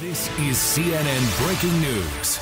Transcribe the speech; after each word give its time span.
This 0.00 0.26
is 0.40 0.56
CNN 0.56 1.46
breaking 1.46 1.80
news. 1.80 2.40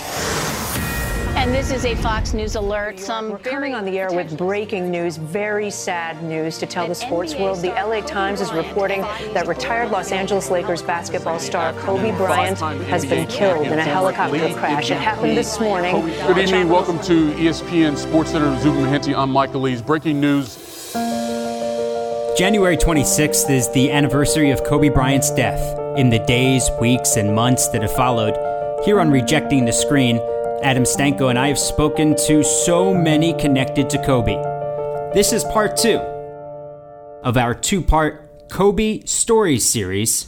And 1.37 1.53
this 1.53 1.71
is 1.71 1.85
a 1.85 1.95
Fox 1.97 2.33
News 2.33 2.55
alert. 2.55 2.99
Some 2.99 3.29
We're 3.29 3.39
coming 3.41 3.75
on 3.75 3.85
the 3.85 3.99
air 3.99 4.11
with 4.11 4.39
breaking 4.39 4.91
news, 4.91 5.19
very 5.19 5.69
sad 5.69 6.23
news 6.23 6.57
to 6.61 6.67
tell 6.67 6.89
the 6.89 6.95
sports 6.95 7.35
world. 7.35 7.61
The 7.61 7.69
LA 7.69 8.01
Times 8.01 8.41
is 8.41 8.51
reporting 8.55 9.03
that 9.35 9.47
retired 9.47 9.91
Los 9.91 10.13
Angeles 10.13 10.51
Lakers 10.51 10.81
basketball 10.81 11.39
star 11.39 11.75
Kobe 11.75 12.17
Bryant 12.17 12.59
has 12.59 13.05
been 13.05 13.27
killed 13.27 13.67
in 13.67 13.79
a 13.79 13.83
helicopter 13.83 14.55
crash. 14.55 14.91
It 14.91 14.97
happened 14.97 15.37
this 15.37 15.61
morning. 15.61 16.07
Good 16.27 16.39
evening. 16.39 16.71
Welcome 16.71 17.01
to 17.01 17.33
ESPN 17.33 17.99
Sports 17.99 18.31
Center. 18.31 18.59
Zubin 18.61 18.83
Mehenti. 18.85 19.15
I'm 19.15 19.31
Michael 19.31 19.69
Eaves. 19.69 19.83
Breaking 19.83 20.23
news. 20.23 20.57
January 22.35 22.79
26th 22.79 23.51
is 23.51 23.71
the 23.73 23.93
anniversary 23.93 24.53
of 24.53 24.65
Kobe 24.65 24.89
Bryant's 24.89 25.31
death. 25.31 25.82
In 25.97 26.09
the 26.09 26.21
days, 26.21 26.71
weeks, 26.81 27.17
and 27.17 27.35
months 27.35 27.69
that 27.69 27.83
have 27.83 27.95
followed, 27.95 28.35
here 28.83 28.99
on 28.99 29.11
Rejecting 29.11 29.67
the 29.67 29.75
Screen, 29.75 30.23
Adam 30.63 30.85
Stanko 30.85 31.29
and 31.29 31.39
I 31.39 31.49
have 31.49 31.59
spoken 31.59 32.17
to 32.29 32.43
so 32.43 32.95
many 32.95 33.35
connected 33.35 33.91
to 33.91 34.03
Kobe. 34.03 34.33
This 35.13 35.35
is 35.35 35.45
part 35.45 35.77
two 35.77 35.99
of 37.23 37.37
our 37.37 37.55
two 37.55 37.83
part 37.83 38.49
Kobe 38.49 39.03
Stories 39.05 39.69
series 39.69 40.27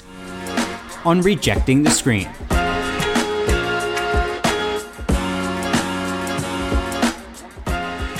on 1.02 1.22
Rejecting 1.22 1.82
the 1.82 1.90
Screen. 1.90 2.28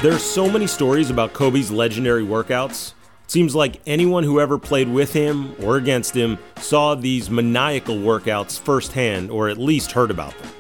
There 0.00 0.14
are 0.14 0.18
so 0.18 0.50
many 0.50 0.66
stories 0.66 1.10
about 1.10 1.34
Kobe's 1.34 1.70
legendary 1.70 2.24
workouts. 2.24 2.94
Seems 3.26 3.54
like 3.54 3.80
anyone 3.86 4.22
who 4.22 4.40
ever 4.40 4.58
played 4.58 4.88
with 4.88 5.12
him 5.12 5.54
or 5.62 5.76
against 5.76 6.14
him 6.14 6.38
saw 6.58 6.94
these 6.94 7.30
maniacal 7.30 7.96
workouts 7.96 8.58
firsthand 8.58 9.30
or 9.30 9.48
at 9.48 9.58
least 9.58 9.92
heard 9.92 10.10
about 10.10 10.36
them. 10.38 10.50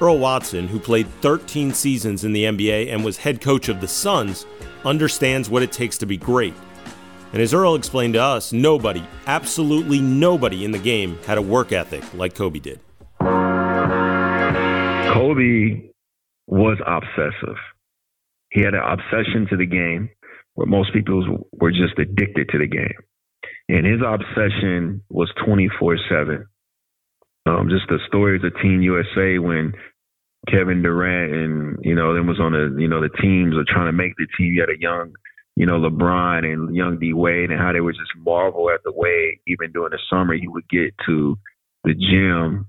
Earl 0.00 0.18
Watson, 0.18 0.66
who 0.66 0.80
played 0.80 1.06
13 1.20 1.72
seasons 1.74 2.24
in 2.24 2.32
the 2.32 2.44
NBA 2.44 2.92
and 2.92 3.04
was 3.04 3.18
head 3.18 3.40
coach 3.40 3.68
of 3.68 3.80
the 3.80 3.86
Suns, 3.86 4.46
understands 4.84 5.48
what 5.48 5.62
it 5.62 5.70
takes 5.70 5.96
to 5.98 6.06
be 6.06 6.16
great. 6.16 6.54
And 7.32 7.40
as 7.40 7.54
Earl 7.54 7.76
explained 7.76 8.14
to 8.14 8.22
us, 8.22 8.52
nobody, 8.52 9.04
absolutely 9.26 10.00
nobody 10.00 10.64
in 10.64 10.72
the 10.72 10.78
game 10.78 11.18
had 11.26 11.38
a 11.38 11.42
work 11.42 11.72
ethic 11.72 12.02
like 12.14 12.34
Kobe 12.34 12.58
did. 12.58 12.80
Kobe 15.14 15.90
was 16.46 16.78
obsessive. 16.86 17.56
He 18.50 18.60
had 18.60 18.74
an 18.74 18.82
obsession 18.82 19.46
to 19.50 19.56
the 19.56 19.66
game 19.66 20.10
where 20.54 20.66
most 20.66 20.92
people 20.92 21.48
were 21.52 21.70
just 21.70 21.98
addicted 21.98 22.48
to 22.50 22.58
the 22.58 22.66
game. 22.66 22.98
And 23.68 23.86
his 23.86 24.00
obsession 24.04 25.02
was 25.08 25.30
24 25.44 25.98
7. 26.08 26.46
Um, 27.46 27.68
just 27.68 27.88
the 27.88 27.98
stories 28.06 28.42
of 28.44 28.52
Team 28.60 28.82
USA 28.82 29.38
when 29.38 29.72
Kevin 30.48 30.82
Durant 30.82 31.32
and, 31.32 31.78
you 31.82 31.94
know, 31.94 32.14
them 32.14 32.26
was 32.26 32.40
on 32.40 32.52
the, 32.52 32.80
you 32.80 32.88
know, 32.88 33.00
the 33.00 33.08
teams 33.20 33.54
are 33.56 33.66
trying 33.66 33.86
to 33.86 33.92
make 33.92 34.14
the 34.16 34.26
team. 34.36 34.52
You 34.52 34.60
had 34.60 34.70
a 34.70 34.80
young, 34.80 35.12
you 35.56 35.66
know, 35.66 35.80
LeBron 35.80 36.44
and 36.44 36.74
young 36.74 36.98
D 36.98 37.12
Wade 37.12 37.50
and 37.50 37.60
how 37.60 37.72
they 37.72 37.80
would 37.80 37.94
just 37.94 38.12
marvel 38.18 38.70
at 38.70 38.82
the 38.84 38.92
way, 38.92 39.40
even 39.46 39.72
during 39.72 39.90
the 39.90 39.98
summer, 40.10 40.34
he 40.34 40.48
would 40.48 40.68
get 40.68 40.94
to 41.06 41.38
the 41.84 41.94
gym 41.94 42.66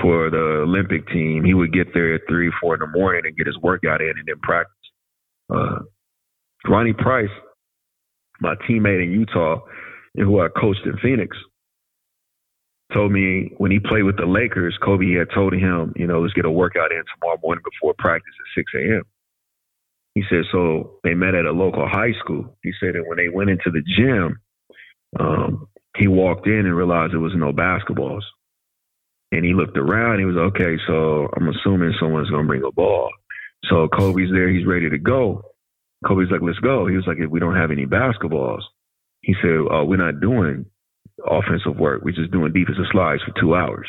for 0.00 0.30
the 0.30 0.64
Olympic 0.64 1.08
team. 1.08 1.44
He 1.44 1.54
would 1.54 1.72
get 1.72 1.94
there 1.94 2.14
at 2.14 2.22
three, 2.28 2.52
four 2.60 2.74
in 2.74 2.80
the 2.80 2.98
morning 2.98 3.22
and 3.24 3.36
get 3.36 3.46
his 3.46 3.58
workout 3.58 4.00
in 4.00 4.12
and 4.18 4.26
then 4.26 4.40
practice. 4.42 4.72
Uh, 5.54 5.80
Ronnie 6.68 6.92
Price, 6.92 7.30
my 8.40 8.54
teammate 8.68 9.02
in 9.02 9.12
Utah, 9.12 9.60
and 10.16 10.26
who 10.26 10.40
I 10.40 10.48
coached 10.48 10.86
in 10.86 10.96
Phoenix, 10.98 11.36
told 12.92 13.12
me 13.12 13.52
when 13.58 13.70
he 13.70 13.80
played 13.80 14.04
with 14.04 14.16
the 14.16 14.26
Lakers, 14.26 14.78
Kobe 14.82 15.14
had 15.14 15.28
told 15.34 15.52
him, 15.52 15.92
you 15.96 16.06
know, 16.06 16.20
let's 16.20 16.34
get 16.34 16.44
a 16.44 16.50
workout 16.50 16.92
in 16.92 17.02
tomorrow 17.14 17.38
morning 17.42 17.64
before 17.64 17.94
practice 17.98 18.34
at 18.40 18.60
6 18.60 18.72
a.m. 18.76 19.02
He 20.14 20.22
said, 20.30 20.44
so 20.52 21.00
they 21.02 21.14
met 21.14 21.34
at 21.34 21.44
a 21.44 21.50
local 21.50 21.88
high 21.88 22.12
school. 22.20 22.56
He 22.62 22.72
said 22.78 22.94
that 22.94 23.04
when 23.06 23.18
they 23.18 23.28
went 23.28 23.50
into 23.50 23.70
the 23.70 23.82
gym, 23.96 24.38
um, 25.18 25.68
he 25.96 26.06
walked 26.06 26.46
in 26.46 26.66
and 26.66 26.76
realized 26.76 27.12
there 27.12 27.20
was 27.20 27.34
no 27.34 27.52
basketballs. 27.52 28.22
And 29.32 29.44
he 29.44 29.54
looked 29.54 29.76
around. 29.76 30.20
He 30.20 30.24
was 30.24 30.36
okay. 30.36 30.76
So 30.86 31.28
I'm 31.36 31.48
assuming 31.48 31.94
someone's 31.98 32.30
gonna 32.30 32.46
bring 32.46 32.62
a 32.62 32.70
ball. 32.70 33.10
So 33.64 33.88
Kobe's 33.88 34.30
there. 34.30 34.48
He's 34.48 34.66
ready 34.66 34.88
to 34.90 34.98
go. 34.98 35.42
Kobe's 36.06 36.30
like, 36.30 36.42
let's 36.42 36.58
go. 36.58 36.86
He 36.86 36.96
was 36.96 37.06
like, 37.06 37.18
if 37.18 37.30
we 37.30 37.40
don't 37.40 37.56
have 37.56 37.70
any 37.70 37.86
basketballs, 37.86 38.62
he 39.22 39.34
said, 39.40 39.58
uh, 39.70 39.84
we're 39.84 39.96
not 39.96 40.20
doing 40.20 40.66
offensive 41.26 41.76
work. 41.76 42.02
We're 42.04 42.12
just 42.14 42.30
doing 42.30 42.52
defensive 42.52 42.84
slides 42.90 43.22
for 43.22 43.32
two 43.40 43.54
hours, 43.54 43.88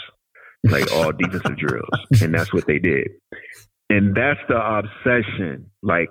like 0.63 0.91
all 0.93 1.11
defensive 1.17 1.57
drills. 1.57 1.89
And 2.21 2.33
that's 2.33 2.53
what 2.53 2.67
they 2.67 2.79
did. 2.79 3.09
And 3.89 4.15
that's 4.15 4.39
the 4.47 4.55
obsession. 4.57 5.69
Like 5.83 6.09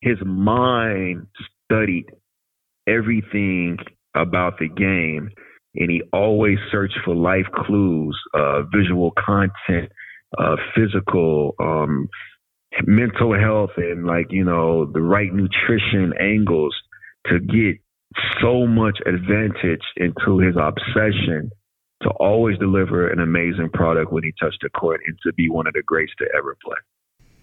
his 0.00 0.18
mind 0.24 1.26
studied 1.64 2.06
everything 2.86 3.78
about 4.14 4.58
the 4.58 4.68
game 4.68 5.30
and 5.74 5.90
he 5.90 6.02
always 6.12 6.58
searched 6.70 6.98
for 7.04 7.14
life 7.14 7.46
clues, 7.54 8.18
uh, 8.34 8.62
visual 8.74 9.12
content, 9.12 9.90
uh, 10.38 10.56
physical, 10.74 11.54
um, 11.60 12.08
mental 12.86 13.38
health 13.38 13.70
and 13.76 14.06
like, 14.06 14.26
you 14.30 14.44
know, 14.44 14.86
the 14.86 15.00
right 15.00 15.32
nutrition 15.32 16.12
angles 16.20 16.74
to 17.26 17.38
get 17.38 17.80
so 18.40 18.66
much 18.66 18.98
advantage 19.06 19.82
into 19.96 20.38
his 20.38 20.54
obsession 20.56 21.50
to 22.02 22.10
always 22.18 22.58
deliver 22.58 23.08
an 23.08 23.20
amazing 23.20 23.70
product 23.72 24.12
when 24.12 24.24
he 24.24 24.32
touched 24.40 24.58
the 24.62 24.70
court 24.70 25.00
and 25.06 25.16
to 25.22 25.32
be 25.34 25.48
one 25.48 25.66
of 25.66 25.72
the 25.72 25.82
greats 25.82 26.12
to 26.18 26.26
ever 26.36 26.56
play. 26.64 26.76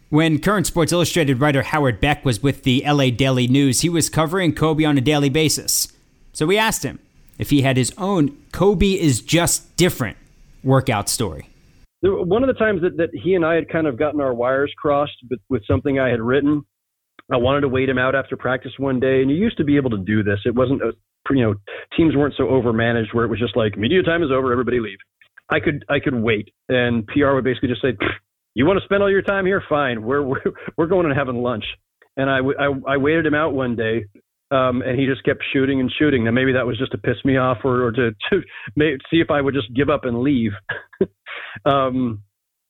When 0.09 0.39
current 0.39 0.67
Sports 0.67 0.91
Illustrated 0.91 1.39
writer 1.39 1.61
Howard 1.61 2.01
Beck 2.01 2.25
was 2.25 2.41
with 2.41 2.63
the 2.63 2.83
LA 2.85 3.11
Daily 3.11 3.47
News, 3.47 3.81
he 3.81 3.89
was 3.89 4.09
covering 4.09 4.53
Kobe 4.53 4.83
on 4.83 4.97
a 4.97 5.01
daily 5.01 5.29
basis. 5.29 5.87
So 6.33 6.45
we 6.45 6.57
asked 6.57 6.83
him 6.83 6.99
if 7.37 7.51
he 7.51 7.61
had 7.61 7.77
his 7.77 7.93
own 7.97 8.37
Kobe 8.51 8.93
is 8.93 9.21
just 9.21 9.75
different 9.77 10.17
workout 10.63 11.09
story. 11.09 11.48
One 12.01 12.43
of 12.43 12.47
the 12.47 12.57
times 12.57 12.81
that, 12.81 12.97
that 12.97 13.09
he 13.13 13.35
and 13.35 13.45
I 13.45 13.55
had 13.55 13.69
kind 13.69 13.85
of 13.85 13.99
gotten 13.99 14.21
our 14.21 14.33
wires 14.33 14.73
crossed 14.77 15.17
with, 15.29 15.39
with 15.49 15.63
something 15.67 15.99
I 15.99 16.09
had 16.09 16.21
written, 16.21 16.63
I 17.31 17.37
wanted 17.37 17.61
to 17.61 17.67
wait 17.67 17.89
him 17.89 17.97
out 17.97 18.15
after 18.15 18.37
practice 18.37 18.71
one 18.77 18.99
day, 18.99 19.21
and 19.21 19.29
you 19.29 19.37
used 19.37 19.57
to 19.57 19.63
be 19.63 19.77
able 19.77 19.89
to 19.91 19.97
do 19.97 20.23
this. 20.23 20.39
It 20.45 20.55
wasn't, 20.55 20.81
a, 20.81 20.93
you 21.29 21.43
know, 21.43 21.55
teams 21.95 22.15
weren't 22.15 22.35
so 22.37 22.45
overmanaged 22.45 23.13
where 23.13 23.25
it 23.25 23.29
was 23.29 23.39
just 23.39 23.55
like 23.55 23.77
media 23.77 24.01
time 24.01 24.23
is 24.23 24.31
over, 24.31 24.51
everybody 24.51 24.79
leave. 24.79 24.97
I 25.51 25.59
could 25.59 25.83
I 25.89 25.99
could 25.99 26.13
wait, 26.13 26.53
and 26.69 27.05
PR 27.07 27.33
would 27.33 27.43
basically 27.43 27.69
just 27.69 27.81
say, 27.81 27.97
"You 28.53 28.65
want 28.65 28.79
to 28.79 28.85
spend 28.85 29.01
all 29.01 29.09
your 29.09 29.23
time 29.23 29.45
here? 29.45 29.63
Fine. 29.67 30.03
We're 30.03 30.21
we're 30.21 30.41
we're 30.77 30.87
going 30.87 31.05
and 31.07 31.15
having 31.15 31.41
lunch." 31.41 31.65
And 32.17 32.29
I, 32.29 32.39
I, 32.39 32.93
I 32.93 32.97
waited 32.97 33.25
him 33.25 33.33
out 33.33 33.53
one 33.53 33.75
day, 33.75 34.05
um, 34.51 34.81
and 34.81 34.99
he 34.99 35.05
just 35.05 35.23
kept 35.23 35.41
shooting 35.53 35.79
and 35.79 35.91
shooting. 35.97 36.25
Now 36.25 36.31
maybe 36.31 36.53
that 36.53 36.67
was 36.67 36.77
just 36.77 36.91
to 36.91 36.97
piss 36.97 37.15
me 37.25 37.37
off, 37.37 37.59
or, 37.63 37.87
or 37.87 37.91
to 37.91 38.11
to 38.31 38.41
see 39.09 39.19
if 39.19 39.31
I 39.31 39.41
would 39.41 39.53
just 39.53 39.73
give 39.73 39.89
up 39.89 40.05
and 40.05 40.21
leave. 40.21 40.51
um, 41.65 42.23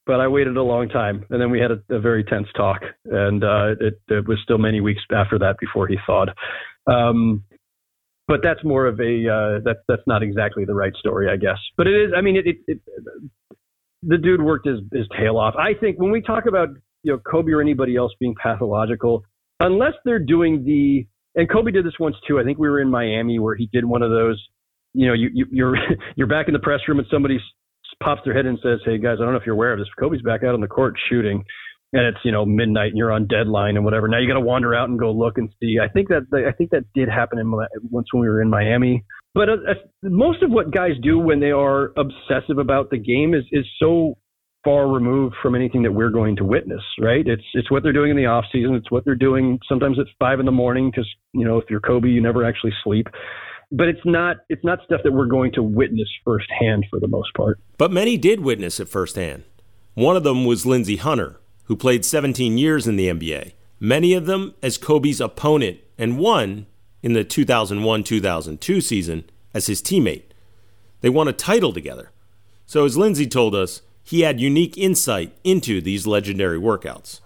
but 0.06 0.20
I 0.20 0.28
waited 0.28 0.58
a 0.58 0.64
long 0.64 0.90
time, 0.90 1.26
and 1.30 1.42
then 1.42 1.52
we 1.52 1.60
had 1.60 1.72
a, 1.72 1.82
a 1.90 2.00
very 2.00 2.24
tense 2.24 2.48
talk, 2.56 2.82
and 3.06 3.44
uh, 3.44 3.76
it, 3.80 4.02
it, 4.08 4.28
was 4.28 4.40
still 4.44 4.58
many 4.58 4.82
weeks 4.82 5.02
after 5.12 5.38
that 5.40 5.58
before 5.60 5.88
he 5.88 5.98
thawed. 6.08 6.32
Um, 6.88 7.44
but 8.28 8.40
that's 8.44 8.64
more 8.64 8.86
of 8.88 9.00
a 9.00 9.28
uh, 9.28 9.60
that's 9.64 9.80
that's 9.88 10.02
not 10.08 10.24
exactly 10.24 10.66
the 10.66 10.74
right 10.74 10.94
story, 11.00 11.30
I 11.32 11.36
guess. 11.36 11.58
But 11.78 11.88
it 11.88 11.96
is. 11.96 12.12
I 12.16 12.22
mean, 12.22 12.38
it, 12.38 12.46
it, 12.48 12.58
it 12.68 12.80
the 14.04 14.18
dude 14.18 14.42
worked 14.42 14.68
his 14.68 14.80
his 14.92 15.08
tail 15.18 15.38
off. 15.38 15.56
I 15.56 15.74
think 15.80 16.00
when 16.00 16.12
we 16.12 16.22
talk 16.22 16.46
about 16.48 16.70
you 17.04 17.14
know 17.14 17.20
Kobe 17.20 17.52
or 17.52 17.62
anybody 17.62 17.96
else 17.96 18.12
being 18.20 18.36
pathological, 18.42 19.24
unless 19.60 19.94
they're 20.06 20.20
doing 20.20 20.64
the 20.64 21.06
and 21.40 21.50
Kobe 21.50 21.72
did 21.72 21.86
this 21.86 21.94
once 22.00 22.16
too. 22.28 22.40
I 22.40 22.44
think 22.44 22.58
we 22.58 22.70
were 22.70 22.82
in 22.82 22.90
Miami 22.90 23.40
where 23.40 23.56
he 23.56 23.70
did 23.72 23.86
one 23.86 24.02
of 24.02 24.10
those. 24.10 24.44
You 24.94 25.08
know, 25.08 25.14
you, 25.14 25.30
you 25.34 25.46
you're 25.52 25.76
you're 26.16 26.28
back 26.28 26.48
in 26.48 26.54
the 26.54 26.60
press 26.60 26.82
room 26.88 27.00
and 27.00 27.08
somebody 27.12 27.40
pops 28.02 28.22
their 28.26 28.34
head 28.34 28.46
and 28.46 28.60
says, 28.62 28.80
"Hey 28.86 28.98
guys, 28.98 29.18
I 29.20 29.24
don't 29.24 29.34
know 29.34 29.40
if 29.40 29.46
you're 29.46 29.56
aware 29.56 29.74
of 29.74 29.80
this. 29.80 29.88
Kobe's 30.00 30.22
back 30.22 30.44
out 30.44 30.54
on 30.54 30.62
the 30.62 30.68
court 30.68 30.96
shooting." 31.10 31.44
and 31.92 32.06
it's 32.06 32.20
you 32.24 32.32
know 32.32 32.46
midnight 32.46 32.90
and 32.90 32.98
you're 32.98 33.12
on 33.12 33.28
deadline 33.28 33.76
and 33.76 33.84
whatever. 33.86 34.08
Now 34.08 34.20
you 34.20 34.28
got 34.28 34.36
to 34.36 34.46
wander 34.46 34.76
out 34.76 34.90
and 34.90 35.00
go 35.00 35.12
look 35.12 35.38
and 35.38 35.50
see. 35.60 35.78
I 35.84 35.88
think 35.88 36.10
that 36.10 36.28
I 36.34 36.52
think 36.52 36.72
that 36.72 36.86
did 36.94 37.10
happen 37.10 37.40
in 37.40 37.52
once 37.52 38.08
when 38.12 38.22
we 38.22 38.30
were 38.30 38.42
in 38.42 38.50
Miami. 38.50 39.04
But 39.34 39.50
uh, 39.50 39.54
uh, 39.54 39.74
most 40.04 40.44
of 40.44 40.52
what 40.52 40.72
guys 40.72 40.94
do 41.02 41.20
when 41.20 41.40
they 41.40 41.52
are 41.52 41.92
obsessive 41.98 42.58
about 42.58 42.90
the 42.90 42.98
game 42.98 43.34
is 43.34 43.44
is 43.52 43.66
so 43.80 44.18
far 44.64 44.92
removed 44.92 45.36
from 45.42 45.56
anything 45.56 45.84
that 45.84 45.92
we're 45.92 46.10
going 46.10 46.36
to 46.38 46.44
witness. 46.44 46.84
Right? 47.00 47.26
It's 47.26 47.44
it's 47.54 47.72
what 47.72 47.84
they're 47.84 47.94
doing 47.94 48.12
in 48.12 48.18
the 48.18 48.28
off 48.28 48.46
season. 48.52 48.76
It's 48.76 48.92
what 48.92 49.06
they're 49.06 49.16
doing 49.16 49.60
sometimes 49.68 49.98
at 50.00 50.06
five 50.20 50.40
in 50.40 50.46
the 50.46 50.52
morning 50.52 50.92
because 50.92 51.10
you 51.34 51.46
know 51.46 51.58
if 51.58 51.66
you're 51.70 51.80
Kobe, 51.82 52.10
you 52.10 52.22
never 52.22 52.46
actually 52.46 52.74
sleep. 52.84 53.08
But 53.72 53.88
it's 53.88 54.06
not 54.06 54.38
it's 54.50 54.64
not 54.64 54.80
stuff 54.84 55.02
that 55.04 55.12
we're 55.12 55.28
going 55.28 55.52
to 55.54 55.64
witness 55.64 56.08
firsthand 56.26 56.86
for 56.90 57.00
the 57.00 57.08
most 57.08 57.34
part. 57.36 57.60
But 57.78 57.92
many 57.92 58.18
did 58.18 58.42
witness 58.42 58.80
it 58.80 58.88
firsthand. 58.88 59.44
One 59.94 60.16
of 60.16 60.24
them 60.24 60.46
was 60.46 60.66
Lindsey 60.66 60.96
Hunter 60.96 61.40
who 61.70 61.76
played 61.76 62.04
17 62.04 62.58
years 62.58 62.88
in 62.88 62.96
the 62.96 63.10
NBA, 63.10 63.54
many 63.80 64.16
of 64.16 64.26
them 64.26 64.56
as 64.64 64.80
Kobe's 64.80 65.22
opponent, 65.22 65.78
and 66.00 66.18
one 66.18 66.66
in 67.04 67.14
the 67.14 67.24
2001 67.24 68.04
2002 68.04 68.82
season 68.82 69.24
as 69.54 69.68
his 69.68 69.82
teammate. 69.82 70.24
They 71.02 71.10
won 71.10 71.28
a 71.28 71.34
title 71.34 71.72
together. 71.72 72.12
So, 72.66 72.86
as 72.86 72.98
Lindsey 72.98 73.28
told 73.28 73.54
us, 73.54 73.84
he 74.04 74.22
had 74.22 74.42
unique 74.42 74.78
insight 74.78 75.38
into 75.44 75.80
these 75.80 76.08
legendary 76.08 76.60
workouts. 76.60 77.22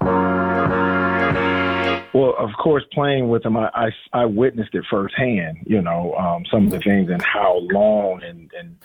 Well, 2.13 2.36
of 2.38 2.51
course, 2.62 2.83
playing 2.94 3.30
with 3.30 3.44
him, 3.44 3.57
I, 3.57 3.69
I, 3.74 3.89
I 4.13 4.25
witnessed 4.25 4.75
it 4.75 4.86
firsthand, 4.89 5.57
you 5.65 5.81
know, 5.81 6.13
um, 6.13 6.44
some 6.51 6.65
of 6.65 6.71
the 6.71 6.80
things 6.80 7.10
and 7.10 7.21
how 7.21 7.60
long 7.71 8.21
and, 8.24 8.51
and 8.57 8.75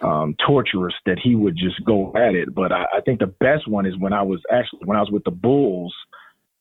um, 0.00 0.34
torturous 0.46 0.94
that 1.04 1.18
he 1.22 1.34
would 1.34 1.56
just 1.56 1.84
go 1.84 2.12
at 2.16 2.34
it. 2.34 2.54
But 2.54 2.72
I, 2.72 2.84
I 2.96 3.00
think 3.04 3.20
the 3.20 3.26
best 3.26 3.68
one 3.68 3.84
is 3.84 3.98
when 3.98 4.14
I 4.14 4.22
was 4.22 4.40
actually, 4.50 4.80
when 4.84 4.96
I 4.96 5.00
was 5.00 5.10
with 5.10 5.24
the 5.24 5.30
Bulls, 5.30 5.94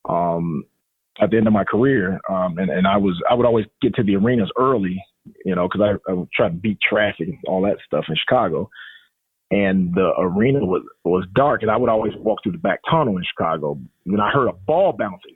um, 0.08 0.66
at 1.22 1.30
the 1.30 1.38
end 1.38 1.48
of 1.48 1.54
my 1.54 1.64
career, 1.64 2.20
um, 2.30 2.58
and, 2.58 2.70
and 2.70 2.88
I 2.88 2.98
was 2.98 3.22
I 3.30 3.36
would 3.36 3.46
always 3.46 3.66
get 3.82 3.96
to 3.96 4.04
the 4.04 4.16
arenas 4.16 4.52
early, 4.58 5.02
you 5.46 5.56
know, 5.56 5.68
because 5.68 5.82
I, 6.08 6.12
I 6.12 6.14
would 6.16 6.32
try 6.32 6.50
to 6.50 6.54
beat 6.54 6.80
traffic 6.82 7.28
and 7.28 7.38
all 7.48 7.62
that 7.64 7.78
stuff 7.86 8.06
in 8.10 8.16
Chicago. 8.16 8.70
And 9.52 9.94
the 9.94 10.12
arena 10.18 10.66
was 10.66 10.84
was 11.04 11.26
dark, 11.36 11.62
and 11.62 11.70
I 11.70 11.78
would 11.78 11.90
always 11.90 12.14
walk 12.18 12.40
through 12.42 12.54
the 12.54 12.58
back 12.58 12.80
tunnel 12.90 13.18
in 13.18 13.24
Chicago. 13.24 13.80
And 14.06 14.20
I 14.20 14.32
heard 14.32 14.50
a 14.50 14.54
ball 14.54 14.94
bouncing, 14.94 15.33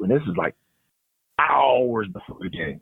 and 0.00 0.10
this 0.10 0.22
is 0.22 0.36
like 0.36 0.54
hours 1.38 2.08
before 2.12 2.38
the 2.40 2.48
game. 2.48 2.80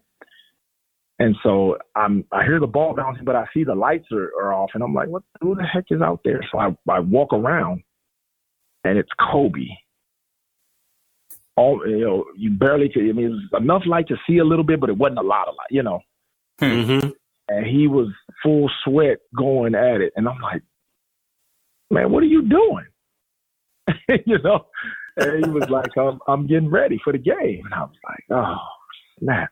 And 1.20 1.34
so 1.42 1.78
I'm 1.96 2.24
I 2.30 2.44
hear 2.44 2.60
the 2.60 2.66
ball 2.66 2.94
bouncing, 2.94 3.24
but 3.24 3.36
I 3.36 3.46
see 3.52 3.64
the 3.64 3.74
lights 3.74 4.06
are, 4.12 4.30
are 4.40 4.52
off, 4.52 4.70
and 4.74 4.82
I'm 4.82 4.94
like, 4.94 5.08
what? 5.08 5.24
Who 5.40 5.54
the 5.54 5.64
heck 5.64 5.86
is 5.90 6.00
out 6.00 6.20
there? 6.24 6.40
So 6.50 6.58
I 6.58 6.76
I 6.88 7.00
walk 7.00 7.32
around, 7.32 7.82
and 8.84 8.98
it's 8.98 9.10
Kobe 9.32 9.68
all 11.58 11.82
you 11.86 12.00
know, 12.00 12.24
you 12.36 12.50
barely 12.50 12.88
could. 12.88 13.02
I 13.02 13.12
mean, 13.12 13.26
it 13.26 13.30
was 13.30 13.62
enough 13.62 13.82
light 13.84 14.06
to 14.08 14.16
see 14.26 14.38
a 14.38 14.44
little 14.44 14.64
bit, 14.64 14.80
but 14.80 14.90
it 14.90 14.96
wasn't 14.96 15.18
a 15.18 15.22
lot 15.22 15.48
of 15.48 15.54
light, 15.56 15.70
you 15.70 15.82
know. 15.82 16.00
Mm-hmm. 16.60 17.08
And 17.48 17.66
he 17.66 17.88
was 17.88 18.08
full 18.42 18.70
sweat 18.84 19.18
going 19.36 19.74
at 19.74 20.00
it, 20.00 20.12
and 20.14 20.28
I'm 20.28 20.40
like, 20.40 20.62
man, 21.90 22.12
what 22.12 22.22
are 22.22 22.26
you 22.26 22.42
doing? 22.42 22.86
you 24.26 24.38
know. 24.38 24.66
And 25.18 25.44
he 25.44 25.50
was 25.50 25.68
like, 25.68 25.96
I'm, 25.96 26.18
I'm 26.28 26.46
getting 26.46 26.70
ready 26.70 27.00
for 27.02 27.12
the 27.12 27.18
game, 27.18 27.62
and 27.64 27.74
I 27.74 27.80
was 27.80 27.96
like, 28.04 28.24
oh 28.30 28.56
snap. 29.20 29.50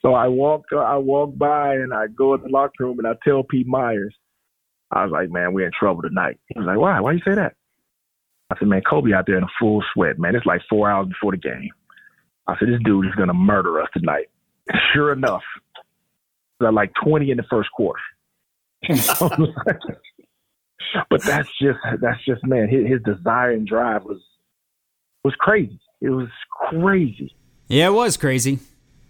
So 0.00 0.14
I 0.14 0.28
walk, 0.28 0.64
I 0.72 0.96
walk 0.96 1.36
by, 1.36 1.74
and 1.74 1.92
I 1.92 2.06
go 2.06 2.34
in 2.34 2.42
the 2.42 2.48
locker 2.48 2.84
room, 2.84 2.98
and 2.98 3.06
I 3.06 3.14
tell 3.24 3.42
Pete 3.42 3.66
Myers, 3.66 4.14
I 4.90 5.04
was 5.04 5.12
like, 5.12 5.30
man, 5.30 5.52
we're 5.52 5.66
in 5.66 5.72
trouble 5.78 6.02
tonight. 6.02 6.38
He 6.48 6.58
was 6.58 6.66
like, 6.66 6.78
why? 6.78 7.00
Why 7.00 7.12
you 7.12 7.20
say 7.26 7.34
that? 7.34 7.54
I 8.50 8.58
said, 8.58 8.68
man, 8.68 8.82
Kobe 8.88 9.12
out 9.12 9.26
there 9.26 9.36
in 9.36 9.42
a 9.42 9.48
full 9.58 9.84
sweat, 9.92 10.18
man. 10.18 10.34
It's 10.34 10.46
like 10.46 10.62
four 10.70 10.90
hours 10.90 11.08
before 11.08 11.32
the 11.32 11.38
game. 11.38 11.70
I 12.46 12.58
said, 12.58 12.68
this 12.68 12.80
dude 12.84 13.06
is 13.06 13.14
going 13.14 13.28
to 13.28 13.34
murder 13.34 13.80
us 13.82 13.88
tonight. 13.92 14.28
Sure 14.94 15.12
enough, 15.12 15.42
they're 16.60 16.72
like 16.72 16.92
20 17.04 17.30
in 17.30 17.36
the 17.36 17.42
first 17.50 17.70
quarter. 17.72 18.00
but 21.10 21.22
that's 21.22 21.48
just, 21.60 21.78
that's 22.00 22.24
just, 22.24 22.44
man, 22.46 22.68
his, 22.68 22.86
his 22.86 23.02
desire 23.02 23.50
and 23.50 23.66
drive 23.66 24.04
was, 24.04 24.20
was 25.28 25.36
crazy. 25.38 25.80
It 26.00 26.10
was 26.10 26.28
crazy. 26.50 27.34
Yeah, 27.68 27.88
it 27.88 27.92
was 27.92 28.16
crazy. 28.16 28.60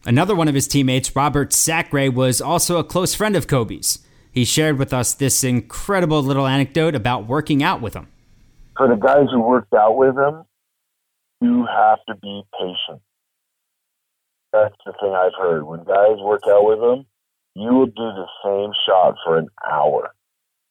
Another 0.04 0.34
one 0.34 0.48
of 0.48 0.54
his 0.54 0.68
teammates, 0.68 1.14
Robert 1.14 1.52
Sacre, 1.52 2.10
was 2.10 2.40
also 2.40 2.78
a 2.78 2.84
close 2.84 3.14
friend 3.14 3.36
of 3.36 3.46
Kobe's. 3.46 3.98
He 4.30 4.44
shared 4.44 4.78
with 4.78 4.92
us 4.92 5.14
this 5.14 5.42
incredible 5.42 6.22
little 6.22 6.46
anecdote 6.46 6.94
about 6.94 7.26
working 7.26 7.62
out 7.62 7.80
with 7.80 7.94
him 7.94 8.08
for 8.78 8.86
the 8.88 8.94
guys 8.94 9.26
who 9.30 9.40
worked 9.40 9.74
out 9.74 9.96
with 9.96 10.16
him, 10.16 10.44
you 11.40 11.66
have 11.66 11.98
to 12.08 12.14
be 12.14 12.42
patient. 12.58 13.02
That's 14.52 14.74
the 14.86 14.92
thing 15.00 15.12
I've 15.12 15.34
heard. 15.38 15.64
When 15.64 15.80
guys 15.80 16.16
work 16.20 16.42
out 16.48 16.64
with 16.64 16.78
him, 16.78 17.04
you 17.54 17.70
will 17.74 17.86
do 17.86 17.92
the 17.96 18.26
same 18.44 18.70
shot 18.86 19.16
for 19.24 19.36
an 19.36 19.48
hour. 19.68 20.14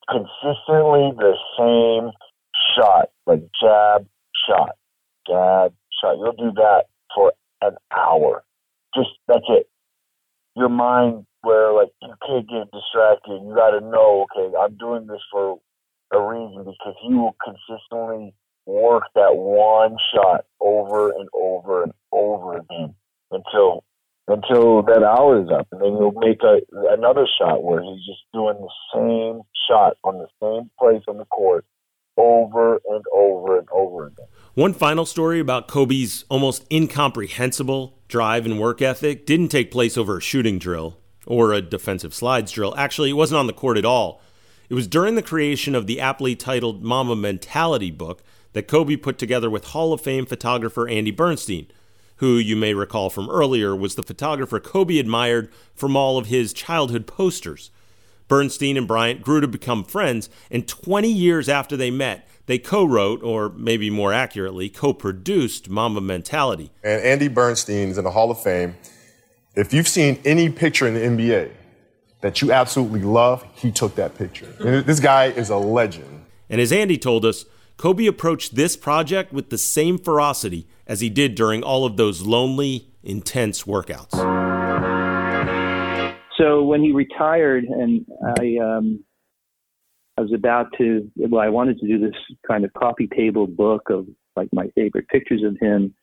Consistently 0.09 1.11
the 1.17 1.35
same 1.59 2.11
shot, 2.75 3.09
like 3.27 3.43
jab, 3.61 4.07
shot, 4.47 4.77
jab, 5.27 5.73
shot. 6.01 6.17
You'll 6.17 6.33
do 6.33 6.51
that 6.55 6.85
for 7.13 7.33
an 7.61 7.75
hour. 7.95 8.43
Just 8.95 9.09
that's 9.27 9.45
it. 9.49 9.69
Your 10.55 10.69
mind 10.69 11.25
where 11.41 11.73
like 11.73 11.89
you 12.01 12.13
can't 12.25 12.47
get 12.47 12.71
distracted. 12.71 13.41
You 13.43 13.53
got 13.55 13.71
to 13.71 13.81
know, 13.81 14.25
okay, 14.31 14.55
I'm 14.57 14.77
doing 14.77 15.07
this 15.07 15.21
for 15.31 15.57
a 16.13 16.21
reason 16.21 16.63
because 16.63 16.95
he 17.01 17.13
will 17.13 17.35
consistently 17.43 18.33
work 18.65 19.03
that 19.15 19.35
one 19.35 19.95
shot 20.13 20.45
over 20.59 21.11
and 21.11 21.29
over 21.33 21.83
and 21.83 21.93
over 22.11 22.57
again 22.57 22.93
until 23.31 23.83
until 24.29 24.83
that 24.83 25.03
hour 25.03 25.41
is 25.41 25.49
up, 25.49 25.67
and 25.71 25.79
then 25.79 25.91
he'll 25.91 26.11
make 26.11 26.41
a, 26.43 26.59
another 26.91 27.25
shot 27.39 27.63
where 27.63 27.81
he's 27.81 28.05
just 28.05 28.23
doing 28.33 28.57
the 28.59 28.69
same 28.93 29.41
shot 29.69 29.95
on 30.03 30.17
the 30.17 30.27
same 30.41 30.69
place 30.77 31.01
on 31.07 31.17
the 31.17 31.25
court 31.25 31.63
over 32.17 32.81
and 32.89 33.03
over 33.13 33.59
and 33.59 33.67
over 33.71 34.07
again. 34.07 34.25
One 34.53 34.73
final 34.73 35.05
story 35.05 35.39
about 35.39 35.67
Kobe's 35.67 36.25
almost 36.29 36.65
incomprehensible 36.71 37.97
drive 38.07 38.45
and 38.45 38.59
work 38.59 38.81
ethic 38.81 39.25
didn't 39.25 39.49
take 39.49 39.71
place 39.71 39.97
over 39.97 40.17
a 40.17 40.21
shooting 40.21 40.57
drill 40.57 40.97
or 41.27 41.53
a 41.53 41.61
defensive 41.61 42.13
slides 42.13 42.51
drill. 42.51 42.73
Actually, 42.77 43.11
it 43.11 43.13
wasn't 43.13 43.37
on 43.37 43.47
the 43.47 43.53
court 43.53 43.77
at 43.77 43.85
all. 43.85 44.21
It 44.69 44.73
was 44.73 44.87
during 44.87 45.15
the 45.15 45.21
creation 45.21 45.75
of 45.75 45.87
the 45.87 46.01
aptly 46.01 46.35
titled 46.35 46.83
Mamba 46.83 47.15
Mentality 47.15 47.91
book 47.91 48.23
that 48.53 48.67
Kobe 48.67 48.95
put 48.95 49.17
together 49.17 49.49
with 49.49 49.65
Hall 49.65 49.93
of 49.93 50.01
Fame 50.01 50.25
photographer 50.25 50.87
Andy 50.87 51.11
Bernstein, 51.11 51.67
who 52.17 52.37
you 52.37 52.55
may 52.55 52.73
recall 52.73 53.09
from 53.09 53.29
earlier 53.29 53.75
was 53.75 53.95
the 53.95 54.03
photographer 54.03 54.59
Kobe 54.59 54.97
admired 54.97 55.51
from 55.75 55.95
all 55.95 56.17
of 56.17 56.25
his 56.25 56.51
childhood 56.51 57.05
posters. 57.05 57.69
Bernstein 58.27 58.77
and 58.77 58.87
Bryant 58.87 59.21
grew 59.21 59.41
to 59.41 59.47
become 59.47 59.83
friends, 59.83 60.29
and 60.51 60.67
20 60.67 61.11
years 61.11 61.47
after 61.47 61.77
they 61.77 61.91
met, 61.91 62.27
they 62.45 62.57
co 62.57 62.85
wrote, 62.85 63.21
or 63.23 63.49
maybe 63.49 63.89
more 63.89 64.13
accurately, 64.13 64.69
co 64.69 64.93
produced 64.93 65.69
Mamba 65.69 66.01
Mentality. 66.01 66.71
And 66.83 67.01
Andy 67.01 67.27
Bernstein 67.27 67.89
is 67.89 67.97
in 67.97 68.03
the 68.03 68.11
Hall 68.11 68.31
of 68.31 68.41
Fame. 68.41 68.75
If 69.55 69.73
you've 69.73 69.87
seen 69.87 70.19
any 70.23 70.49
picture 70.49 70.87
in 70.87 70.93
the 70.93 70.99
NBA 70.99 71.51
that 72.21 72.41
you 72.41 72.51
absolutely 72.51 73.01
love, 73.01 73.45
he 73.55 73.71
took 73.71 73.95
that 73.95 74.17
picture. 74.17 74.53
And 74.59 74.85
this 74.85 74.99
guy 74.99 75.25
is 75.25 75.49
a 75.49 75.57
legend. 75.57 76.25
And 76.49 76.61
as 76.61 76.71
Andy 76.71 76.97
told 76.97 77.25
us, 77.25 77.45
Kobe 77.75 78.05
approached 78.07 78.55
this 78.55 78.75
project 78.75 79.31
with 79.31 79.49
the 79.49 79.57
same 79.57 79.97
ferocity 79.97 80.67
as 80.87 81.01
he 81.01 81.09
did 81.09 81.35
during 81.35 81.63
all 81.63 81.85
of 81.85 81.97
those 81.97 82.21
lonely, 82.21 82.89
intense 83.03 83.63
workouts. 83.63 84.46
So 86.37 86.63
when 86.63 86.81
he 86.81 86.91
retired, 86.91 87.65
and 87.65 88.05
I, 88.39 88.57
um, 88.61 89.03
I 90.17 90.21
was 90.21 90.33
about 90.33 90.67
to, 90.77 91.09
well, 91.15 91.41
I 91.41 91.49
wanted 91.49 91.79
to 91.79 91.87
do 91.87 91.99
this 91.99 92.15
kind 92.47 92.63
of 92.63 92.73
coffee 92.73 93.07
table 93.07 93.47
book 93.47 93.89
of 93.89 94.07
like 94.35 94.49
my 94.53 94.67
favorite 94.75 95.07
pictures 95.07 95.43
of 95.43 95.57
him. 95.59 95.93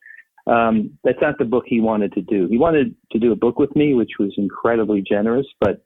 Um, 0.47 0.99
that's 1.05 1.21
not 1.23 1.39
the 1.39 1.45
book 1.45 1.65
he 1.67 1.81
wanted 1.81 2.13
to 2.15 2.21
do. 2.21 2.49
He 2.49 2.59
wanted 2.59 2.95
to 3.13 3.19
do 3.19 3.33
a 3.33 3.37
book 3.37 3.59
with 3.59 3.75
me, 3.75 3.95
which 3.95 4.13
was 4.19 4.35
incredibly 4.37 5.03
generous, 5.03 5.47
but 5.61 5.85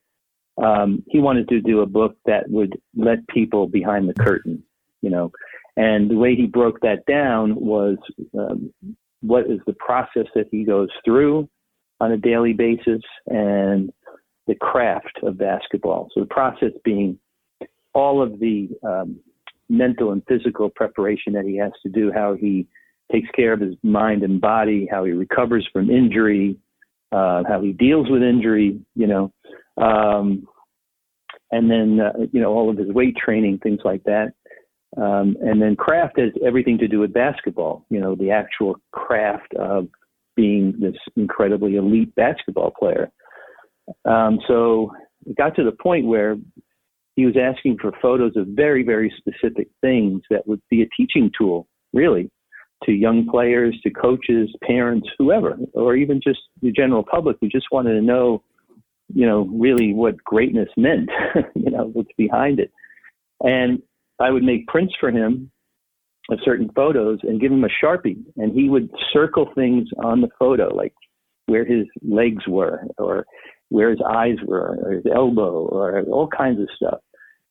um, 0.62 1.05
he 1.09 1.21
wanted 1.21 1.49
to 1.49 1.61
do 1.61 1.81
a 1.81 1.87
book 1.87 2.17
that 2.26 2.49
would 2.49 2.76
let 2.97 3.26
people 3.28 3.69
behind 3.69 4.09
the 4.09 4.14
curtain, 4.14 4.62
you 5.02 5.11
know. 5.11 5.31
And 5.76 6.11
the 6.11 6.17
way 6.17 6.35
he 6.35 6.47
broke 6.47 6.81
that 6.81 7.07
down 7.07 7.55
was 7.55 7.99
um, 8.37 8.73
what 9.21 9.49
is 9.49 9.61
the 9.67 9.75
process 9.75 10.26
that 10.35 10.49
he 10.50 10.64
goes 10.64 10.88
through 11.05 11.49
on 12.00 12.12
a 12.12 12.17
daily 12.17 12.52
basis 12.52 13.02
and 13.26 13.93
the 14.49 14.57
craft 14.57 15.21
of 15.23 15.38
basketball. 15.38 16.09
So 16.12 16.21
the 16.21 16.26
process 16.26 16.73
being 16.85 17.19
all 17.95 18.21
of 18.21 18.40
the 18.40 18.69
um, 18.83 19.21
mental 19.69 20.11
and 20.12 20.23
physical 20.26 20.71
preparation 20.71 21.35
that 21.35 21.45
he 21.45 21.57
has 21.59 21.73
to 21.85 21.88
do, 21.88 22.11
how 22.12 22.35
he 22.35 22.67
takes 23.12 23.28
care 23.37 23.52
of 23.52 23.61
his 23.61 23.75
mind 23.83 24.23
and 24.23 24.40
body, 24.40 24.88
how 24.90 25.05
he 25.05 25.12
recovers 25.12 25.69
from 25.73 25.90
injury, 25.90 26.57
uh, 27.12 27.43
how 27.49 27.61
he 27.62 27.73
deals 27.73 28.11
with 28.11 28.23
injury, 28.23 28.81
you 28.95 29.07
know, 29.07 29.33
um, 29.76 30.47
and 31.50 31.71
then 31.71 32.00
uh, 32.00 32.26
you 32.33 32.40
know 32.40 32.52
all 32.52 32.69
of 32.71 32.76
his 32.76 32.88
weight 32.88 33.17
training, 33.17 33.59
things 33.62 33.81
like 33.85 34.02
that. 34.05 34.33
Um, 34.97 35.37
and 35.43 35.61
then 35.61 35.76
craft 35.76 36.19
has 36.19 36.33
everything 36.45 36.78
to 36.78 36.88
do 36.88 36.99
with 36.99 37.12
basketball. 37.12 37.85
You 37.90 38.00
know, 38.00 38.14
the 38.14 38.31
actual 38.31 38.81
craft 38.93 39.55
of 39.55 39.88
being 40.35 40.75
this 40.81 40.97
incredibly 41.17 41.76
elite 41.76 42.14
basketball 42.14 42.73
player. 42.78 43.11
Um, 44.04 44.38
so 44.47 44.92
it 45.26 45.37
got 45.37 45.54
to 45.57 45.64
the 45.64 45.73
point 45.73 46.07
where 46.07 46.37
he 47.16 47.26
was 47.26 47.37
asking 47.37 47.78
for 47.80 47.92
photos 48.00 48.37
of 48.37 48.47
very, 48.49 48.83
very 48.85 49.12
specific 49.16 49.68
things 49.80 50.23
that 50.30 50.47
would 50.47 50.61
be 50.71 50.83
a 50.83 50.88
teaching 50.97 51.30
tool, 51.37 51.66
really, 51.92 52.30
to 52.85 52.92
young 52.92 53.28
players, 53.28 53.76
to 53.83 53.90
coaches, 53.90 54.49
parents, 54.62 55.09
whoever, 55.18 55.57
or 55.75 55.97
even 55.97 56.21
just 56.23 56.40
the 56.62 56.71
general 56.71 57.04
public 57.04 57.37
who 57.40 57.49
just 57.49 57.66
wanted 57.73 57.95
to 57.95 58.02
know 58.02 58.42
you 59.14 59.26
know, 59.26 59.49
really 59.52 59.92
what 59.92 60.23
greatness 60.25 60.68
meant, 60.76 61.09
you 61.54 61.71
know, 61.71 61.90
what's 61.92 62.12
behind 62.16 62.61
it. 62.61 62.71
And 63.40 63.83
I 64.21 64.30
would 64.30 64.42
make 64.42 64.66
prints 64.66 64.95
for 65.00 65.11
him 65.11 65.50
of 66.30 66.38
certain 66.45 66.71
photos 66.75 67.21
and 67.23 67.40
give 67.40 67.50
him 67.50 67.64
a 67.64 67.85
Sharpie 67.85 68.23
and 68.37 68.52
he 68.52 68.68
would 68.68 68.90
circle 69.12 69.50
things 69.54 69.88
on 70.04 70.21
the 70.21 70.28
photo, 70.38 70.75
like 70.75 70.92
where 71.47 71.64
his 71.64 71.87
legs 72.02 72.47
were 72.47 72.83
or 72.99 73.25
where 73.71 73.91
his 73.91 74.01
eyes 74.07 74.37
were 74.47 74.79
or 74.83 74.93
his 74.93 75.05
elbow 75.15 75.67
or 75.67 76.01
all 76.03 76.29
kinds 76.29 76.61
of 76.61 76.69
stuff. 76.75 77.01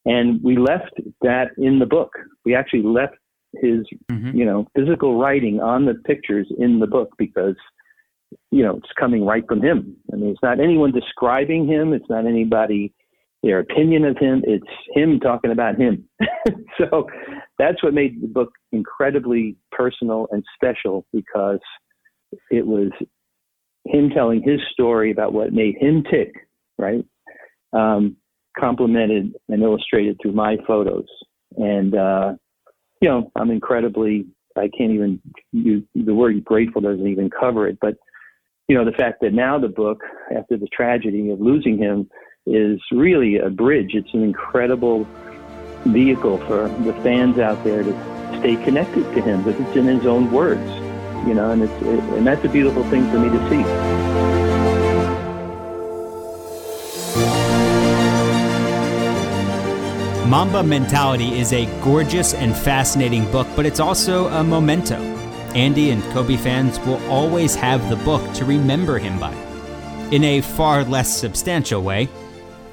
And 0.05 0.41
we 0.41 0.57
left 0.57 0.93
that 1.21 1.49
in 1.57 1.79
the 1.79 1.85
book. 1.85 2.13
We 2.45 2.55
actually 2.55 2.83
left 2.83 3.15
his, 3.55 3.85
mm-hmm. 4.09 4.35
you 4.35 4.45
know, 4.45 4.67
physical 4.75 5.19
writing 5.19 5.59
on 5.59 5.85
the 5.85 5.95
pictures 6.05 6.47
in 6.57 6.79
the 6.79 6.87
book 6.87 7.09
because, 7.17 7.55
you 8.51 8.63
know, 8.63 8.77
it's 8.77 8.91
coming 8.97 9.25
right 9.25 9.43
from 9.47 9.61
him. 9.61 9.95
I 10.11 10.15
mean, 10.15 10.29
it's 10.29 10.43
not 10.43 10.59
anyone 10.59 10.91
describing 10.91 11.67
him. 11.67 11.93
It's 11.93 12.09
not 12.09 12.25
anybody, 12.25 12.93
their 13.43 13.59
opinion 13.59 14.05
of 14.05 14.17
him. 14.17 14.43
It's 14.45 14.65
him 14.93 15.19
talking 15.19 15.51
about 15.51 15.75
him. 15.77 16.07
so 16.77 17.07
that's 17.59 17.83
what 17.83 17.93
made 17.93 18.21
the 18.21 18.27
book 18.27 18.51
incredibly 18.71 19.57
personal 19.71 20.27
and 20.31 20.43
special 20.55 21.05
because 21.11 21.59
it 22.49 22.65
was 22.65 22.91
him 23.89 24.09
telling 24.09 24.41
his 24.43 24.59
story 24.71 25.11
about 25.11 25.33
what 25.33 25.53
made 25.53 25.75
him 25.77 26.03
tick, 26.09 26.33
right? 26.77 27.03
Um, 27.73 28.17
complemented 28.57 29.33
and 29.49 29.61
illustrated 29.61 30.17
through 30.21 30.33
my 30.33 30.57
photos. 30.65 31.07
And, 31.57 31.95
uh, 31.95 32.33
you 33.01 33.09
know, 33.09 33.31
I'm 33.35 33.51
incredibly, 33.51 34.25
I 34.55 34.69
can't 34.77 34.91
even, 34.91 35.21
use, 35.51 35.83
the 35.93 36.13
word 36.13 36.43
grateful 36.43 36.81
doesn't 36.81 37.07
even 37.07 37.29
cover 37.29 37.67
it. 37.67 37.77
But, 37.79 37.95
you 38.67 38.75
know, 38.75 38.85
the 38.85 38.91
fact 38.91 39.21
that 39.21 39.33
now 39.33 39.59
the 39.59 39.67
book, 39.67 40.01
after 40.35 40.57
the 40.57 40.67
tragedy 40.67 41.29
of 41.29 41.39
losing 41.39 41.77
him, 41.77 42.09
is 42.45 42.79
really 42.91 43.37
a 43.37 43.49
bridge. 43.49 43.91
It's 43.93 44.13
an 44.13 44.23
incredible 44.23 45.05
vehicle 45.85 46.37
for 46.39 46.67
the 46.83 46.93
fans 47.03 47.37
out 47.37 47.63
there 47.63 47.83
to 47.83 47.93
stay 48.39 48.55
connected 48.63 49.03
to 49.13 49.21
him 49.21 49.43
because 49.43 49.59
it's 49.67 49.77
in 49.77 49.85
his 49.85 50.05
own 50.05 50.31
words, 50.31 50.61
you 51.27 51.33
know, 51.33 51.51
and 51.51 51.63
it's, 51.63 51.73
it, 51.81 51.99
and 52.15 52.25
that's 52.25 52.43
a 52.45 52.49
beautiful 52.49 52.83
thing 52.89 53.09
for 53.11 53.19
me 53.19 53.29
to 53.29 53.49
see. 53.49 53.63
Mamba 60.29 60.61
Mentality 60.61 61.39
is 61.39 61.53
a 61.53 61.65
gorgeous 61.81 62.33
and 62.33 62.55
fascinating 62.55 63.29
book, 63.31 63.47
but 63.55 63.65
it's 63.65 63.79
also 63.79 64.27
a 64.27 64.43
memento. 64.43 64.97
Andy 65.55 65.91
and 65.91 66.03
Kobe 66.11 66.35
fans 66.35 66.79
will 66.81 67.01
always 67.09 67.55
have 67.55 67.89
the 67.89 67.95
book 67.95 68.33
to 68.33 68.43
remember 68.45 68.99
him 68.99 69.17
by. 69.19 69.33
In 70.11 70.23
a 70.23 70.41
far 70.41 70.83
less 70.83 71.17
substantial 71.17 71.81
way, 71.81 72.09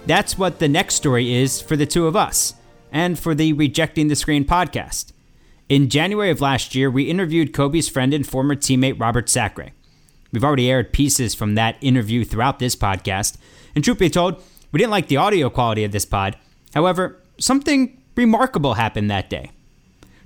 that's 0.07 0.37
what 0.37 0.59
the 0.59 0.69
next 0.69 0.97
story 0.97 1.33
is 1.33 1.61
for 1.61 1.77
the 1.77 1.87
two 1.87 2.07
of 2.07 2.17
us 2.17 2.55
and 2.93 3.19
for 3.19 3.35
the 3.35 3.53
Rejecting 3.53 4.09
the 4.09 4.17
Screen 4.17 4.45
podcast. 4.45 5.14
In 5.69 5.89
January 5.89 6.29
of 6.29 6.43
last 6.43 6.75
year, 6.75 6.91
we 6.91 7.05
interviewed 7.05 7.55
Kobe's 7.55 7.89
friend 7.89 8.13
and 8.13 8.27
former 8.27 8.55
teammate 8.55 9.01
Robert 9.01 9.31
Sacre. 9.31 9.71
We've 10.31 10.45
already 10.45 10.71
aired 10.71 10.93
pieces 10.93 11.35
from 11.35 11.55
that 11.55 11.77
interview 11.81 12.23
throughout 12.23 12.59
this 12.59 12.77
podcast, 12.77 13.39
and 13.75 13.83
truth 13.83 13.99
be 13.99 14.11
told, 14.11 14.43
we 14.73 14.79
didn't 14.79 14.91
like 14.91 15.09
the 15.09 15.17
audio 15.17 15.49
quality 15.49 15.83
of 15.83 15.93
this 15.93 16.05
pod. 16.05 16.37
However, 16.75 17.19
something 17.39 17.99
remarkable 18.15 18.75
happened 18.75 19.11
that 19.11 19.31
day. 19.31 19.53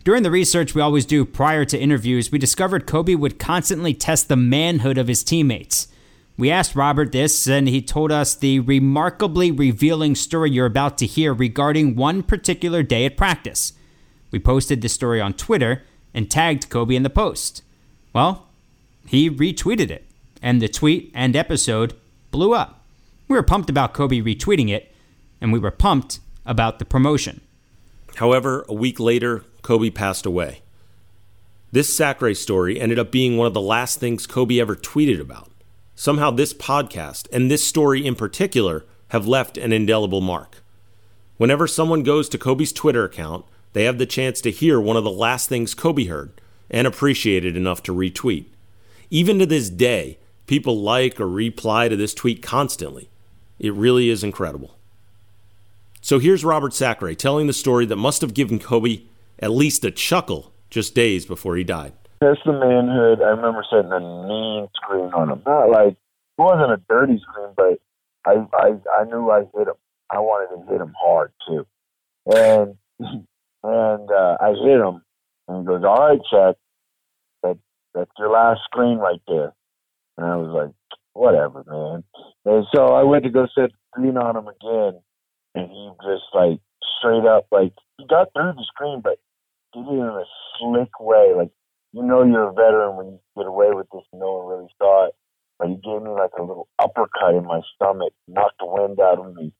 During 0.02 0.25
the 0.25 0.30
research 0.30 0.75
we 0.75 0.83
always 0.83 1.07
do 1.07 1.25
prior 1.25 1.64
to 1.66 1.78
interviews, 1.78 2.33
we 2.33 2.38
discovered 2.38 2.88
Kobe 2.88 3.14
would 3.14 3.38
constantly 3.38 3.95
test 3.95 4.28
the 4.28 4.37
manhood 4.37 4.99
of 4.99 5.07
his 5.07 5.23
teammates. 5.23 5.87
We 6.37 6.50
asked 6.50 6.75
Robert 6.75 7.12
this, 7.12 7.47
and 7.47 7.68
he 7.68 7.80
told 7.80 8.11
us 8.11 8.35
the 8.35 8.59
remarkably 8.59 9.52
revealing 9.52 10.16
story 10.16 10.50
you're 10.50 10.66
about 10.66 10.99
to 10.99 11.07
hear 11.07 11.33
regarding 11.33 11.95
one 11.95 12.25
particular 12.25 12.83
day 12.83 13.04
at 13.04 13.16
practice. 13.16 13.73
We 14.30 14.38
posted 14.38 14.82
this 14.82 14.92
story 14.92 15.20
on 15.20 15.35
Twitter 15.35 15.82
and 16.14 16.30
tagged 16.30 16.68
Kobe 16.68 16.94
in 16.94 17.02
the 17.02 17.11
post. 17.11 17.62
Well, 18.12 18.47
he 19.06 19.30
retweeted 19.30 19.90
it, 19.90 20.04
and 20.42 20.61
the 20.61 20.68
tweet 20.68 21.11
and 21.14 21.35
episode 21.35 21.94
blew 22.30 22.54
up. 22.54 22.85
We 23.26 23.37
were 23.37 23.42
pumped 23.42 23.70
about 23.70 23.94
Kobe 23.94 24.20
retweeting 24.20 24.70
it, 24.70 24.94
and 25.40 25.52
we 25.52 25.58
were 25.58 25.70
pumped 25.70 26.20
about 26.44 26.78
the 26.78 26.85
promotion. 26.85 27.40
However, 28.16 28.64
a 28.68 28.75
week 28.75 28.99
later, 28.99 29.44
Kobe 29.62 29.90
passed 29.90 30.26
away. 30.26 30.62
This 31.70 31.94
Sacre 31.94 32.35
story 32.35 32.80
ended 32.80 32.99
up 32.99 33.12
being 33.12 33.37
one 33.37 33.47
of 33.47 33.54
the 33.54 33.61
last 33.61 34.00
things 34.00 34.26
Kobe 34.26 34.58
ever 34.58 34.75
tweeted 34.75 35.20
about. 35.20 35.50
Somehow, 35.94 36.30
this 36.30 36.54
podcast, 36.54 37.28
and 37.32 37.50
this 37.50 37.66
story 37.66 38.06
in 38.06 38.14
particular, 38.14 38.85
have 39.08 39.26
left 39.26 39.58
an 39.58 39.73
indelible 39.73 40.20
mark. 40.20 40.62
Whenever 41.37 41.66
someone 41.66 42.02
goes 42.02 42.28
to 42.28 42.38
Kobe's 42.38 42.73
Twitter 42.73 43.04
account, 43.04 43.44
they 43.73 43.85
have 43.85 43.99
the 43.99 44.07
chance 44.07 44.41
to 44.43 44.51
hear 44.51 44.81
one 44.81 44.97
of 44.97 45.05
the 45.05 45.11
last 45.11 45.49
things 45.49 45.75
Kobe 45.75 46.05
heard 46.05 46.41
and 46.71 46.87
appreciated 46.87 47.57
enough 47.57 47.83
to 47.85 47.95
retweet. 47.95 48.47
Even 49.11 49.39
to 49.39 49.47
this 49.47 49.71
day, 49.71 50.19
people 50.47 50.81
like 50.81 51.21
or 51.21 51.29
reply 51.29 51.89
to 51.89 51.97
this 51.97 52.15
tweet 52.15 52.43
constantly. 52.43 53.11
It 53.59 53.75
really 53.75 54.09
is 54.09 54.23
incredible. 54.23 54.77
So 56.01 56.19
here's 56.19 56.45
Robert 56.45 56.75
Sacre 56.75 57.15
telling 57.15 57.47
the 57.47 57.53
story 57.53 57.87
that 57.87 57.97
must 57.97 58.21
have 58.21 58.35
given 58.35 58.59
Kobe 58.59 59.03
at 59.39 59.51
least 59.51 59.85
a 59.85 59.91
chuckle 59.91 60.53
just 60.71 60.95
days 60.95 61.27
before 61.27 61.57
he 61.57 61.65
died. 61.65 61.93
That's 62.21 62.41
the 62.45 62.53
manhood. 62.53 63.23
I 63.23 63.31
remember 63.31 63.65
setting 63.71 63.93
a 63.93 64.01
mean 64.01 64.69
screen 64.75 65.13
on 65.13 65.31
him. 65.31 65.43
Not 65.47 65.71
like 65.71 65.93
it 65.93 66.43
wasn't 66.43 66.73
a 66.73 66.83
dirty 66.89 67.21
screen, 67.21 67.53
but 67.57 67.79
I 68.25 68.45
I 68.53 68.75
I 69.01 69.05
knew 69.05 69.31
I 69.31 69.41
hit 69.57 69.69
him. 69.69 69.75
I 70.11 70.19
wanted 70.19 70.57
to 70.57 70.73
hit 70.73 70.81
him 70.81 70.95
hard 71.01 71.33
too, 71.47 71.67
and 72.27 72.77
and 73.69 74.11
uh, 74.11 74.37
I 74.41 74.55
hit 74.57 74.81
him, 74.81 75.03
and 75.47 75.61
he 75.61 75.67
goes, 75.67 75.85
"All 75.85 76.09
right, 76.09 76.21
Chad, 76.31 76.55
that 77.43 77.59
that's 77.95 78.11
your 78.19 78.31
last 78.31 78.61
screen 78.65 78.97
right 78.99 79.21
there." 79.29 79.53
And 80.17 80.27
I 80.27 80.37
was 80.37 80.49
like, 80.49 80.75
"Whatever, 81.13 81.65
man." 81.69 82.05
And 82.47 82.67
so 82.75 82.95
I 82.95 83.03
went 83.03 83.25
to 83.25 83.31
go 83.31 83.47
set 83.55 83.71
screen 83.93 84.17
on 84.17 84.37
him 84.37 84.49
again, 84.49 85.01
and 85.55 85.71
he 85.71 85.91
just 86.03 86.25
like 86.33 86.61
straight 86.99 87.27
up 87.27 87.47
like 87.51 87.73
he 87.99 88.07
got 88.07 88.33
through 88.33 88.55
the 88.57 88.65
screen, 88.73 89.01
but 89.03 89.19
did 89.75 89.87
it 89.87 89.93
in 89.93 90.01
a 90.01 90.25
slick 90.59 90.99
way. 90.99 91.35
Like 91.37 91.51
you 91.93 92.03
know 92.03 92.25
you're 92.25 92.49
a 92.49 92.53
veteran 92.53 92.97
when 92.97 93.07
you 93.07 93.21
get 93.37 93.47
away 93.47 93.69
with 93.73 93.87
this. 93.93 94.05
No 94.15 94.39
one 94.39 94.47
really 94.49 94.73
saw 94.79 95.09
it, 95.09 95.15
but 95.59 95.69
he 95.69 95.75
gave 95.75 96.01
me 96.01 96.11
like 96.11 96.33
a 96.39 96.43
little 96.43 96.69
uppercut 96.79 97.35
in 97.35 97.45
my 97.45 97.61
stomach, 97.75 98.15
knocked 98.27 98.61
the 98.61 98.67
wind 98.67 98.99
out 98.99 99.19
of 99.19 99.35
me, 99.35 99.53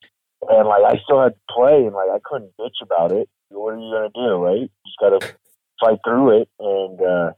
and 0.49 0.69
like 0.69 0.85
I 0.85 0.97
still 1.05 1.23
had 1.23 1.35
to 1.35 1.55
play, 1.55 1.85
and 1.85 1.95
like 1.95 2.09
I 2.09 2.21
couldn't 2.25 2.57
bitch 2.59 2.81
about 2.81 3.12
it. 3.12 3.29
What 3.50 3.75
are 3.75 3.78
you 3.78 3.93
gonna 3.93 4.11
do, 4.14 4.37
right? 4.37 4.61
You 4.61 4.69
just 4.87 4.99
gotta 5.00 5.35
fight 5.81 5.99
through 6.05 6.43
it, 6.43 6.49
and. 6.59 7.00
uh 7.00 7.33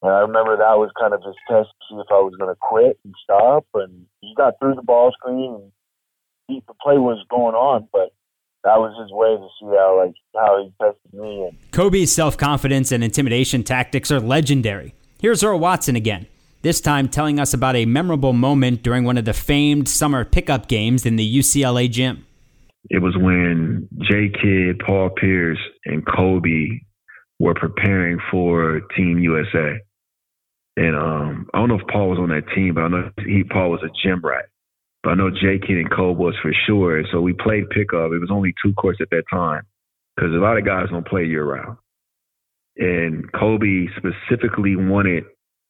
I 0.00 0.20
remember 0.20 0.56
that 0.56 0.78
was 0.78 0.90
kind 0.98 1.12
of 1.12 1.20
his 1.24 1.34
test 1.48 1.68
to 1.70 1.86
see 1.90 1.96
if 1.96 2.06
I 2.10 2.20
was 2.20 2.32
to 2.38 2.54
quit 2.60 3.00
and 3.04 3.12
stop. 3.24 3.66
And 3.74 4.06
he 4.20 4.32
got 4.36 4.54
through 4.60 4.76
the 4.76 4.82
ball 4.82 5.10
screen 5.10 5.70
and 6.48 6.62
the 6.66 6.74
play 6.80 6.98
was 6.98 7.24
going 7.28 7.54
on, 7.54 7.88
but 7.92 8.12
that 8.64 8.76
was 8.76 8.94
his 9.00 9.10
way 9.12 9.36
to 9.36 9.48
see 9.60 9.76
how 9.76 9.98
like 9.98 10.14
how 10.34 10.62
he 10.62 10.72
tested 10.80 11.12
me. 11.12 11.48
And 11.48 11.72
Kobe's 11.72 12.12
self 12.12 12.36
confidence 12.36 12.92
and 12.92 13.02
intimidation 13.02 13.64
tactics 13.64 14.10
are 14.10 14.20
legendary. 14.20 14.94
Here's 15.20 15.42
Earl 15.42 15.58
Watson 15.58 15.96
again. 15.96 16.26
This 16.62 16.80
time 16.80 17.08
telling 17.08 17.38
us 17.38 17.54
about 17.54 17.76
a 17.76 17.84
memorable 17.84 18.32
moment 18.32 18.82
during 18.82 19.04
one 19.04 19.16
of 19.16 19.24
the 19.24 19.32
famed 19.32 19.88
summer 19.88 20.24
pickup 20.24 20.68
games 20.68 21.06
in 21.06 21.16
the 21.16 21.38
UCLA 21.38 21.90
gym. 21.90 22.26
It 22.90 23.02
was 23.02 23.16
when 23.16 23.88
J 24.00 24.30
Kidd, 24.30 24.80
Paul 24.84 25.10
Pierce, 25.10 25.58
and 25.84 26.06
Kobe 26.06 26.80
were 27.38 27.54
preparing 27.54 28.18
for 28.30 28.80
Team 28.96 29.18
USA. 29.18 29.80
And 30.76 30.96
um, 30.96 31.48
I 31.52 31.58
don't 31.58 31.68
know 31.68 31.78
if 31.78 31.86
Paul 31.92 32.10
was 32.10 32.18
on 32.18 32.28
that 32.28 32.54
team, 32.54 32.74
but 32.74 32.82
I 32.82 32.88
know 32.88 33.10
he 33.26 33.44
Paul 33.44 33.70
was 33.70 33.82
a 33.82 33.90
gym 34.02 34.20
rat. 34.22 34.46
But 35.02 35.10
I 35.10 35.14
know 35.14 35.30
J 35.30 35.58
Kidd 35.58 35.78
and 35.78 35.90
Kobe 35.90 36.18
was 36.18 36.34
for 36.42 36.52
sure. 36.66 37.02
So 37.12 37.20
we 37.20 37.32
played 37.32 37.70
pickup. 37.70 38.12
It 38.12 38.20
was 38.20 38.30
only 38.32 38.54
two 38.62 38.72
courts 38.74 38.98
at 39.00 39.10
that 39.10 39.24
time 39.30 39.62
because 40.14 40.32
a 40.32 40.38
lot 40.38 40.56
of 40.56 40.64
guys 40.64 40.86
don't 40.90 41.06
play 41.06 41.24
year 41.24 41.44
round. 41.44 41.78
And 42.76 43.30
Kobe 43.32 43.86
specifically 43.96 44.76
wanted 44.76 45.24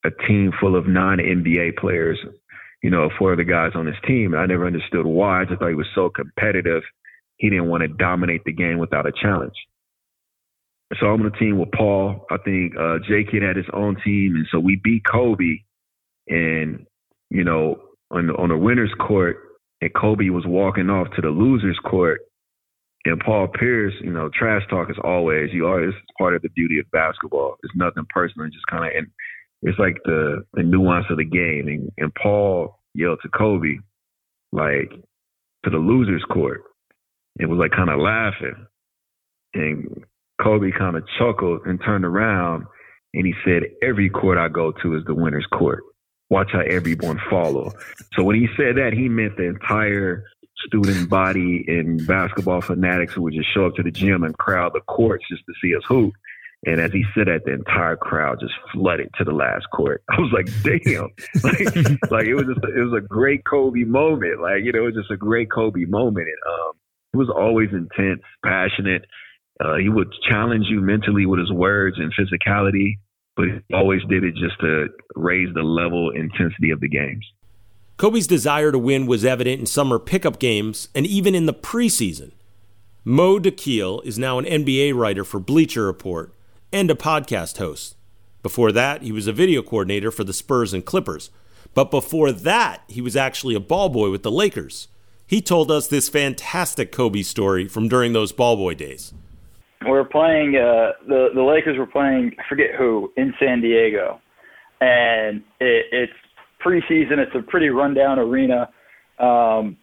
a 0.05 0.11
team 0.27 0.53
full 0.61 0.77
of 0.77 0.87
non 0.87 1.19
NBA 1.19 1.77
players, 1.77 2.19
you 2.83 2.91
know, 2.91 3.11
four 3.19 3.33
of 3.33 3.39
the 3.39 3.45
guys 3.45 3.73
on 3.75 3.87
his 3.87 3.97
team. 4.07 4.33
And 4.33 4.41
I 4.41 4.47
never 4.47 4.67
understood 4.67 5.07
why. 5.07 5.41
I 5.41 5.45
just 5.45 5.59
thought 5.59 5.69
he 5.69 5.75
was 5.75 5.87
so 5.95 6.11
competitive. 6.11 6.83
He 7.37 7.51
didn't 7.51 7.69
want 7.69 7.83
to 7.83 7.89
dominate 7.89 8.45
the 8.45 8.53
game 8.53 8.79
without 8.79 9.07
a 9.07 9.13
challenge. 9.21 9.55
So 10.99 11.07
I'm 11.07 11.21
on 11.21 11.31
the 11.31 11.39
team 11.39 11.59
with 11.59 11.71
Paul. 11.73 12.27
I 12.31 12.37
think 12.39 12.75
uh, 12.79 12.99
had 13.07 13.57
his 13.57 13.67
own 13.73 13.97
team. 14.05 14.37
And 14.37 14.47
so 14.51 14.59
we 14.59 14.81
beat 14.83 15.03
Kobe. 15.11 15.59
And, 16.29 16.87
you 17.31 17.45
know, 17.45 17.81
on 18.11 18.29
the, 18.29 18.35
on 18.35 18.49
the 18.49 18.57
winner's 18.57 18.93
court, 18.99 19.37
and 19.81 19.95
Kobe 19.95 20.29
was 20.31 20.45
walking 20.47 20.91
off 20.91 21.09
to 21.15 21.23
the 21.23 21.29
loser's 21.29 21.79
court. 21.85 22.23
And 23.05 23.21
Paul 23.21 23.49
Pierce, 23.49 23.95
you 24.03 24.13
know, 24.13 24.29
trash 24.37 24.63
talk 24.69 24.91
is 24.91 24.97
always 25.03 25.51
you. 25.53 25.73
It's 25.77 25.97
part 26.19 26.35
of 26.35 26.43
the 26.43 26.49
beauty 26.51 26.79
of 26.79 26.91
basketball. 26.91 27.57
It's 27.63 27.75
nothing 27.77 28.05
personal. 28.13 28.49
just 28.49 28.67
kind 28.67 28.85
of 28.85 28.91
it's 29.63 29.79
like 29.79 29.97
the 30.05 30.45
the 30.55 30.63
nuance 30.63 31.07
of 31.11 31.19
the 31.19 31.25
game. 31.25 31.69
And, 31.69 31.93
and 31.99 32.15
Paul 32.15 32.81
yelled 32.95 33.21
to 33.23 33.29
Kobe, 33.29 33.79
like 34.53 34.91
to 35.65 35.71
the 35.71 35.79
loser's 35.79 36.25
court. 36.25 36.63
It 37.39 37.47
was 37.47 37.59
like 37.59 37.73
kind 37.73 37.91
of 37.91 37.99
laughing, 38.01 38.67
and 39.55 40.05
Kobe 40.43 40.71
kind 40.77 40.97
of 40.97 41.05
chuckled 41.19 41.67
and 41.67 41.81
turned 41.85 42.05
around, 42.05 42.65
and 43.15 43.27
he 43.27 43.35
said, 43.45 43.63
"Every 43.83 44.11
court 44.11 44.39
I 44.39 44.49
go 44.49 44.73
to 44.83 44.97
is 44.97 45.05
the 45.07 45.15
winner's 45.15 45.47
court." 45.53 45.83
watch 46.31 46.51
how 46.53 46.61
everyone 46.61 47.21
follow. 47.31 47.73
So 48.15 48.23
when 48.23 48.37
he 48.37 48.49
said 48.57 48.77
that, 48.77 48.93
he 48.93 49.09
meant 49.09 49.37
the 49.37 49.45
entire 49.45 50.25
student 50.67 51.09
body 51.09 51.65
and 51.69 52.05
basketball 52.07 52.61
fanatics 52.61 53.15
who 53.15 53.23
would 53.23 53.35
just 53.35 53.53
show 53.55 53.67
up 53.67 53.75
to 53.77 53.83
the 53.83 53.91
gym 53.91 54.25
and 54.25 54.37
crowd 54.39 54.73
the 54.75 54.81
courts 54.81 55.25
just 55.31 55.43
to 55.47 55.53
see 55.63 55.75
us 55.75 55.83
hoop. 55.87 56.15
And 56.67 56.81
as 56.81 56.93
he 56.93 57.05
said 57.15 57.29
that, 57.29 57.45
the 57.45 57.53
entire 57.53 57.97
crowd 57.97 58.41
just 58.41 58.55
flooded 58.73 59.11
to 59.19 59.25
the 59.25 59.33
last 59.33 59.67
court. 59.73 60.03
I 60.11 60.17
was 60.19 60.33
like, 60.33 60.49
damn. 60.63 61.11
like, 61.45 62.11
like 62.11 62.27
it 62.27 62.35
was 62.35 62.47
just, 62.47 62.65
it 62.65 62.83
was 62.83 62.95
a 62.97 63.07
great 63.07 63.45
Kobe 63.45 63.85
moment. 63.85 64.41
Like, 64.41 64.65
you 64.65 64.73
know, 64.73 64.81
it 64.81 64.95
was 64.95 64.95
just 64.95 65.11
a 65.11 65.17
great 65.17 65.51
Kobe 65.51 65.85
moment. 65.85 66.27
And, 66.27 66.53
um, 66.53 66.73
he 67.13 67.19
was 67.19 67.31
always 67.35 67.69
intense, 67.73 68.23
passionate. 68.45 69.05
Uh, 69.65 69.77
he 69.77 69.89
would 69.89 70.13
challenge 70.29 70.67
you 70.69 70.81
mentally 70.81 71.27
with 71.27 71.41
his 71.41 71.51
words 71.51 71.97
and 71.99 72.13
physicality, 72.13 72.99
but 73.37 73.47
he 73.47 73.75
always 73.75 74.03
did 74.09 74.25
it 74.25 74.35
just 74.35 74.61
to 74.61 74.89
raise 75.15 75.53
the 75.55 75.63
level 75.63 76.11
intensity 76.11 76.71
of 76.71 76.81
the 76.81 76.89
games. 76.89 77.25
Kobe's 77.97 78.27
desire 78.27 78.71
to 78.71 78.79
win 78.79 79.07
was 79.07 79.25
evident 79.25 79.61
in 79.61 79.67
summer 79.67 79.99
pickup 79.99 80.39
games 80.39 80.89
and 80.95 81.07
even 81.07 81.35
in 81.35 81.47
the 81.47 81.55
preseason. 81.55 82.33
Mo 83.05 83.39
Dakhil 83.39 84.05
is 84.05 84.19
now 84.19 84.39
an 84.39 84.45
NBA 84.45 84.95
writer 84.95 85.25
for 85.25 85.41
Bleacher 85.41 85.87
Report 85.87 86.33
and 86.73 86.91
a 86.91 86.95
podcast 86.95 87.59
host. 87.59 87.97
Before 88.43 88.73
that, 88.73 89.03
he 89.03 89.13
was 89.13 89.27
a 89.27 89.33
video 89.33 89.63
coordinator 89.63 90.11
for 90.11 90.25
the 90.25 90.33
Spurs 90.33 90.73
and 90.73 90.85
Clippers. 90.85 91.31
But 91.75 91.91
before 91.91 92.33
that, 92.33 92.83
he 92.89 93.01
was 93.01 93.17
actually 93.17 93.55
a 93.55 93.61
ball 93.61 93.89
boy 93.89 94.11
with 94.11 94.23
the 94.23 94.31
Lakers. 94.31 94.89
He 95.27 95.43
told 95.43 95.71
us 95.71 95.89
this 95.89 96.09
fantastic 96.09 96.93
Kobe 96.93 97.23
story 97.23 97.69
from 97.69 97.89
during 97.89 98.13
those 98.13 98.33
ball 98.33 98.57
boy 98.57 98.75
days. 98.75 99.13
We 99.85 99.91
were 99.91 100.05
playing 100.05 100.57
uh, 100.57 100.93
the 101.07 101.29
the 101.35 101.43
Lakers 101.43 101.79
were 101.79 101.87
playing 101.87 102.33
I 102.39 102.49
forget 102.49 102.75
who 102.77 103.13
in 103.17 103.33
San 103.39 103.61
Diego, 103.61 104.21
and 104.81 105.43
it, 105.61 105.87
it's 105.93 106.13
preseason. 106.65 107.19
It's 107.19 107.35
a 107.35 107.43
pretty 107.43 107.69
rundown 107.69 108.19
arena, 108.19 108.71
um, 109.21 109.77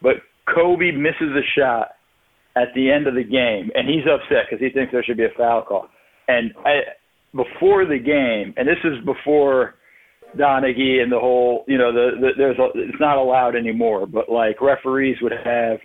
but 0.00 0.16
Kobe 0.46 0.92
misses 0.92 1.32
a 1.36 1.42
shot 1.58 1.93
at 2.56 2.68
the 2.74 2.90
end 2.90 3.06
of 3.06 3.14
the 3.14 3.24
game, 3.24 3.70
and 3.74 3.88
he's 3.88 4.04
upset 4.06 4.46
because 4.48 4.64
he 4.64 4.70
thinks 4.70 4.92
there 4.92 5.02
should 5.02 5.16
be 5.16 5.24
a 5.24 5.36
foul 5.36 5.62
call. 5.62 5.88
And 6.28 6.52
I, 6.64 6.80
before 7.34 7.84
the 7.84 7.98
game, 7.98 8.54
and 8.56 8.68
this 8.68 8.78
is 8.84 9.04
before 9.04 9.74
Donaghy 10.38 11.02
and 11.02 11.10
the 11.10 11.18
whole, 11.18 11.64
you 11.66 11.78
know, 11.78 11.92
the, 11.92 12.10
the 12.20 12.28
there's 12.36 12.58
a, 12.58 12.68
it's 12.74 13.00
not 13.00 13.18
allowed 13.18 13.56
anymore, 13.56 14.06
but 14.06 14.30
like 14.30 14.60
referees 14.60 15.16
would 15.20 15.32
have, 15.32 15.78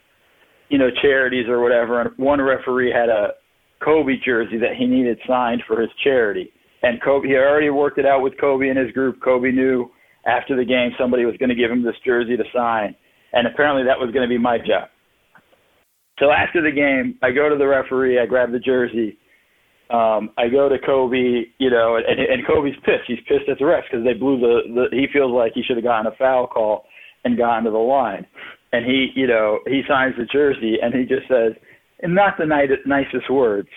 you 0.70 0.78
know, 0.78 0.90
charities 1.02 1.48
or 1.48 1.62
whatever, 1.62 2.02
and 2.02 2.12
one 2.18 2.42
referee 2.42 2.92
had 2.92 3.10
a 3.10 3.30
Kobe 3.84 4.14
jersey 4.24 4.58
that 4.58 4.76
he 4.78 4.86
needed 4.86 5.18
signed 5.28 5.64
for 5.68 5.82
his 5.82 5.90
charity, 6.04 6.52
and 6.84 7.02
Kobe 7.02 7.28
he 7.28 7.36
already 7.36 7.70
worked 7.70 7.98
it 7.98 8.06
out 8.06 8.22
with 8.22 8.34
Kobe 8.40 8.70
and 8.70 8.78
his 8.78 8.92
group. 8.92 9.20
Kobe 9.24 9.52
knew 9.52 9.90
after 10.26 10.56
the 10.56 10.66
game 10.66 10.92
somebody 11.00 11.26
was 11.26 11.36
going 11.38 11.50
to 11.50 11.56
give 11.56 11.72
him 11.72 11.84
this 11.84 11.96
jersey 12.06 12.38
to 12.38 12.44
sign, 12.54 12.96
and 13.34 13.48
apparently 13.48 13.84
that 13.86 13.98
was 13.98 14.12
going 14.14 14.28
to 14.28 14.30
be 14.30 14.38
my 14.38 14.58
job. 14.58 14.90
So 16.20 16.32
after 16.32 16.62
the 16.62 16.72
game, 16.72 17.18
I 17.24 17.32
go 17.32 17.50
to 17.50 17.56
the 17.56 17.68
referee, 17.68 18.20
I 18.20 18.26
grab 18.26 18.52
the 18.52 18.60
jersey. 18.60 19.18
Um, 19.90 20.30
I 20.38 20.50
go 20.50 20.70
to 20.70 20.78
Kobe, 20.78 21.46
you 21.58 21.70
know, 21.70 21.96
and, 21.96 22.20
and 22.20 22.46
Kobe's 22.46 22.76
pissed. 22.86 23.08
He's 23.08 23.18
pissed 23.28 23.50
at 23.50 23.58
the 23.58 23.66
refs 23.66 23.84
because 23.90 24.06
they 24.06 24.14
blew 24.14 24.40
the, 24.40 24.62
the. 24.68 24.96
He 24.96 25.08
feels 25.12 25.32
like 25.32 25.54
he 25.56 25.64
should 25.64 25.78
have 25.78 25.84
gotten 25.84 26.06
a 26.06 26.16
foul 26.16 26.46
call 26.46 26.86
and 27.24 27.38
gotten 27.38 27.64
to 27.64 27.72
the 27.72 27.78
line. 27.78 28.26
And 28.72 28.86
he, 28.86 29.10
you 29.16 29.26
know, 29.26 29.60
he 29.66 29.82
signs 29.88 30.16
the 30.16 30.26
jersey 30.26 30.78
and 30.82 30.94
he 30.94 31.06
just 31.06 31.28
says, 31.28 31.54
in 32.04 32.14
not 32.14 32.38
the 32.38 32.46
nicest 32.46 33.32
words, 33.32 33.68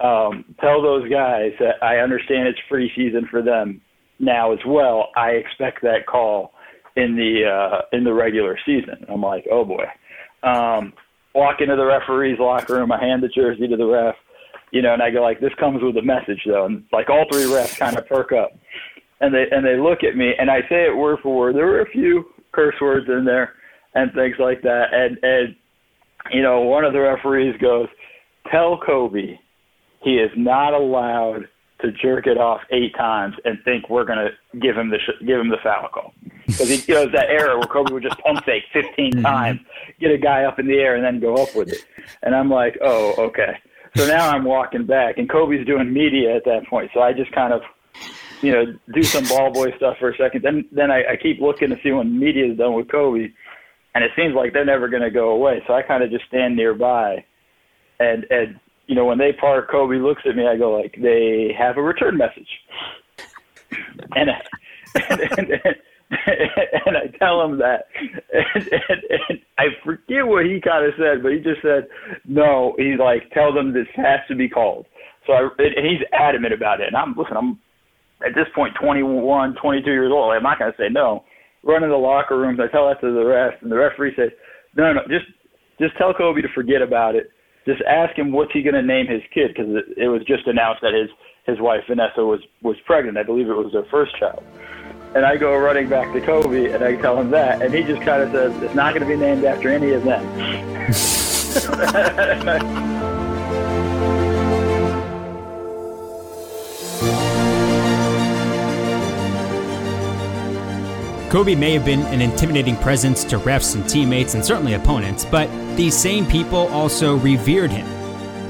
um, 0.00 0.44
tell 0.60 0.82
those 0.82 1.08
guys 1.08 1.52
that 1.60 1.82
I 1.82 1.98
understand 1.98 2.48
it's 2.48 2.58
preseason 2.70 3.28
for 3.30 3.40
them 3.40 3.80
now 4.18 4.52
as 4.52 4.58
well. 4.66 5.10
I 5.16 5.30
expect 5.30 5.82
that 5.82 6.06
call 6.10 6.52
in 6.96 7.16
the 7.16 7.48
uh, 7.48 7.96
in 7.96 8.04
the 8.04 8.12
regular 8.12 8.58
season. 8.66 9.06
I'm 9.08 9.22
like, 9.22 9.46
oh 9.50 9.64
boy. 9.64 9.84
Um, 10.42 10.92
walk 11.34 11.60
into 11.60 11.76
the 11.76 11.84
referee's 11.84 12.38
locker 12.38 12.74
room. 12.74 12.92
I 12.92 13.00
hand 13.00 13.22
the 13.22 13.28
jersey 13.28 13.68
to 13.68 13.76
the 13.76 13.86
ref, 13.86 14.14
you 14.70 14.82
know, 14.82 14.92
and 14.92 15.02
I 15.02 15.10
go 15.10 15.22
like, 15.22 15.40
"This 15.40 15.54
comes 15.54 15.82
with 15.82 15.96
a 15.96 16.02
message, 16.02 16.42
though." 16.46 16.66
And 16.66 16.84
like 16.92 17.10
all 17.10 17.26
three 17.30 17.44
refs 17.44 17.78
kind 17.78 17.96
of 17.96 18.06
perk 18.06 18.32
up, 18.32 18.52
and 19.20 19.34
they 19.34 19.46
and 19.50 19.64
they 19.64 19.76
look 19.76 20.04
at 20.04 20.16
me, 20.16 20.32
and 20.38 20.50
I 20.50 20.60
say 20.68 20.86
it 20.86 20.96
word 20.96 21.18
for 21.22 21.36
word. 21.36 21.56
There 21.56 21.66
were 21.66 21.82
a 21.82 21.90
few 21.90 22.26
curse 22.52 22.76
words 22.80 23.06
in 23.08 23.24
there 23.24 23.54
and 23.94 24.12
things 24.12 24.36
like 24.38 24.62
that, 24.62 24.92
and 24.92 25.18
and 25.22 25.56
you 26.30 26.42
know, 26.42 26.60
one 26.60 26.84
of 26.84 26.92
the 26.92 27.00
referees 27.00 27.56
goes, 27.60 27.88
"Tell 28.50 28.78
Kobe 28.78 29.38
he 30.02 30.16
is 30.16 30.30
not 30.36 30.74
allowed 30.74 31.48
to 31.80 31.92
jerk 31.92 32.26
it 32.26 32.38
off 32.38 32.60
eight 32.70 32.94
times 32.96 33.34
and 33.44 33.58
think 33.64 33.88
we're 33.90 34.04
going 34.04 34.18
to 34.18 34.58
give 34.58 34.76
him 34.76 34.90
the 34.90 34.98
sh- 34.98 35.24
give 35.26 35.40
him 35.40 35.48
the 35.48 35.56
foul 35.62 35.88
call 35.88 36.14
because 36.46 36.68
he 36.68 36.76
you 36.86 36.94
know 36.94 37.08
that 37.10 37.28
era 37.28 37.56
where 37.56 37.66
Kobe 37.66 37.92
would 37.92 38.02
just 38.02 38.18
pump 38.18 38.44
fake 38.44 38.64
15 38.72 39.12
mm-hmm. 39.12 39.22
times, 39.22 39.60
get 40.00 40.10
a 40.10 40.18
guy 40.18 40.44
up 40.44 40.58
in 40.58 40.66
the 40.66 40.78
air 40.78 40.96
and 40.96 41.04
then 41.04 41.20
go 41.20 41.42
up 41.42 41.54
with 41.54 41.68
it. 41.68 41.84
And 42.22 42.34
I'm 42.34 42.50
like, 42.50 42.78
oh, 42.82 43.14
okay. 43.18 43.58
So 43.96 44.06
now 44.06 44.30
I'm 44.30 44.44
walking 44.44 44.86
back, 44.86 45.18
and 45.18 45.28
Kobe's 45.28 45.66
doing 45.66 45.92
media 45.92 46.34
at 46.34 46.44
that 46.46 46.66
point. 46.68 46.90
So 46.94 47.00
I 47.00 47.12
just 47.12 47.30
kind 47.32 47.52
of, 47.52 47.60
you 48.40 48.50
know, 48.50 48.64
do 48.94 49.02
some 49.02 49.24
ball 49.26 49.52
boy 49.52 49.76
stuff 49.76 49.98
for 49.98 50.10
a 50.10 50.16
second. 50.16 50.42
Then 50.42 50.64
then 50.72 50.90
I, 50.90 51.12
I 51.12 51.16
keep 51.16 51.40
looking 51.40 51.68
to 51.70 51.76
see 51.82 51.92
when 51.92 52.18
media 52.18 52.50
is 52.50 52.56
done 52.56 52.74
with 52.74 52.90
Kobe, 52.90 53.28
and 53.94 54.04
it 54.04 54.10
seems 54.16 54.34
like 54.34 54.52
they're 54.52 54.64
never 54.64 54.88
going 54.88 55.02
to 55.02 55.10
go 55.10 55.30
away. 55.30 55.62
So 55.66 55.74
I 55.74 55.82
kind 55.82 56.02
of 56.02 56.10
just 56.10 56.24
stand 56.26 56.56
nearby, 56.56 57.24
and 58.00 58.24
and 58.30 58.58
you 58.86 58.94
know, 58.94 59.04
when 59.04 59.18
they 59.18 59.32
park, 59.32 59.70
Kobe 59.70 59.96
looks 59.96 60.22
at 60.28 60.36
me. 60.36 60.46
I 60.46 60.56
go 60.56 60.72
like, 60.72 60.96
they 61.00 61.54
have 61.56 61.76
a 61.76 61.82
return 61.82 62.16
message, 62.16 62.48
and 64.16 64.30
and, 64.94 65.20
and, 65.20 65.50
and, 65.64 65.76
and 66.86 66.96
I 66.96 67.06
tell 67.18 67.42
him 67.42 67.58
that, 67.58 67.86
and, 68.32 68.68
and, 68.72 69.02
and 69.28 69.38
I 69.58 69.64
forget 69.84 70.26
what 70.26 70.44
he 70.44 70.60
kind 70.60 70.86
of 70.86 70.92
said, 70.98 71.22
but 71.22 71.32
he 71.32 71.38
just 71.38 71.62
said, 71.62 71.88
no. 72.26 72.74
He's 72.78 72.98
like, 72.98 73.30
tell 73.32 73.52
them 73.52 73.72
this 73.72 73.86
has 73.96 74.20
to 74.28 74.34
be 74.34 74.48
called. 74.48 74.86
So 75.26 75.32
I, 75.32 75.48
and 75.58 75.86
he's 75.86 76.04
adamant 76.12 76.52
about 76.52 76.80
it. 76.80 76.88
And 76.88 76.96
I'm 76.96 77.14
listen. 77.16 77.36
I'm 77.36 77.58
at 78.26 78.34
this 78.34 78.46
point 78.54 78.74
21, 78.80 79.56
22 79.60 79.90
years 79.90 80.12
old. 80.12 80.32
I'm 80.32 80.42
not 80.42 80.58
going 80.58 80.70
to 80.70 80.78
say 80.78 80.88
no. 80.90 81.24
Run 81.64 81.84
in 81.84 81.90
the 81.90 81.96
locker 81.96 82.36
rooms. 82.36 82.60
I 82.60 82.70
tell 82.70 82.88
that 82.88 83.00
to 83.00 83.12
the 83.12 83.24
ref, 83.24 83.54
and 83.62 83.70
the 83.70 83.76
referee 83.76 84.14
says, 84.16 84.30
no, 84.76 84.92
no, 84.92 85.00
just 85.08 85.26
just 85.80 85.96
tell 85.96 86.12
Kobe 86.12 86.42
to 86.42 86.48
forget 86.54 86.82
about 86.82 87.14
it 87.14 87.30
just 87.66 87.82
ask 87.82 88.16
him 88.16 88.32
what's 88.32 88.52
he 88.52 88.62
going 88.62 88.74
to 88.74 88.82
name 88.82 89.06
his 89.06 89.22
kid 89.32 89.48
because 89.54 89.70
it, 89.70 90.04
it 90.04 90.08
was 90.08 90.22
just 90.26 90.46
announced 90.46 90.82
that 90.82 90.94
his 90.94 91.10
his 91.46 91.60
wife 91.60 91.80
Vanessa 91.88 92.22
was 92.22 92.40
was 92.62 92.76
pregnant. 92.86 93.18
I 93.18 93.22
believe 93.22 93.48
it 93.48 93.54
was 93.54 93.72
their 93.72 93.86
first 93.90 94.12
child. 94.18 94.42
And 95.14 95.26
I 95.26 95.36
go 95.36 95.54
running 95.58 95.88
back 95.90 96.10
to 96.14 96.20
Kobe 96.22 96.72
and 96.72 96.82
I 96.82 96.96
tell 96.96 97.20
him 97.20 97.30
that, 97.32 97.60
and 97.60 97.74
he 97.74 97.82
just 97.82 98.00
kind 98.00 98.22
of 98.22 98.32
says 98.32 98.62
it's 98.62 98.74
not 98.74 98.94
going 98.94 99.06
to 99.06 99.08
be 99.08 99.16
named 99.16 99.44
after 99.44 99.68
any 99.68 99.90
of 99.90 100.04
them. 100.04 100.22
Kobe 111.32 111.54
may 111.54 111.72
have 111.72 111.84
been 111.84 112.02
an 112.06 112.22
intimidating 112.22 112.76
presence 112.76 113.22
to 113.24 113.38
refs 113.38 113.74
and 113.74 113.88
teammates 113.88 114.34
and 114.34 114.42
certainly 114.44 114.74
opponents, 114.74 115.26
but 115.26 115.48
these 115.76 115.94
same 115.96 116.24
people 116.26 116.68
also 116.68 117.16
revered 117.16 117.70
him. 117.70 117.86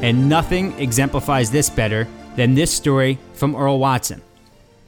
And 0.02 0.28
nothing 0.28 0.78
exemplifies 0.80 1.50
this 1.50 1.70
better 1.70 2.06
than 2.36 2.54
this 2.54 2.72
story 2.72 3.18
from 3.34 3.56
Earl 3.56 3.80
Watson. 3.80 4.20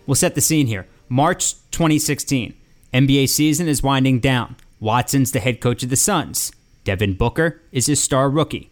We'll 0.06 0.16
set 0.16 0.34
the 0.36 0.40
scene 0.40 0.66
here. 0.66 0.86
March 1.08 1.54
2016. 1.70 2.54
NBA 2.92 3.28
season 3.28 3.68
is 3.68 3.82
winding 3.82 4.20
down. 4.20 4.56
Watson's 4.80 5.32
the 5.32 5.40
head 5.40 5.60
coach 5.60 5.82
of 5.82 5.90
the 5.90 5.96
Suns. 5.96 6.52
Devin 6.84 7.14
Booker 7.14 7.60
is 7.72 7.86
his 7.86 8.02
star 8.02 8.30
rookie. 8.30 8.70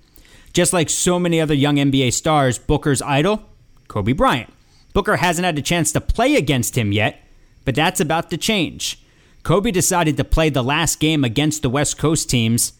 Just 0.53 0.73
like 0.73 0.91
so 0.91 1.19
many 1.19 1.41
other 1.41 1.55
young 1.55 1.77
NBA 1.77 2.13
stars, 2.13 2.59
Booker's 2.59 3.03
idol, 3.03 3.43
Kobe 3.89 4.13
Bryant. 4.13 4.53
Booker 4.93 5.17
hasn't 5.17 5.47
had 5.47 5.59
a 5.59 5.63
chance 5.63 5.93
to 5.93 6.01
play 6.01 6.37
against 6.37 6.77
him 6.77 6.93
yet, 6.93 7.21
but 7.65 7.75
that's 7.75 8.01
about 8.01 8.31
to 8.31 8.37
change. 8.37 9.03
Kobe 9.43 9.71
decided 9.71 10.17
to 10.17 10.25
play 10.25 10.51
the 10.51 10.63
last 10.63 11.01
game 11.01 11.25
against 11.25 11.63
the 11.63 11.71
West 11.71 11.99
Coast 11.99 12.29
teams 12.29 12.75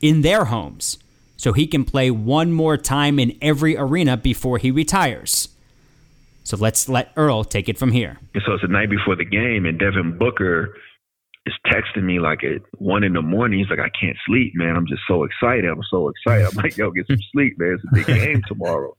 in 0.00 0.22
their 0.22 0.46
homes 0.46 0.98
so 1.36 1.52
he 1.52 1.66
can 1.66 1.84
play 1.84 2.10
one 2.10 2.52
more 2.52 2.76
time 2.76 3.18
in 3.18 3.36
every 3.42 3.76
arena 3.76 4.16
before 4.16 4.58
he 4.58 4.70
retires. 4.70 5.48
So 6.46 6.56
let's 6.56 6.88
let 6.88 7.10
Earl 7.16 7.42
take 7.42 7.68
it 7.68 7.76
from 7.76 7.90
here. 7.90 8.20
So 8.46 8.52
it's 8.52 8.62
the 8.62 8.68
night 8.68 8.88
before 8.88 9.16
the 9.16 9.24
game, 9.24 9.66
and 9.66 9.80
Devin 9.80 10.16
Booker 10.16 10.76
is 11.44 11.52
texting 11.66 12.04
me 12.04 12.20
like 12.20 12.44
at 12.44 12.62
one 12.78 13.02
in 13.02 13.14
the 13.14 13.22
morning. 13.22 13.58
He's 13.58 13.68
like, 13.68 13.80
I 13.80 13.90
can't 14.00 14.16
sleep, 14.28 14.52
man. 14.54 14.76
I'm 14.76 14.86
just 14.86 15.02
so 15.08 15.24
excited. 15.24 15.64
I'm 15.64 15.82
so 15.90 16.08
excited. 16.08 16.46
I'm 16.46 16.54
like, 16.54 16.76
yo, 16.76 16.92
get 16.92 17.08
some 17.08 17.18
sleep, 17.32 17.54
man. 17.58 17.74
It's 17.74 17.82
a 17.82 17.94
big 17.94 18.06
game 18.06 18.42
tomorrow. 18.46 18.96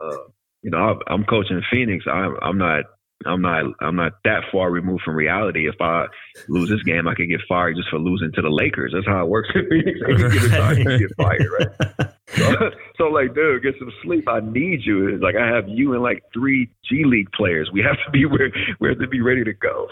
Uh, 0.00 0.16
you 0.62 0.70
know, 0.70 0.98
I'm 1.06 1.24
coaching 1.24 1.60
Phoenix. 1.70 2.06
I'm, 2.10 2.34
I'm 2.40 2.56
not 2.56 2.84
I'm 3.26 3.42
not 3.42 3.64
I'm 3.80 3.96
not 3.96 4.12
that 4.24 4.44
far 4.50 4.70
removed 4.70 5.02
from 5.04 5.16
reality. 5.16 5.68
If 5.68 5.76
I 5.82 6.06
lose 6.48 6.70
this 6.70 6.82
game, 6.82 7.06
I 7.08 7.14
could 7.14 7.28
get 7.28 7.40
fired 7.46 7.76
just 7.76 7.90
for 7.90 7.98
losing 7.98 8.32
to 8.32 8.40
the 8.40 8.48
Lakers. 8.48 8.92
That's 8.94 9.06
how 9.06 9.22
it 9.22 9.28
works. 9.28 9.50
you 9.54 10.98
get 10.98 11.16
fired, 11.18 11.48
right? 11.60 12.08
So, 12.34 12.70
so 12.98 13.04
like, 13.04 13.34
dude, 13.34 13.62
get 13.62 13.74
some 13.78 13.92
sleep. 14.02 14.28
I 14.28 14.40
need 14.40 14.80
you. 14.84 15.08
It's 15.08 15.22
like 15.22 15.36
I 15.36 15.46
have 15.46 15.68
you 15.68 15.94
and 15.94 16.02
like 16.02 16.22
three 16.32 16.70
G 16.88 17.04
League 17.04 17.30
players. 17.32 17.70
We 17.72 17.82
have 17.82 17.96
to 18.04 18.10
be 18.10 18.26
where 18.26 18.50
we 18.80 18.88
have 18.88 18.98
to 18.98 19.08
be 19.08 19.20
ready 19.20 19.44
to 19.44 19.52
go. 19.52 19.88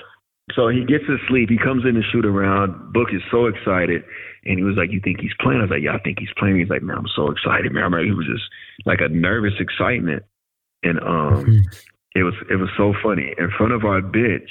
So 0.55 0.69
he 0.69 0.85
gets 0.85 1.07
to 1.07 1.17
sleep. 1.29 1.49
He 1.49 1.57
comes 1.57 1.85
in 1.87 1.95
to 1.95 2.03
shoot 2.13 2.27
around. 2.27 2.93
Book 2.93 3.09
is 3.13 3.23
so 3.31 3.47
excited. 3.47 4.05
And 4.45 4.59
he 4.59 4.65
was 4.65 4.77
like, 4.77 4.91
You 4.93 5.01
think 5.01 5.21
he's 5.21 5.33
playing? 5.41 5.61
I 5.61 5.63
was 5.63 5.71
like, 5.71 5.83
Yeah, 5.83 5.95
I 5.95 5.99
think 6.01 6.19
he's 6.19 6.33
playing. 6.37 6.59
He's 6.59 6.69
like, 6.69 6.83
Man, 6.83 6.99
I'm 6.99 7.09
so 7.17 7.31
excited, 7.31 7.73
man. 7.73 7.83
I 7.83 7.87
remember 7.87 8.05
he 8.05 8.13
was 8.13 8.27
just 8.27 8.45
like 8.85 9.01
a 9.01 9.09
nervous 9.09 9.55
excitement. 9.59 10.23
And 10.83 11.01
um 11.01 11.65
it 12.15 12.23
was 12.23 12.35
it 12.51 12.57
was 12.57 12.69
so 12.77 12.95
funny. 13.03 13.35
In 13.39 13.51
front 13.57 13.73
of 13.73 13.85
our 13.85 14.03
bench, 14.03 14.51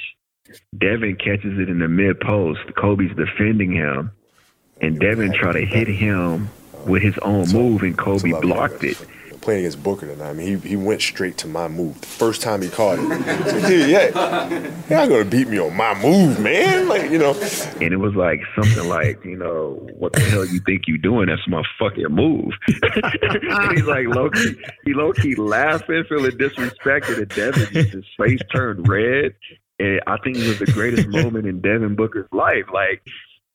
Devin 0.78 1.18
catches 1.18 1.60
it 1.60 1.70
in 1.70 1.80
the 1.80 1.88
mid 1.88 2.20
post. 2.20 2.62
Kobe's 2.76 3.16
defending 3.16 3.72
him. 3.72 4.12
And 4.82 5.00
Devin 5.00 5.34
tried 5.34 5.54
to 5.54 5.66
hit 5.66 5.88
him 5.88 6.50
with 6.86 7.02
his 7.02 7.18
own 7.20 7.52
move 7.52 7.84
and 7.84 7.98
Kobe 7.98 8.32
blocked 8.42 8.84
it 8.84 8.98
playing 9.44 9.60
against 9.60 9.84
Booker 9.84 10.08
tonight. 10.08 10.30
I 10.30 10.34
mean, 10.34 10.60
he, 10.62 10.70
he 10.70 10.76
went 10.76 11.02
straight 11.02 11.38
to 11.40 11.48
my 11.48 11.68
move. 11.68 12.00
The 12.00 12.08
first 12.08 12.42
time 12.42 12.62
he 12.62 12.70
caught 12.70 12.98
it, 12.98 13.04
like, 13.10 13.70
yeah, 13.88 14.50
you're 14.90 15.00
not 15.00 15.10
gonna 15.10 15.26
beat 15.26 15.50
me 15.50 15.60
on 15.60 15.76
my 15.76 15.94
move, 16.02 16.40
man. 16.40 16.88
Like 16.88 17.12
you 17.12 17.18
know. 17.18 17.34
And 17.82 17.94
it 17.94 17.98
was 17.98 18.16
like 18.16 18.42
something 18.56 18.88
like, 18.88 19.24
you 19.24 19.38
know, 19.38 19.88
what 19.98 20.14
the 20.14 20.22
hell 20.22 20.46
you 20.46 20.60
think 20.62 20.84
you 20.88 20.98
doing? 20.98 21.28
That's 21.28 21.48
my 21.48 21.62
fucking 21.78 22.08
move. 22.08 22.54
and 22.68 23.78
he's 23.78 23.86
like 23.86 24.08
low 24.08 24.30
key, 24.30 24.56
he 24.86 24.94
low 24.94 25.14
key 25.14 25.36
laughing, 25.36 26.04
feeling 26.08 26.32
disrespected, 26.32 27.18
and 27.18 27.30
Devin 27.30 27.68
his 27.68 28.06
face 28.18 28.40
turned 28.52 28.88
red. 28.88 29.36
And 29.80 30.02
I 30.08 30.18
think 30.24 30.38
it 30.38 30.48
was 30.48 30.60
the 30.60 30.72
greatest 30.72 31.10
moment 31.10 31.46
in 31.46 31.60
Devin 31.60 31.96
Booker's 31.96 32.28
life. 32.32 32.66
Like 32.74 33.02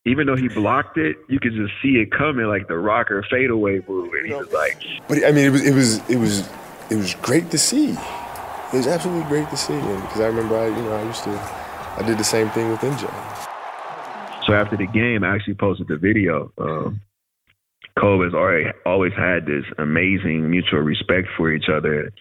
even 0.09 0.27
though 0.27 0.37
he 0.37 0.49
blocked 0.49 0.97
it, 0.97 1.18
you 1.29 1.38
could 1.38 1.53
just 1.53 1.73
see 1.83 1.97
it 1.97 2.11
coming, 2.11 2.47
like 2.47 2.66
the 2.66 2.79
rocker 2.79 3.25
fadeaway 3.31 3.81
move, 3.87 4.12
and 4.14 4.27
he 4.27 4.33
was 4.33 4.51
like. 4.53 4.77
But 5.07 5.25
I 5.25 5.33
mean, 5.33 5.47
it 5.47 5.51
was 5.51 5.66
it 5.66 5.75
was 5.75 6.11
it 6.11 6.16
was 6.16 6.49
it 6.90 6.97
was 6.97 7.14
great 7.16 7.51
to 7.51 7.59
see. 7.59 7.90
It 7.90 8.77
was 8.77 8.87
absolutely 8.87 9.29
great 9.29 9.49
to 9.51 9.57
see, 9.57 9.77
because 9.77 10.21
I 10.21 10.27
remember 10.27 10.57
I 10.57 10.68
you 10.68 10.83
know 10.83 10.92
I 10.92 11.03
used 11.05 11.25
to 11.25 11.31
I 11.31 12.03
did 12.07 12.18
the 12.18 12.25
same 12.25 12.49
thing 12.51 12.71
with 12.71 12.81
MJ. 12.81 13.03
So 14.47 14.55
after 14.55 14.77
the 14.77 14.87
game, 14.87 15.25
I 15.25 15.35
actually 15.35 15.55
posted 15.55 15.88
the 15.88 15.99
video. 15.99 16.51
Um, 16.59 17.03
Kobe 17.99 18.25
has 18.25 18.35
already 18.35 18.71
always 18.87 19.12
had 19.12 19.44
this 19.44 19.64
amazing 19.77 20.51
mutual 20.51 20.81
respect 20.81 21.29
for 21.37 21.53
each 21.53 21.68
other. 21.68 22.12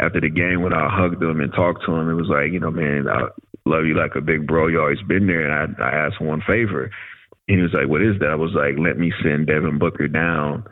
After 0.00 0.20
the 0.20 0.30
game, 0.30 0.62
when 0.62 0.72
I 0.72 0.88
hugged 0.88 1.22
him 1.22 1.40
and 1.40 1.52
talked 1.52 1.84
to 1.86 1.92
him, 1.92 2.08
it 2.08 2.14
was 2.14 2.28
like, 2.28 2.52
you 2.52 2.60
know, 2.60 2.70
man, 2.70 3.08
I 3.08 3.28
love 3.66 3.84
you 3.84 3.94
like 3.94 4.14
a 4.14 4.20
big 4.20 4.46
bro. 4.46 4.68
You 4.68 4.80
always 4.80 5.02
been 5.02 5.26
there, 5.26 5.44
and 5.44 5.76
I, 5.76 5.82
I 5.82 6.06
asked 6.06 6.20
one 6.20 6.42
favor 6.46 6.90
he 7.46 7.56
was 7.56 7.72
like, 7.72 7.88
"What 7.88 8.02
is 8.02 8.18
that?" 8.20 8.30
I 8.30 8.36
was 8.36 8.52
like, 8.54 8.78
"Let 8.78 8.98
me 8.98 9.12
send 9.22 9.46
Devin 9.46 9.78
Booker 9.78 10.08
down 10.08 10.64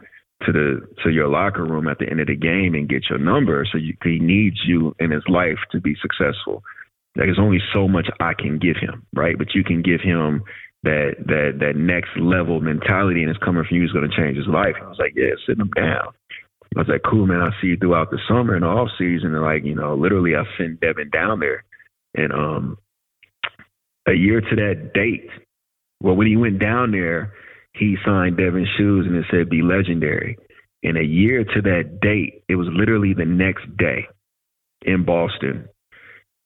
to 0.47 0.53
the 0.53 0.81
to 1.03 1.11
your 1.11 1.29
locker 1.29 1.65
room 1.65 1.89
at 1.89 1.99
the 1.99 2.09
end 2.09 2.21
of 2.21 2.27
the 2.29 2.37
game 2.37 2.75
and 2.75 2.89
get 2.89 3.11
your 3.11 3.19
number. 3.19 3.67
So 3.71 3.79
you, 3.79 3.95
he 4.03 4.19
needs 4.19 4.57
you 4.67 4.95
in 4.99 5.11
his 5.11 5.25
life 5.29 5.59
to 5.73 5.81
be 5.81 5.95
successful. 6.01 6.63
Like 7.17 7.27
there's 7.27 7.39
only 7.39 7.61
so 7.75 7.89
much 7.89 8.09
I 8.21 8.33
can 8.35 8.59
give 8.59 8.77
him, 8.77 9.05
right? 9.15 9.37
But 9.37 9.55
you 9.55 9.65
can 9.65 9.83
give 9.83 10.01
him 10.01 10.43
that 10.83 11.17
that 11.27 11.59
that 11.61 11.77
next 11.77 12.11
level 12.17 12.61
mentality, 12.61 13.23
and 13.23 13.31
it's 13.31 13.45
coming 13.45 13.65
from 13.69 13.77
you. 13.77 13.85
Is 13.85 13.93
going 13.93 14.09
to 14.09 14.17
change 14.17 14.37
his 14.37 14.47
life." 14.47 14.77
I 14.81 14.89
was 14.89 14.99
like, 14.99 15.15
"Yeah, 15.17 15.35
sit 15.47 15.59
him 15.59 15.71
down." 15.77 16.09
I 16.77 16.81
was 16.81 16.89
like, 16.89 17.03
"Cool, 17.03 17.27
man. 17.27 17.43
I 17.43 17.51
see 17.61 17.69
you 17.69 17.77
throughout 17.77 18.11
the 18.11 18.21
summer 18.29 18.55
and 18.55 18.65
off 18.65 18.89
season." 18.97 19.35
And 19.35 19.43
like, 19.43 19.65
you 19.65 19.75
know, 19.75 19.95
literally, 19.95 20.37
I 20.37 20.45
sent 20.57 20.81
Devin 20.81 21.11
down 21.11 21.41
there, 21.41 21.65
and 22.15 22.33
um, 22.33 22.79
a 24.09 24.15
year 24.15 24.41
to 24.41 24.57
that 24.57 24.93
date, 24.95 25.29
well, 26.03 26.17
when 26.17 26.27
he 26.27 26.37
went 26.37 26.59
down 26.59 26.93
there, 26.93 27.33
he 27.75 27.97
signed 28.05 28.37
Devin's 28.37 28.69
shoes 28.77 29.07
and 29.07 29.17
it 29.17 29.27
said 29.31 29.49
be 29.49 29.63
legendary. 29.63 30.37
And 30.83 30.97
a 30.97 31.05
year 31.05 31.45
to 31.45 31.63
that 31.63 32.01
date, 32.01 32.43
it 32.49 32.57
was 32.57 32.69
literally 32.71 33.15
the 33.15 33.27
next 33.27 33.65
day 33.77 34.07
in 34.83 35.05
Boston 35.05 35.69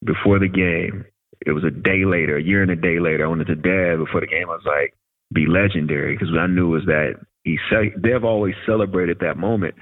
before 0.04 0.38
the 0.38 0.48
game. 0.48 1.04
It 1.46 1.52
was 1.52 1.64
a 1.64 1.70
day 1.70 2.04
later, 2.04 2.36
a 2.36 2.42
year 2.42 2.62
and 2.62 2.70
a 2.70 2.76
day 2.76 2.98
later. 2.98 3.24
I 3.24 3.28
went 3.28 3.46
to 3.46 3.54
Dev 3.54 4.04
before 4.04 4.20
the 4.20 4.26
game. 4.26 4.48
I 4.48 4.54
was 4.54 4.66
like, 4.66 4.94
be 5.32 5.46
legendary 5.46 6.14
because 6.14 6.30
what 6.32 6.40
I 6.40 6.46
knew 6.46 6.68
was 6.68 6.84
that 6.86 7.14
he 7.44 7.58
Dev 8.02 8.24
always 8.24 8.54
celebrated 8.66 9.18
that 9.20 9.36
moment. 9.36 9.74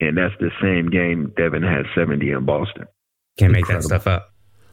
And 0.00 0.16
that's 0.16 0.34
the 0.40 0.50
same 0.60 0.90
game 0.90 1.32
Devin 1.36 1.62
had 1.62 1.84
70 1.94 2.30
in 2.30 2.44
Boston. 2.44 2.86
Can't 3.38 3.52
make 3.52 3.66
that 3.68 3.84
stuff 3.84 4.06
up. 4.06 4.31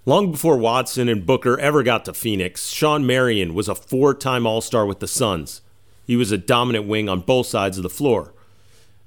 Long 0.10 0.32
before 0.32 0.58
Watson 0.58 1.08
and 1.08 1.24
Booker 1.24 1.60
ever 1.60 1.84
got 1.84 2.04
to 2.06 2.16
Phoenix, 2.16 2.70
Shawn 2.70 3.06
Marion 3.06 3.54
was 3.54 3.70
a 3.70 3.76
four 3.76 4.16
time 4.16 4.48
All 4.48 4.60
Star 4.60 4.88
with 4.88 5.02
the 5.02 5.08
Suns. 5.08 5.62
He 6.08 6.16
was 6.16 6.32
a 6.32 6.38
dominant 6.40 6.88
wing 6.88 7.08
on 7.08 7.22
both 7.22 7.46
sides 7.46 7.78
of 7.78 7.84
the 7.84 7.92
floor. 7.92 8.34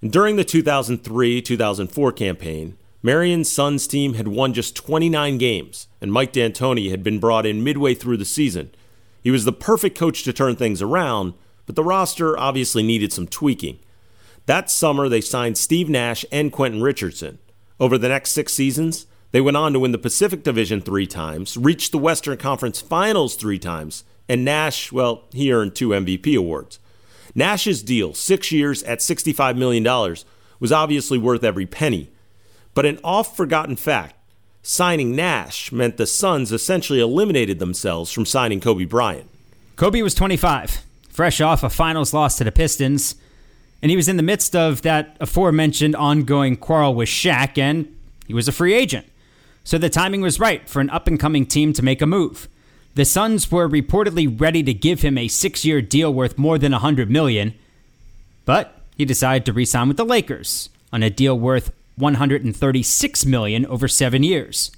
And 0.01 0.13
during 0.13 0.37
the 0.37 0.45
2003 0.45 1.43
2004 1.43 2.13
campaign, 2.13 2.77
Marion's 3.03 3.51
Suns 3.51 3.89
team 3.89 4.15
had 4.15 4.29
won 4.29 4.55
just 4.55 4.77
29 4.77 5.39
games, 5.39 5.89
and 6.01 6.13
Mike 6.13 6.33
D'Antoni 6.33 6.93
had 6.93 7.03
been 7.03 7.19
brought 7.19 7.47
in 7.47 7.65
midway 7.65 7.95
through 7.95 8.19
the 8.19 8.25
season. 8.25 8.71
He 9.25 9.33
was 9.33 9.45
the 9.45 9.53
perfect 9.53 9.99
coach 9.99 10.23
to 10.23 10.33
turn 10.33 10.55
things 10.55 10.81
around, 10.81 11.35
but 11.67 11.75
the 11.75 11.83
roster 11.83 12.39
obviously 12.39 12.85
needed 12.85 13.13
some 13.13 13.27
tweaking. 13.27 13.81
That 14.47 14.71
summer, 14.71 15.09
they 15.09 15.21
signed 15.21 15.59
Steve 15.59 15.89
Nash 15.89 16.25
and 16.31 16.53
Quentin 16.53 16.81
Richardson. 16.81 17.41
Over 17.81 17.99
the 17.99 18.09
next 18.09 18.31
six 18.31 18.53
seasons, 18.53 19.07
they 19.33 19.41
went 19.41 19.57
on 19.57 19.73
to 19.73 19.81
win 19.81 19.93
the 19.93 19.99
Pacific 19.99 20.43
Division 20.45 20.81
three 20.83 21.07
times, 21.07 21.57
reached 21.57 21.91
the 21.91 21.99
Western 21.99 22.37
Conference 22.37 22.81
Finals 22.81 23.35
three 23.35 23.59
times, 23.59 24.05
and 24.29 24.45
Nash, 24.45 24.93
well, 24.93 25.25
he 25.33 25.53
earned 25.53 25.75
two 25.75 25.89
MVP 25.89 26.37
awards. 26.37 26.79
Nash's 27.35 27.83
deal, 27.83 28.13
six 28.13 28.53
years 28.53 28.83
at 28.83 28.99
$65 28.99 29.57
million, 29.57 29.85
was 30.61 30.71
obviously 30.71 31.17
worth 31.17 31.43
every 31.43 31.65
penny. 31.65 32.11
But 32.75 32.85
an 32.87 33.01
oft 33.03 33.37
forgotten 33.37 33.77
fact 33.77 34.17
signing 34.63 35.17
Nash 35.17 35.73
meant 35.73 35.97
the 35.97 36.07
Suns 36.07 36.53
essentially 36.53 37.01
eliminated 37.01 37.59
themselves 37.59 38.13
from 38.13 38.27
signing 38.27 38.61
Kobe 38.61 38.85
Bryant. 38.85 39.29
Kobe 39.77 40.03
was 40.03 40.15
25, 40.15 40.85
fresh 41.09 41.41
off 41.41 41.65
a 41.65 41.71
finals 41.71 42.15
loss 42.15 42.37
to 42.37 42.45
the 42.45 42.53
Pistons, 42.53 43.17
and 43.81 43.91
he 43.91 43.97
was 43.97 44.09
in 44.09 44.19
the 44.19 44.23
midst 44.23 44.55
of 44.55 44.83
that 44.83 45.17
aforementioned 45.21 45.97
ongoing 45.97 46.57
quarrel 46.57 46.95
with 46.95 47.09
Shaq, 47.09 47.59
and 47.59 47.93
he 48.27 48.35
was 48.35 48.47
a 48.47 48.53
free 48.53 48.75
agent 48.75 49.07
so 49.65 49.79
the 49.79 49.89
timing 49.89 50.21
was 50.21 50.41
right 50.41 50.69
for 50.69 50.81
an 50.81 50.91
up 50.91 51.07
and 51.07 51.19
coming 51.19 51.47
team 51.47 51.73
to 51.73 51.83
make 51.83 52.03
a 52.03 52.07
move. 52.07 52.49
The 52.95 53.05
Suns 53.05 53.51
were 53.51 53.69
reportedly 53.69 54.41
ready 54.41 54.63
to 54.63 54.75
give 54.75 55.03
him 55.03 55.17
a 55.17 55.29
six 55.29 55.65
year 55.65 55.81
deal 55.81 56.13
worth 56.13 56.37
more 56.37 56.59
than 56.59 56.73
100 56.73 57.11
million, 57.11 57.55
but 58.45 58.81
he 58.97 59.05
decided 59.05 59.47
to 59.47 59.53
re 59.53 59.65
sign 59.65 59.89
with 59.89 59.97
the 59.97 60.05
Lakers 60.05 60.69
on 60.93 61.03
a 61.03 61.11
deal 61.11 61.39
worth 61.39 61.73
136 61.97 63.27
million 63.27 63.65
over 63.67 63.89
seven 63.89 64.23
years. 64.23 64.71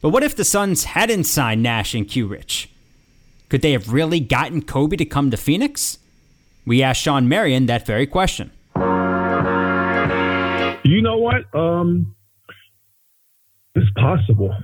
But 0.00 0.10
what 0.10 0.22
if 0.22 0.36
the 0.36 0.44
Suns 0.44 0.84
hadn't 0.84 1.24
signed 1.24 1.62
Nash 1.62 1.94
and 1.94 2.06
Q 2.06 2.26
Rich? 2.26 2.70
Could 3.48 3.62
they 3.62 3.72
have 3.72 3.92
really 3.92 4.20
gotten 4.20 4.62
Kobe 4.62 4.96
to 4.96 5.04
come 5.04 5.30
to 5.30 5.36
Phoenix? 5.36 5.98
We 6.66 6.82
asked 6.82 7.02
Shawn 7.02 7.28
Marion 7.28 7.66
that 7.66 7.86
very 7.86 8.06
question. 8.06 8.50
You 10.84 11.00
know 11.00 11.16
what? 11.16 11.54
Um, 11.54 12.14
it's 13.74 13.90
possible. 13.96 14.54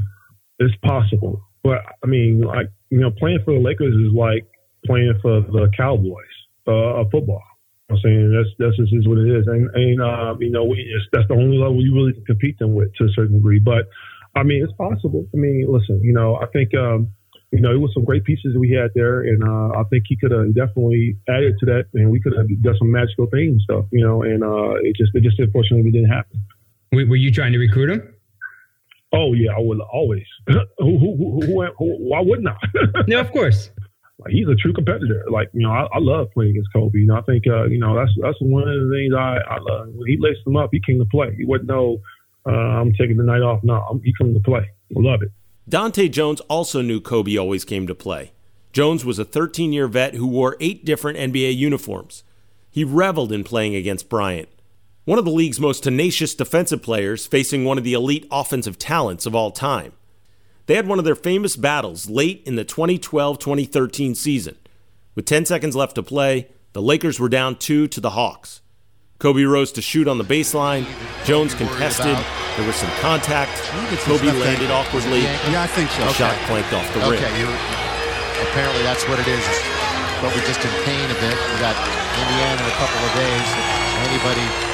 It's 0.59 0.75
possible. 0.85 1.43
But 1.63 1.79
I 2.03 2.07
mean, 2.07 2.43
like 2.43 2.69
you 2.91 3.01
know, 3.01 3.11
playing 3.11 3.41
for 3.45 3.55
the 3.55 3.61
Lakers 3.61 3.95
is 3.95 4.15
like 4.15 4.47
playing 4.87 5.19
for 5.21 5.41
the 5.41 5.71
Cowboys, 5.77 6.37
uh, 6.67 7.05
football. 7.11 7.43
I'm 7.91 7.99
saying 8.03 8.33
that's 8.33 8.49
that's 8.59 8.77
just 8.77 8.95
is 8.95 9.09
what 9.09 9.19
it 9.19 9.29
is, 9.29 9.47
and 9.47 9.69
and 9.75 10.01
uh, 10.01 10.35
you 10.39 10.51
know, 10.51 10.65
we, 10.65 10.87
that's 11.13 11.27
the 11.29 11.35
only 11.35 11.59
level 11.59 11.83
you 11.83 11.95
really 11.95 12.13
can 12.13 12.25
compete 12.25 12.59
them 12.59 12.75
with 12.75 12.95
to 12.95 13.05
a 13.05 13.09
certain 13.15 13.37
degree. 13.37 13.59
But 13.59 13.89
I 14.37 14.45
mean, 14.45 14.63
it's 14.63 14.73
possible. 14.75 15.27
I 15.35 15.37
mean, 15.37 15.67
listen, 15.69 16.01
you 16.03 16.13
know, 16.13 16.37
I 16.37 16.47
think 16.47 16.73
um, 16.75 17.11
you 17.51 17.61
know 17.61 17.73
it 17.73 17.81
was 17.81 17.91
some 17.93 18.05
great 18.05 18.25
pieces 18.25 18.55
that 18.55 18.61
we 18.61 18.71
had 18.71 18.91
there, 18.95 19.23
and 19.23 19.43
uh, 19.43 19.79
I 19.79 19.83
think 19.91 20.05
he 20.07 20.17
could 20.17 20.31
have 20.31 20.55
definitely 20.55 21.17
added 21.29 21.59
to 21.61 21.67
that, 21.67 21.87
and 21.95 22.11
we 22.11 22.21
could 22.21 22.33
have 22.37 22.47
done 22.63 22.77
some 22.79 22.93
magical 22.93 23.27
things 23.27 23.63
stuff, 23.65 23.87
you 23.91 24.07
know. 24.07 24.23
And 24.23 24.45
uh, 24.45 24.79
it 24.87 24.95
just 24.97 25.11
it 25.15 25.25
just 25.25 25.39
unfortunately 25.39 25.91
didn't 25.91 26.11
happen. 26.11 26.41
Were 26.93 27.17
you 27.17 27.33
trying 27.33 27.53
to 27.53 27.59
recruit 27.59 27.91
him? 27.91 28.15
Oh 29.13 29.33
yeah, 29.33 29.53
I 29.57 29.61
would 29.61 29.81
always. 29.81 30.25
who, 30.47 30.65
who, 30.79 31.41
who, 31.47 31.75
why 31.79 32.21
wouldn't 32.21 32.49
I? 32.49 32.57
no, 33.09 33.21
of 33.21 33.31
course. 33.33 33.71
Like, 34.19 34.33
he's 34.33 34.49
a 34.49 34.55
true 34.55 34.73
competitor. 34.73 35.25
Like 35.31 35.49
you 35.53 35.63
know, 35.67 35.73
I, 35.73 35.85
I 35.93 35.99
love 35.99 36.29
playing 36.33 36.53
against 36.53 36.73
Kobe. 36.73 36.99
You 36.99 37.07
know, 37.07 37.17
I 37.17 37.23
think 37.23 37.45
uh, 37.47 37.65
you 37.65 37.79
know 37.79 37.97
that's 37.97 38.13
that's 38.23 38.39
one 38.41 38.69
of 38.69 38.69
the 38.69 38.91
things 38.95 39.15
I, 39.15 39.39
I 39.49 39.59
love. 39.61 39.89
When 39.95 40.07
he 40.09 40.17
laced 40.19 40.47
him 40.47 40.57
up, 40.57 40.71
he 40.73 40.81
came 40.81 40.99
to 40.99 41.05
play. 41.07 41.35
He 41.37 41.45
wouldn't 41.45 41.69
know 41.69 41.99
uh, 42.47 42.51
I'm 42.51 42.93
taking 42.93 43.17
the 43.17 43.25
night 43.25 43.43
off. 43.43 43.61
No, 43.63 43.75
I'm, 43.75 44.03
he 44.03 44.13
came 44.21 44.35
to 44.35 44.41
play. 44.41 44.71
I 44.97 45.01
love 45.01 45.23
it. 45.23 45.31
Dahntay 45.69 46.11
Jones 46.11 46.41
also 46.43 46.83
knew 46.83 47.01
Kobe 47.01 47.37
always 47.37 47.65
came 47.65 47.87
to 47.87 47.95
play. 47.95 48.33
Jones 48.73 49.05
was 49.05 49.19
a 49.19 49.25
13 49.25 49.73
year 49.73 49.89
vet 49.89 50.15
who 50.15 50.27
wore 50.27 50.57
eight 50.61 50.85
different 50.85 51.19
NBA 51.19 51.57
uniforms. 51.57 52.23
He 52.71 52.85
reveled 52.85 53.33
in 53.33 53.45
playing 53.45 53.75
against 53.75 54.09
Bryant 54.09 54.49
one 55.05 55.19
of 55.19 55.25
the 55.25 55.31
league's 55.31 55.59
most 55.59 55.85
tenacious 55.85 56.35
defensive 56.35 56.83
players 56.83 57.27
facing 57.27 57.65
one 57.65 57.79
of 57.79 57.85
the 57.85 57.95
elite 57.95 58.27
offensive 58.31 58.79
talents 58.79 59.25
of 59.25 59.35
all 59.35 59.51
time. 59.51 59.93
They 60.67 60.77
had 60.77 60.87
one 60.87 60.99
of 60.99 61.05
their 61.05 61.17
famous 61.17 61.57
battles 61.57 62.09
late 62.09 62.43
in 62.47 62.57
the 62.57 62.65
2012 62.65 63.39
2013 63.39 64.15
season. 64.15 64.57
With 65.15 65.25
10 65.25 65.47
seconds 65.47 65.75
left 65.75 65.95
to 65.97 66.03
play, 66.03 66.49
the 66.75 66.83
Lakers 66.83 67.19
were 67.19 67.29
down 67.29 67.57
two 67.57 67.89
to 67.89 68.01
the 68.01 68.11
Hawks. 68.11 68.61
Kobe 69.19 69.43
rose 69.43 69.73
to 69.73 69.83
shoot 69.83 70.07
on 70.07 70.19
the 70.19 70.25
baseline. 70.25 70.87
Jones 71.25 71.55
contested. 71.55 72.17
There 72.57 72.67
was 72.67 72.77
some 72.77 72.91
contact. 73.01 73.53
Kobe 74.05 74.31
landed 74.33 74.71
awkwardly. 74.71 75.23
Yeah, 75.23 75.65
I 75.65 75.67
think 75.67 75.91
so. 75.91 76.05
The 76.05 76.13
shot 76.13 76.37
clanked 76.47 76.73
off 76.73 76.87
the 76.95 77.01
rim. 77.01 77.19
Okay, 77.19 77.35
apparently 78.49 78.83
that's 78.85 79.05
what 79.09 79.19
it 79.19 79.29
is. 79.29 79.45
Kobe 80.21 80.41
just 80.47 80.61
in 80.65 80.73
pain 80.85 81.05
a 81.11 81.19
bit. 81.21 81.37
We 81.37 81.57
got 81.59 81.77
Indiana 82.17 82.63
in 82.63 82.69
a 82.69 82.77
couple 82.79 83.01
of 83.01 83.13
days. 83.17 83.49
Anybody 84.09 84.70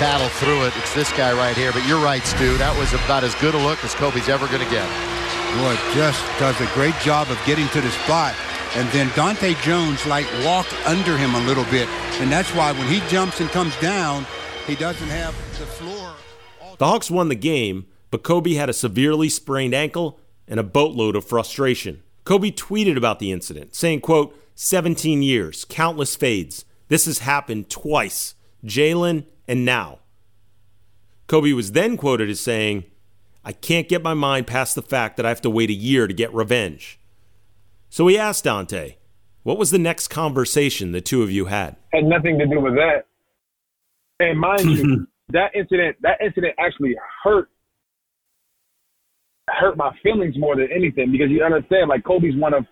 battle 0.00 0.28
through 0.40 0.64
it. 0.64 0.72
It's 0.78 0.94
this 0.94 1.12
guy 1.12 1.32
right 1.36 1.54
here. 1.54 1.72
But 1.72 1.86
you're 1.86 2.02
right, 2.02 2.24
Stu. 2.24 2.56
That 2.56 2.76
was 2.76 2.94
about 2.94 3.22
as 3.22 3.34
good 3.36 3.54
a 3.54 3.58
look 3.58 3.84
as 3.84 3.94
Kobe's 3.94 4.30
ever 4.30 4.46
going 4.48 4.64
to 4.64 4.70
get. 4.70 4.88
Boy, 5.60 5.76
just 5.92 6.24
does 6.40 6.58
a 6.60 6.66
great 6.72 6.94
job 7.04 7.28
of 7.28 7.38
getting 7.44 7.68
to 7.68 7.80
the 7.82 7.90
spot. 7.90 8.34
And 8.76 8.88
then 8.90 9.08
Dahntay 9.10 9.60
Jones 9.62 10.06
like 10.06 10.26
walked 10.42 10.74
under 10.86 11.18
him 11.18 11.34
a 11.34 11.40
little 11.40 11.64
bit. 11.64 11.86
And 12.18 12.32
that's 12.32 12.54
why 12.54 12.72
when 12.72 12.88
he 12.88 13.00
jumps 13.08 13.40
and 13.40 13.50
comes 13.50 13.78
down, 13.78 14.24
he 14.66 14.74
doesn't 14.74 15.08
have 15.08 15.36
the 15.58 15.66
floor. 15.66 16.14
The 16.78 16.86
Hawks 16.86 17.10
won 17.10 17.28
the 17.28 17.34
game, 17.34 17.86
but 18.10 18.22
Kobe 18.22 18.54
had 18.54 18.70
a 18.70 18.72
severely 18.72 19.28
sprained 19.28 19.74
ankle 19.74 20.18
and 20.48 20.58
a 20.58 20.64
boatload 20.64 21.14
of 21.14 21.26
frustration. 21.26 22.02
Kobe 22.24 22.50
tweeted 22.50 22.96
about 22.96 23.18
the 23.18 23.32
incident, 23.32 23.74
saying, 23.74 24.00
quote, 24.00 24.34
17 24.54 25.22
years, 25.22 25.66
countless 25.66 26.16
fades. 26.16 26.64
This 26.88 27.04
has 27.04 27.18
happened 27.18 27.68
twice. 27.68 28.34
Jalen 28.64 29.24
and 29.50 29.64
now. 29.64 29.98
Kobe 31.26 31.52
was 31.52 31.72
then 31.72 31.96
quoted 31.96 32.30
as 32.30 32.38
saying, 32.38 32.84
I 33.44 33.50
can't 33.50 33.88
get 33.88 34.00
my 34.00 34.14
mind 34.14 34.46
past 34.46 34.76
the 34.76 34.82
fact 34.82 35.16
that 35.16 35.26
I 35.26 35.28
have 35.28 35.40
to 35.42 35.50
wait 35.50 35.70
a 35.70 35.74
year 35.74 36.06
to 36.06 36.14
get 36.14 36.32
revenge. 36.32 37.00
So 37.88 38.06
he 38.06 38.16
asked 38.16 38.44
Dahntay, 38.44 38.94
what 39.42 39.58
was 39.58 39.72
the 39.72 39.78
next 39.78 40.06
conversation 40.06 40.92
the 40.92 41.00
two 41.00 41.24
of 41.24 41.32
you 41.32 41.46
had? 41.46 41.74
Had 41.92 42.04
nothing 42.04 42.38
to 42.38 42.46
do 42.46 42.60
with 42.60 42.74
that. 42.74 43.06
And 44.20 44.38
mind 44.38 44.70
you, 44.70 45.06
that 45.30 45.50
incident 45.56 45.96
that 46.02 46.20
incident 46.24 46.54
actually 46.58 46.94
hurt 47.24 47.48
hurt 49.48 49.76
my 49.76 49.90
feelings 50.02 50.36
more 50.38 50.54
than 50.54 50.68
anything 50.72 51.10
because 51.10 51.28
you 51.30 51.42
understand 51.42 51.88
like 51.88 52.04
Kobe's 52.04 52.36
one 52.36 52.54
of 52.54 52.66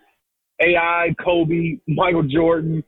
AI, 0.61 1.15
Kobe, 1.25 1.79
Michael 1.89 2.23
Jordan. 2.23 2.85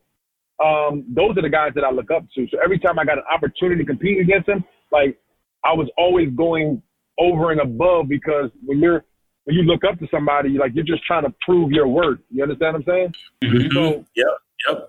Um, 0.64 1.05
those 1.09 1.37
are 1.38 1.42
the 1.42 1.49
guys 1.49 1.73
that 1.75 1.85
I 1.85 1.90
look 1.90 2.11
up 2.11 2.25
to. 2.35 2.46
So 2.51 2.59
every 2.62 2.79
time 2.79 2.99
I 2.99 3.05
got 3.05 3.18
an 3.18 3.25
opportunity 3.33 3.83
to 3.83 3.87
compete 3.87 4.20
against 4.20 4.46
them, 4.46 4.64
like 4.92 5.18
I 5.64 5.73
was 5.73 5.88
always 5.96 6.29
going 6.37 6.83
over 7.18 7.53
and 7.53 7.61
above 7.61 8.09
because 8.09 8.51
when 8.64 8.79
you're 8.79 9.05
when 9.44 9.57
you 9.57 9.62
look 9.62 9.83
up 9.85 9.99
to 9.99 10.07
somebody, 10.11 10.51
like 10.59 10.73
you're 10.75 10.85
just 10.85 11.03
trying 11.05 11.25
to 11.25 11.35
prove 11.40 11.70
your 11.70 11.88
worth. 11.88 12.18
You 12.31 12.42
understand 12.42 12.75
what 12.75 12.94
I'm 12.94 13.12
saying? 13.42 13.53
Mm-hmm. 13.53 13.75
So 13.75 14.05
yep, 14.14 14.27
yep. 14.68 14.88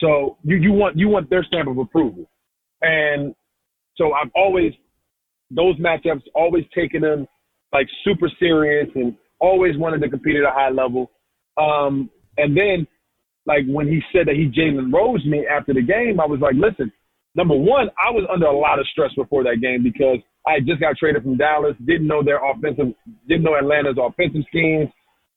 So 0.00 0.36
you 0.42 0.56
you 0.56 0.72
want 0.72 0.98
you 0.98 1.08
want 1.08 1.30
their 1.30 1.44
stamp 1.44 1.68
of 1.68 1.78
approval, 1.78 2.30
and 2.82 3.34
so 3.96 4.12
I've 4.12 4.30
always 4.34 4.72
those 5.50 5.78
matchups 5.78 6.22
always 6.34 6.64
taken 6.74 7.00
them 7.00 7.26
like 7.72 7.86
super 8.04 8.30
serious 8.38 8.88
and 8.94 9.14
always 9.40 9.76
wanted 9.76 10.00
to 10.02 10.08
compete 10.08 10.36
at 10.36 10.42
a 10.42 10.50
high 10.50 10.70
level. 10.70 11.10
Um, 11.56 12.10
and 12.36 12.56
then 12.56 12.86
like 13.46 13.64
when 13.66 13.88
he 13.88 14.00
said 14.12 14.26
that 14.26 14.36
he 14.36 14.46
Jalen 14.46 14.92
Rose 14.92 15.24
me 15.26 15.46
after 15.46 15.72
the 15.72 15.82
game, 15.82 16.20
I 16.20 16.26
was 16.26 16.40
like, 16.40 16.54
listen, 16.54 16.92
number 17.34 17.56
one, 17.56 17.88
I 17.98 18.10
was 18.10 18.26
under 18.32 18.46
a 18.46 18.56
lot 18.56 18.78
of 18.78 18.86
stress 18.88 19.12
before 19.14 19.44
that 19.44 19.60
game 19.60 19.82
because 19.82 20.18
I 20.46 20.60
just 20.60 20.80
got 20.80 20.96
traded 20.96 21.22
from 21.22 21.36
Dallas, 21.36 21.76
didn't 21.86 22.06
know 22.06 22.22
their 22.22 22.40
offensive, 22.44 22.94
didn't 23.28 23.44
know 23.44 23.56
Atlanta's 23.56 23.96
offensive 24.00 24.42
schemes, 24.48 24.88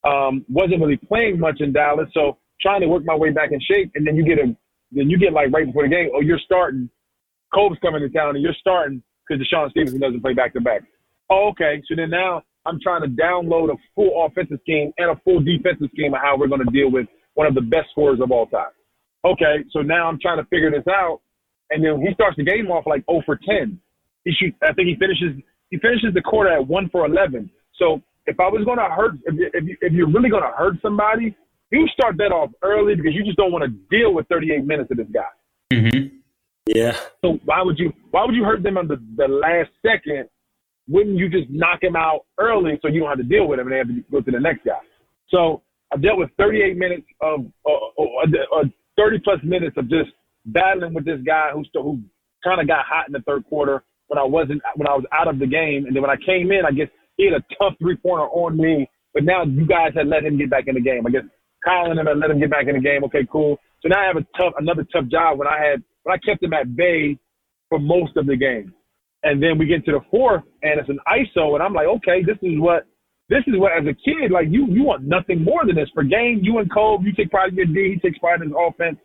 um, 0.03 0.45
wasn't 0.49 0.81
really 0.81 0.97
playing 0.97 1.39
much 1.39 1.61
in 1.61 1.73
Dallas. 1.73 2.07
So 2.13 2.37
trying 2.61 2.81
to 2.81 2.87
work 2.87 3.03
my 3.05 3.15
way 3.15 3.31
back 3.31 3.51
in 3.51 3.59
shape, 3.61 3.91
and 3.95 4.05
then 4.05 4.15
you 4.15 4.25
get 4.25 4.39
a, 4.39 4.55
then 4.91 5.09
you 5.09 5.17
get 5.17 5.33
like 5.33 5.51
right 5.51 5.65
before 5.65 5.83
the 5.83 5.89
game, 5.89 6.09
oh, 6.15 6.21
you're 6.21 6.39
starting, 6.43 6.89
Kobe's 7.53 7.79
coming 7.81 8.01
to 8.01 8.09
town, 8.09 8.35
and 8.35 8.43
you're 8.43 8.55
starting 8.59 9.03
because 9.27 9.45
DeShawn 9.45 9.69
Stevenson 9.71 9.99
doesn't 9.99 10.21
play 10.21 10.33
back 10.33 10.53
to 10.53 10.61
back. 10.61 10.81
Oh, 11.29 11.49
okay. 11.51 11.81
So 11.87 11.95
then 11.95 12.09
now 12.09 12.41
I'm 12.65 12.79
trying 12.81 13.01
to 13.01 13.07
download 13.07 13.71
a 13.71 13.77
full 13.95 14.25
offensive 14.25 14.59
scheme 14.61 14.91
and 14.97 15.11
a 15.11 15.21
full 15.23 15.39
defensive 15.39 15.89
scheme 15.93 16.13
of 16.13 16.19
how 16.21 16.37
we're 16.37 16.47
going 16.47 16.65
to 16.65 16.71
deal 16.71 16.91
with 16.91 17.07
one 17.41 17.47
of 17.47 17.55
the 17.55 17.61
best 17.61 17.89
scorers 17.89 18.19
of 18.21 18.29
all 18.29 18.45
time. 18.45 18.69
Okay, 19.25 19.65
so 19.71 19.81
now 19.81 20.07
I'm 20.07 20.19
trying 20.21 20.37
to 20.37 20.45
figure 20.45 20.69
this 20.69 20.85
out, 20.87 21.21
and 21.71 21.83
then 21.83 21.99
he 22.05 22.13
starts 22.13 22.37
the 22.37 22.43
game 22.43 22.69
off 22.69 22.85
like 22.85 23.03
0 23.09 23.23
for 23.25 23.35
10 23.35 23.81
he 24.23 24.31
shoots. 24.31 24.57
I 24.61 24.73
think 24.73 24.87
he 24.87 24.95
finishes. 24.95 25.41
He 25.69 25.77
finishes 25.77 26.13
the 26.13 26.21
quarter 26.21 26.51
at 26.51 26.67
one 26.67 26.89
for 26.89 27.05
eleven. 27.05 27.49
So 27.77 28.01
if 28.27 28.39
I 28.39 28.47
was 28.49 28.63
going 28.65 28.77
to 28.77 28.85
hurt, 28.85 29.15
if, 29.25 29.35
you, 29.35 29.49
if, 29.53 29.63
you, 29.63 29.77
if 29.81 29.93
you're 29.93 30.11
really 30.11 30.29
going 30.29 30.43
to 30.43 30.55
hurt 30.55 30.75
somebody, 30.81 31.35
you 31.71 31.87
start 31.93 32.17
that 32.17 32.31
off 32.31 32.51
early 32.61 32.95
because 32.95 33.13
you 33.15 33.23
just 33.23 33.37
don't 33.37 33.51
want 33.51 33.63
to 33.63 33.97
deal 33.97 34.13
with 34.13 34.27
38 34.27 34.65
minutes 34.65 34.91
of 34.91 34.97
this 34.97 35.07
guy. 35.11 35.21
Mm-hmm. 35.73 36.17
Yeah. 36.67 36.97
So 37.23 37.39
why 37.45 37.61
would 37.63 37.79
you? 37.79 37.91
Why 38.11 38.25
would 38.25 38.35
you 38.35 38.43
hurt 38.43 38.63
them 38.63 38.77
on 38.77 38.87
the, 38.87 39.01
the 39.17 39.27
last 39.27 39.71
second? 39.81 40.29
Wouldn't 40.87 41.17
you 41.17 41.29
just 41.29 41.49
knock 41.49 41.81
him 41.81 41.95
out 41.95 42.25
early 42.37 42.77
so 42.81 42.89
you 42.89 42.99
don't 42.99 43.09
have 43.09 43.17
to 43.17 43.23
deal 43.23 43.47
with 43.47 43.59
him 43.59 43.67
and 43.67 43.73
they 43.73 43.77
have 43.77 43.87
to 43.87 44.03
go 44.11 44.21
to 44.21 44.31
the 44.31 44.39
next 44.39 44.65
guy? 44.65 44.79
So 45.29 45.61
I 45.93 45.97
dealt 45.97 46.19
with 46.19 46.29
38 46.37 46.77
minutes 46.77 47.05
of 47.21 47.45
uh, 47.65 48.01
uh, 48.01 48.59
uh, 48.59 48.63
30 48.97 49.19
plus 49.23 49.39
minutes 49.43 49.75
of 49.77 49.89
just 49.89 50.09
battling 50.45 50.93
with 50.93 51.05
this 51.05 51.19
guy 51.25 51.49
who 51.53 51.63
who 51.73 52.01
kind 52.43 52.61
of 52.61 52.67
got 52.67 52.85
hot 52.85 53.07
in 53.07 53.13
the 53.13 53.21
third 53.21 53.45
quarter 53.45 53.83
when 54.07 54.17
I 54.17 54.23
wasn't 54.23 54.61
when 54.75 54.87
I 54.87 54.95
was 54.95 55.05
out 55.13 55.27
of 55.27 55.39
the 55.39 55.47
game, 55.47 55.85
and 55.85 55.95
then 55.95 56.01
when 56.01 56.11
I 56.11 56.17
came 56.17 56.51
in, 56.51 56.65
I 56.67 56.71
guess 56.71 56.87
he 57.17 57.25
had 57.25 57.33
a 57.33 57.45
tough 57.57 57.73
three 57.79 57.95
pointer 57.95 58.27
on 58.27 58.57
me. 58.57 58.89
But 59.13 59.23
now 59.23 59.43
you 59.43 59.65
guys 59.65 59.91
had 59.95 60.07
let 60.07 60.23
him 60.23 60.37
get 60.37 60.49
back 60.49 60.65
in 60.67 60.75
the 60.75 60.81
game. 60.81 61.05
I 61.05 61.11
guess 61.11 61.23
Kyle 61.63 61.89
and 61.89 61.99
them 61.99 62.07
had 62.07 62.17
let 62.17 62.31
him 62.31 62.39
get 62.39 62.49
back 62.49 62.67
in 62.67 62.75
the 62.75 62.81
game. 62.81 63.03
Okay, 63.05 63.27
cool. 63.31 63.57
So 63.81 63.89
now 63.89 64.01
I 64.01 64.07
have 64.07 64.17
a 64.17 64.25
tough 64.37 64.53
another 64.57 64.85
tough 64.91 65.07
job 65.07 65.37
when 65.37 65.47
I 65.47 65.57
had 65.59 65.83
when 66.03 66.13
I 66.13 66.19
kept 66.25 66.43
him 66.43 66.53
at 66.53 66.75
bay 66.75 67.17
for 67.69 67.79
most 67.79 68.17
of 68.17 68.25
the 68.25 68.35
game. 68.35 68.73
And 69.23 69.41
then 69.41 69.57
we 69.57 69.65
get 69.65 69.85
to 69.85 69.91
the 69.91 70.01
fourth 70.09 70.43
and 70.63 70.79
it's 70.79 70.89
an 70.89 70.99
ISO 71.07 71.53
and 71.53 71.61
I'm 71.61 71.73
like, 71.73 71.87
okay, 71.87 72.23
this 72.23 72.37
is 72.41 72.59
what 72.59 72.85
this 73.31 73.43
is 73.47 73.53
what 73.57 73.71
as 73.71 73.87
a 73.87 73.93
kid, 73.93 74.29
like 74.29 74.47
you 74.49 74.67
you 74.67 74.83
want 74.83 75.03
nothing 75.03 75.41
more 75.41 75.65
than 75.65 75.77
this. 75.77 75.87
For 75.93 76.03
game, 76.03 76.41
you 76.43 76.59
and 76.59 76.71
Cole, 76.71 76.99
you 77.01 77.13
take 77.13 77.31
pride 77.31 77.49
in 77.51 77.55
your 77.55 77.65
D, 77.65 77.93
he 77.95 77.99
takes 77.99 78.19
pride 78.19 78.41
in 78.41 78.49
his 78.49 78.57
offense. 78.59 78.97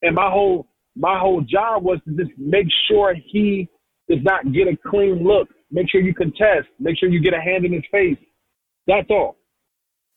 And 0.00 0.14
my 0.14 0.30
whole 0.30 0.66
my 0.96 1.18
whole 1.18 1.42
job 1.42 1.84
was 1.84 1.98
to 2.06 2.16
just 2.16 2.30
make 2.38 2.66
sure 2.88 3.14
he 3.14 3.68
does 4.08 4.20
not 4.22 4.50
get 4.54 4.66
a 4.66 4.78
clean 4.88 5.22
look. 5.22 5.48
Make 5.70 5.90
sure 5.90 6.00
you 6.00 6.14
contest. 6.14 6.68
Make 6.80 6.98
sure 6.98 7.10
you 7.10 7.20
get 7.20 7.34
a 7.34 7.40
hand 7.40 7.66
in 7.66 7.72
his 7.74 7.84
face. 7.92 8.16
That's 8.86 9.10
all. 9.10 9.36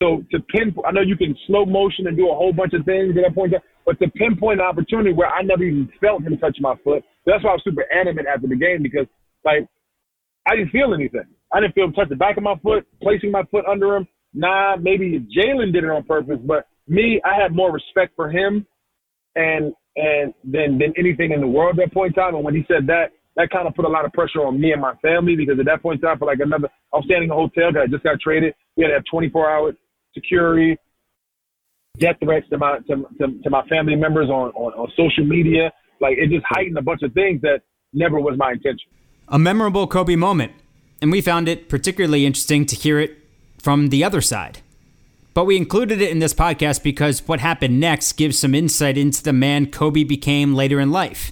So 0.02 0.24
to 0.32 0.40
pinpoint, 0.40 0.88
I 0.88 0.92
know 0.92 1.02
you 1.02 1.18
can 1.18 1.36
slow 1.46 1.66
motion 1.66 2.08
and 2.08 2.16
do 2.16 2.30
a 2.30 2.36
whole 2.36 2.54
bunch 2.54 2.74
of 2.74 2.86
things 2.86 3.18
at 3.18 3.24
that 3.24 3.36
point, 3.36 3.54
but 3.86 4.00
to 4.00 4.10
pinpoint 4.12 4.62
an 4.62 4.66
opportunity 4.66 5.12
where 5.12 5.28
I 5.28 5.42
never 5.42 5.64
even 5.64 5.90
felt 6.00 6.24
him 6.24 6.38
touch 6.38 6.58
my 6.62 6.76
foot, 6.82 7.04
that's 7.26 7.44
why 7.44 7.50
I 7.50 7.54
was 7.54 7.64
super 7.66 7.84
animate 7.92 8.26
after 8.26 8.48
the 8.48 8.56
game 8.56 8.82
because, 8.82 9.08
like, 9.44 9.68
I 10.48 10.56
didn't 10.56 10.72
feel 10.72 10.94
anything. 10.94 11.28
I 11.54 11.60
didn't 11.60 11.74
feel 11.76 11.86
him 11.86 11.94
touch 11.94 12.10
the 12.10 12.16
back 12.16 12.38
of 12.38 12.44
my 12.44 12.56
foot, 12.62 12.88
placing 13.02 13.32
my 13.32 13.44
foot 13.50 13.66
under 13.66 13.96
him. 13.96 14.08
Nah, 14.34 14.76
maybe 14.76 15.26
Jalen 15.36 15.74
did 15.74 15.84
it 15.84 15.90
on 15.90 16.04
purpose, 16.04 16.38
but 16.46 16.68
me, 16.88 17.22
I 17.26 17.42
had 17.42 17.56
more 17.56 17.72
respect 17.72 18.16
for 18.16 18.30
him 18.30 18.66
and 19.36 19.74
and 19.96 20.34
than 20.44 20.78
than 20.78 20.94
anything 20.98 21.32
in 21.32 21.42
the 21.42 21.48
world 21.48 21.80
at 21.80 21.90
that 21.90 21.94
point 21.94 22.16
in 22.16 22.22
time. 22.22 22.36
And 22.36 22.44
when 22.44 22.56
he 22.56 22.64
said 22.68 22.88
that, 22.88 23.12
that 23.36 23.50
kind 23.50 23.68
of 23.68 23.76
put 23.76 23.86
a 23.86 23.90
lot 23.90 24.06
of 24.06 24.14
pressure 24.14 24.46
on 24.46 24.60
me 24.60 24.72
and 24.72 24.82
my 24.82 24.96
family 24.96 25.36
because 25.36 25.60
at 25.60 25.66
that 25.66 25.82
point 25.82 26.02
in 26.02 26.08
time, 26.08 26.20
for 26.20 26.26
like 26.26 26.40
another, 26.40 26.68
I 26.94 26.98
was 26.98 27.06
standing 27.06 27.30
in 27.30 27.32
a 27.32 27.36
hotel 27.36 27.72
because 27.72 27.88
I 27.88 27.92
just 27.92 28.04
got 28.04 28.20
traded. 28.20 28.54
We 28.76 28.84
had 28.84 28.90
to 28.90 28.96
have 28.96 29.04
24 29.10 29.50
hour 29.50 29.74
security, 30.14 30.78
death 31.98 32.18
threats 32.24 32.48
to 32.50 32.58
my 32.58 32.80
to, 32.88 33.08
to, 33.20 33.42
to 33.44 33.50
my 33.50 33.66
family 33.68 33.96
members 33.96 34.30
on, 34.30 34.52
on, 34.52 34.74
on 34.74 34.92
social 34.98 35.26
media. 35.26 35.72
Like 36.02 36.18
it 36.18 36.30
just 36.30 36.46
heightened 36.50 36.78
a 36.78 36.82
bunch 36.82 37.02
of 37.04 37.14
things 37.14 37.42
that 37.42 37.62
never 37.94 38.20
was 38.20 38.36
my 38.38 38.52
intention. 38.52 38.90
A 39.28 39.40
memorable 39.40 39.86
Kobe 39.88 40.16
moment, 40.16 40.54
and 41.02 41.12
we 41.12 41.22
found 41.22 41.48
it 41.48 41.70
particularly 41.70 42.26
interesting 42.26 42.66
to 42.68 42.76
hear 42.76 43.00
it 43.00 43.18
from 43.58 43.90
the 43.90 44.04
other 44.04 44.22
side. 44.22 44.60
But 45.34 45.46
we 45.46 45.58
included 45.58 46.02
it 46.02 46.12
in 46.12 46.20
this 46.20 46.34
podcast 46.34 46.84
because 46.84 47.28
what 47.28 47.40
happened 47.40 47.80
next 47.80 48.14
gives 48.14 48.38
some 48.38 48.56
insight 48.56 48.98
into 48.98 49.24
the 49.24 49.34
man 49.34 49.68
Kobe 49.68 50.04
became 50.04 50.54
later 50.54 50.80
in 50.80 50.92
life. 50.92 51.32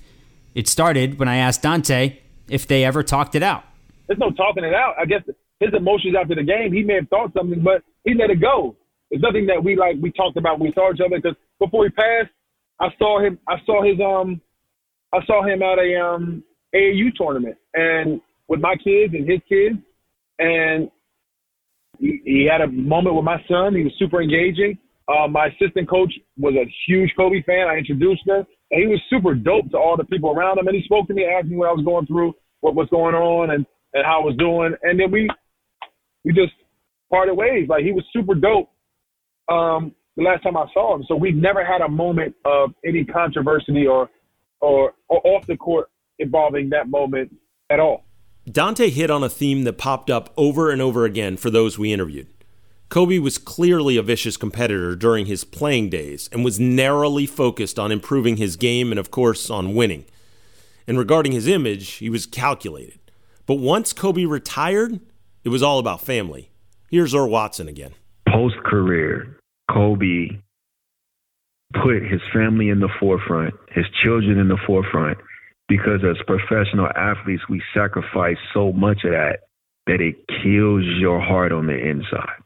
It 0.56 0.68
started 0.68 1.20
when 1.20 1.28
I 1.28 1.38
asked 1.38 1.64
Dahntay 1.64 2.18
if 2.50 2.68
they 2.68 2.84
ever 2.86 3.04
talked 3.04 3.36
it 3.36 3.44
out. 3.44 3.64
There's 4.08 4.20
no 4.20 4.32
talking 4.32 4.64
it 4.64 4.74
out. 4.74 4.96
I 4.98 5.06
guess 5.06 5.24
his 5.60 5.74
emotions 5.74 6.16
after 6.20 6.36
the 6.36 6.44
game, 6.44 6.72
he 6.72 6.84
may 6.84 6.96
have 6.96 7.10
thought 7.10 7.34
something, 7.34 7.62
but 7.62 7.84
he 8.04 8.14
let 8.14 8.30
it 8.30 8.40
go. 8.40 8.76
It's 9.12 9.22
nothing 9.22 9.46
that 9.48 9.64
we 9.64 9.76
like. 9.76 9.98
We 10.02 10.12
talked 10.12 10.38
about. 10.38 10.60
We 10.60 10.72
saw 10.74 10.92
each 10.94 11.00
other 11.00 11.18
because 11.18 11.36
before 11.60 11.86
he 11.86 11.90
passed, 11.90 12.30
I 12.80 12.90
saw 12.98 13.20
him. 13.20 13.40
I 13.48 13.56
saw 13.66 13.84
his 13.84 14.00
um, 14.00 14.42
I 15.14 15.26
saw 15.26 15.44
him 15.44 15.62
at 15.62 15.80
a 15.80 16.00
um 16.00 16.44
AAU 16.76 17.16
tournament 17.16 17.58
and 17.74 18.22
with 18.48 18.60
my 18.60 18.76
kids 18.76 19.14
and 19.14 19.30
his 19.30 19.40
kids, 19.48 19.78
and 20.40 20.90
he, 22.00 22.22
he 22.26 22.50
had 22.52 22.62
a 22.62 22.68
moment 22.68 23.16
with 23.16 23.26
my 23.26 23.38
son. 23.48 23.76
He 23.76 23.84
was 23.84 23.94
super 23.98 24.22
engaging. 24.22 24.78
Uh, 25.08 25.28
my 25.28 25.48
assistant 25.48 25.90
coach 25.90 26.14
was 26.38 26.54
a 26.56 26.70
huge 26.86 27.12
Kobe 27.18 27.42
fan. 27.44 27.68
I 27.68 27.78
introduced 27.78 28.24
her. 28.28 28.46
And 28.72 28.82
he 28.82 28.88
was 28.88 29.00
super 29.10 29.34
dope 29.34 29.72
to 29.72 29.78
all 29.78 29.96
the 29.96 30.04
people 30.04 30.32
around 30.32 30.60
him. 30.60 30.68
And 30.68 30.76
he 30.76 30.84
spoke 30.84 31.08
to 31.08 31.14
me, 31.14 31.26
asked 31.26 31.48
me 31.48 31.56
what 31.56 31.70
I 31.70 31.74
was 31.74 31.86
going 31.86 32.06
through, 32.06 32.34
what 32.60 32.76
was 32.76 32.88
going 32.92 33.16
on, 33.16 33.52
and, 33.52 33.66
and 33.94 34.06
how 34.06 34.22
I 34.22 34.26
was 34.26 34.36
doing. 34.38 34.76
And 34.84 35.00
then 35.00 35.12
we 35.12 35.30
we 36.26 36.34
just 36.34 36.52
parted 37.10 37.36
ways. 37.36 37.68
Like 37.70 37.84
he 37.84 37.94
was 37.94 38.04
super 38.12 38.36
dope 38.36 38.70
um, 39.50 39.96
the 40.18 40.24
last 40.24 40.44
time 40.44 40.58
I 40.58 40.66
saw 40.74 40.96
him. 40.96 41.06
So 41.08 41.16
we've 41.16 41.36
never 41.36 41.64
had 41.66 41.82
a 41.82 41.88
moment 41.88 42.36
of 42.44 42.72
any 42.86 43.06
controversy 43.06 43.88
or, 43.88 44.10
or 44.60 44.94
or 45.08 45.26
off 45.26 45.48
the 45.48 45.56
court 45.56 45.90
involving 46.20 46.70
that 46.72 46.90
moment 46.90 47.34
at 47.70 47.80
all. 47.80 48.07
Dahntay 48.48 48.92
hit 48.92 49.12
on 49.12 49.26
a 49.26 49.30
theme 49.30 49.64
that 49.64 49.78
popped 49.78 50.10
up 50.10 50.34
over 50.38 50.72
and 50.72 50.82
over 50.82 51.04
again 51.04 51.36
for 51.36 51.50
those 51.50 51.78
we 51.78 51.92
interviewed. 51.92 52.28
Kobe 52.88 53.20
was 53.20 53.38
clearly 53.38 53.98
a 53.98 54.02
vicious 54.02 54.38
competitor 54.38 54.96
during 54.96 55.26
his 55.26 55.44
playing 55.44 55.90
days 55.90 56.30
and 56.32 56.46
was 56.46 56.58
narrowly 56.58 57.26
focused 57.26 57.78
on 57.78 57.92
improving 57.92 58.38
his 58.38 58.56
game 58.56 58.90
and, 58.90 59.00
of 59.00 59.12
course, 59.12 59.50
on 59.50 59.76
winning. 59.76 60.06
And 60.88 60.98
regarding 60.98 61.34
his 61.34 61.46
image, 61.46 61.96
he 61.96 62.10
was 62.10 62.26
calculated. 62.26 63.00
But 63.46 63.56
once 63.56 63.92
Kobe 63.92 64.24
retired, 64.24 65.02
it 65.44 65.50
was 65.50 65.62
all 65.62 65.78
about 65.78 66.00
family. 66.00 66.50
Here's 66.90 67.14
Earl 67.14 67.30
Watson 67.30 67.68
again. 67.68 67.96
Post 68.30 68.56
career, 68.64 69.38
Kobe 69.70 70.40
put 71.74 72.02
his 72.10 72.22
family 72.34 72.70
in 72.70 72.80
the 72.80 72.90
forefront, 72.98 73.56
his 73.72 73.86
children 74.02 74.40
in 74.40 74.48
the 74.48 74.58
forefront, 74.66 75.18
because 75.68 76.02
as 76.04 76.18
professional 76.26 76.88
athletes, 76.96 77.44
we 77.50 77.62
sacrifice 77.74 78.38
so 78.54 78.72
much 78.72 79.04
of 79.04 79.12
that 79.12 79.40
that 79.86 80.02
it 80.02 80.16
kills 80.28 80.84
your 81.00 81.20
heart 81.22 81.52
on 81.52 81.68
the 81.68 81.78
inside. 81.78 82.42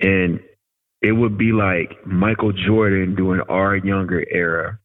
And 0.00 0.40
it 1.00 1.12
would 1.12 1.38
be 1.38 1.52
like 1.52 2.06
Michael 2.06 2.52
Jordan 2.52 3.14
during 3.14 3.40
our 3.48 3.76
younger 3.76 4.24
era, 4.30 4.78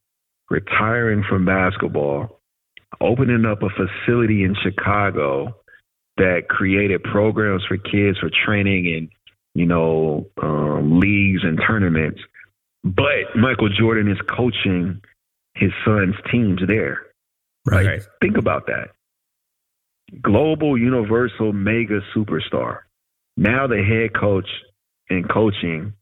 retiring 0.50 1.24
from 1.28 1.46
basketball, 1.46 2.40
opening 3.00 3.46
up 3.46 3.64
a 3.64 3.70
facility 3.70 4.44
in 4.44 4.56
Chicago 4.62 5.56
that 6.18 6.48
created 6.50 7.04
programs 7.04 7.64
for 7.68 7.78
kids 7.78 8.20
for 8.20 8.30
training 8.46 8.94
and, 8.96 9.10
you 9.56 9.66
know, 9.66 10.28
um, 10.42 11.00
leagues 11.00 11.42
and 11.44 11.60
tournaments. 11.66 12.22
But 12.84 13.36
Michael 13.36 13.70
Jordan 13.70 14.12
is 14.12 14.20
coaching 14.28 15.02
his 15.56 15.72
son's 15.86 16.16
teams 16.32 16.62
there. 16.68 17.02
Right. 17.66 17.86
right. 17.86 18.02
Think 18.22 18.38
about 18.38 18.68
that. 18.68 18.90
Global, 20.22 20.78
universal, 20.78 21.54
mega 21.54 22.02
superstar. 22.16 22.80
Now 23.38 23.68
the 23.68 23.84
head 23.84 24.20
coach 24.20 24.48
and 25.10 25.30
coaching 25.30 25.94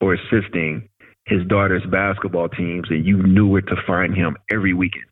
or 0.00 0.14
assisting 0.14 0.88
his 1.26 1.46
daughter's 1.46 1.84
basketball 1.90 2.48
teams, 2.48 2.86
and 2.90 3.04
you 3.04 3.22
knew 3.22 3.46
where 3.46 3.60
to 3.60 3.76
find 3.86 4.14
him 4.14 4.36
every 4.50 4.72
weekend. 4.72 5.04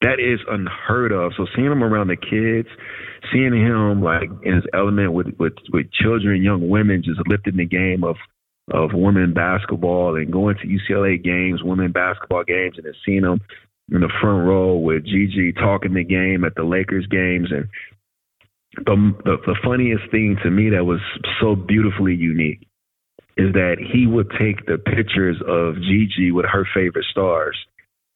That 0.00 0.18
is 0.18 0.40
unheard 0.48 1.12
of. 1.12 1.32
So 1.36 1.46
seeing 1.54 1.70
him 1.70 1.84
around 1.84 2.08
the 2.08 2.16
kids, 2.16 2.68
seeing 3.32 3.52
him 3.52 4.02
like 4.02 4.30
in 4.42 4.54
his 4.54 4.64
element 4.72 5.12
with 5.12 5.26
with 5.38 5.52
with 5.72 5.92
children, 5.92 6.42
young 6.42 6.68
women, 6.68 7.02
just 7.04 7.20
lifting 7.26 7.56
the 7.56 7.66
game 7.66 8.02
of 8.02 8.16
of 8.72 8.90
women 8.94 9.34
basketball 9.34 10.16
and 10.16 10.32
going 10.32 10.56
to 10.56 10.66
UCLA 10.66 11.22
games, 11.22 11.62
women 11.62 11.92
basketball 11.92 12.44
games, 12.44 12.76
and 12.76 12.86
then 12.86 12.94
seeing 13.04 13.24
him 13.24 13.40
in 13.90 14.00
the 14.00 14.12
front 14.20 14.46
row 14.46 14.76
with 14.76 15.04
Gigi 15.04 15.52
talking 15.52 15.94
the 15.94 16.04
game 16.04 16.44
at 16.44 16.54
the 16.54 16.62
Lakers 16.64 17.06
games 17.06 17.48
and 17.50 17.68
the, 18.76 19.12
the 19.24 19.36
the 19.46 19.56
funniest 19.64 20.10
thing 20.10 20.36
to 20.42 20.50
me 20.50 20.70
that 20.70 20.84
was 20.84 21.00
so 21.40 21.56
beautifully 21.56 22.14
unique 22.14 22.66
is 23.36 23.52
that 23.54 23.76
he 23.80 24.06
would 24.06 24.30
take 24.38 24.66
the 24.66 24.78
pictures 24.78 25.36
of 25.46 25.74
Gigi 25.76 26.30
with 26.30 26.46
her 26.46 26.66
favorite 26.74 27.06
stars, 27.10 27.56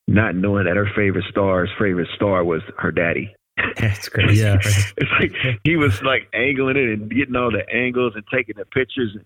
not 0.07 0.35
knowing 0.35 0.67
that 0.67 0.77
her 0.77 0.89
favorite 0.95 1.25
star's 1.31 1.71
favorite 1.79 2.09
star 2.15 2.45
was 2.45 2.63
her 2.79 2.93
daddy. 2.93 3.35
That's 3.77 4.09
crazy. 4.11 4.43
Yeah. 4.43 4.59
it's 4.63 5.11
like 5.19 5.33
he 5.65 5.77
was 5.77 6.03
like 6.03 6.29
angling 6.35 6.77
it 6.77 6.89
and 6.89 7.11
getting 7.11 7.37
all 7.37 7.51
the 7.51 7.69
angles 7.73 8.13
and 8.15 8.25
taking 8.33 8.57
the 8.57 8.67
pictures 8.67 9.17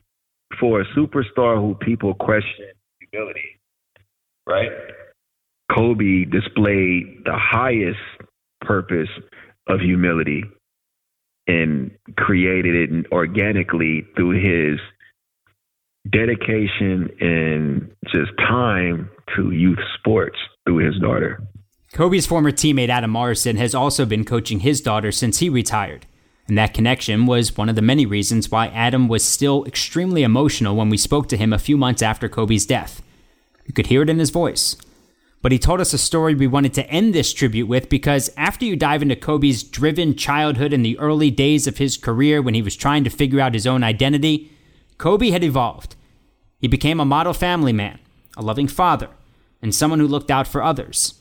for 0.58 0.80
a 0.80 0.84
superstar 0.96 1.56
who 1.56 1.74
people 1.74 2.14
question 2.14 2.72
humility, 3.10 3.58
right? 4.46 4.70
Kobe 5.74 6.24
displayed 6.24 7.22
the 7.24 7.36
highest 7.36 7.98
purpose 8.60 9.08
of 9.68 9.80
humility 9.80 10.44
and 11.46 11.90
created 12.16 12.90
it 12.90 13.06
organically 13.12 14.06
through 14.16 14.32
his 14.32 14.78
dedication 16.10 17.10
and 17.20 17.90
just 18.04 18.30
time 18.38 19.10
to 19.36 19.50
youth 19.50 19.78
sports 19.98 20.38
through 20.64 20.78
his 20.78 20.98
daughter. 21.00 21.42
Kobe's 21.92 22.26
former 22.26 22.52
teammate 22.52 22.90
Adam 22.90 23.10
Morrison 23.10 23.56
has 23.56 23.74
also 23.74 24.04
been 24.04 24.24
coaching 24.24 24.60
his 24.60 24.80
daughter 24.80 25.10
since 25.10 25.38
he 25.38 25.48
retired. 25.48 26.06
And 26.46 26.56
that 26.56 26.74
connection 26.74 27.26
was 27.26 27.56
one 27.56 27.68
of 27.68 27.76
the 27.76 27.82
many 27.82 28.06
reasons 28.06 28.50
why 28.50 28.68
Adam 28.68 29.08
was 29.08 29.24
still 29.24 29.64
extremely 29.66 30.22
emotional 30.22 30.76
when 30.76 30.88
we 30.88 30.96
spoke 30.96 31.28
to 31.28 31.36
him 31.36 31.52
a 31.52 31.58
few 31.58 31.76
months 31.76 32.02
after 32.02 32.28
Kobe's 32.28 32.64
death. 32.64 33.02
You 33.66 33.74
could 33.74 33.88
hear 33.88 34.02
it 34.02 34.10
in 34.10 34.18
his 34.18 34.30
voice. 34.30 34.76
But 35.40 35.52
he 35.52 35.58
told 35.58 35.80
us 35.80 35.92
a 35.92 35.98
story 35.98 36.34
we 36.34 36.48
wanted 36.48 36.74
to 36.74 36.86
end 36.90 37.14
this 37.14 37.32
tribute 37.32 37.66
with 37.66 37.88
because 37.88 38.30
after 38.36 38.64
you 38.64 38.74
dive 38.74 39.02
into 39.02 39.14
Kobe's 39.14 39.62
driven 39.62 40.16
childhood 40.16 40.72
and 40.72 40.84
the 40.84 40.98
early 40.98 41.30
days 41.30 41.66
of 41.66 41.78
his 41.78 41.96
career 41.96 42.42
when 42.42 42.54
he 42.54 42.62
was 42.62 42.74
trying 42.74 43.04
to 43.04 43.10
figure 43.10 43.40
out 43.40 43.54
his 43.54 43.66
own 43.66 43.84
identity, 43.84 44.50
Kobe 44.98 45.30
had 45.30 45.44
evolved. 45.44 45.94
He 46.60 46.66
became 46.66 46.98
a 46.98 47.04
model 47.04 47.32
family 47.32 47.72
man, 47.72 48.00
a 48.36 48.42
loving 48.42 48.66
father, 48.66 49.10
and 49.62 49.72
someone 49.72 50.00
who 50.00 50.08
looked 50.08 50.30
out 50.30 50.48
for 50.48 50.62
others. 50.62 51.14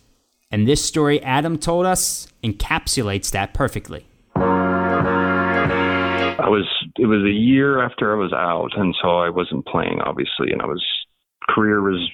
And 0.49 0.67
this 0.67 0.83
story 0.83 1.21
Adam 1.21 1.59
told 1.59 1.85
us 1.85 2.27
encapsulates 2.43 3.29
that 3.31 3.53
perfectly. 3.53 4.07
I 6.47 6.49
was 6.49 6.65
it 6.97 7.05
was 7.05 7.23
a 7.23 7.33
year 7.33 7.83
after 7.83 8.15
I 8.15 8.17
was 8.17 8.31
out 8.31 8.71
and 8.77 8.95
so 9.01 9.19
I 9.19 9.29
wasn't 9.29 9.65
playing 9.65 9.99
obviously 10.01 10.51
and 10.51 10.61
I 10.61 10.65
was 10.65 10.83
career 11.49 11.81
was 11.81 12.09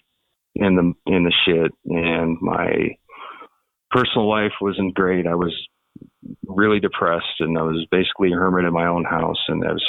in 0.56 0.76
the 0.76 0.94
in 1.12 1.24
the 1.24 1.34
shit 1.46 1.72
and 1.86 2.38
my 2.42 2.96
personal 3.92 4.30
life 4.30 4.54
wasn't 4.62 4.94
great. 4.94 5.28
I 5.28 5.36
was 5.36 5.54
really 6.48 6.80
depressed 6.80 7.40
and 7.40 7.58
I 7.58 7.62
was 7.62 7.86
basically 7.92 8.32
a 8.32 8.36
hermit 8.36 8.66
in 8.66 8.74
my 8.74 8.88
own 8.88 9.04
house 9.04 9.42
and 9.48 9.64
I 9.64 9.72
was 9.72 9.86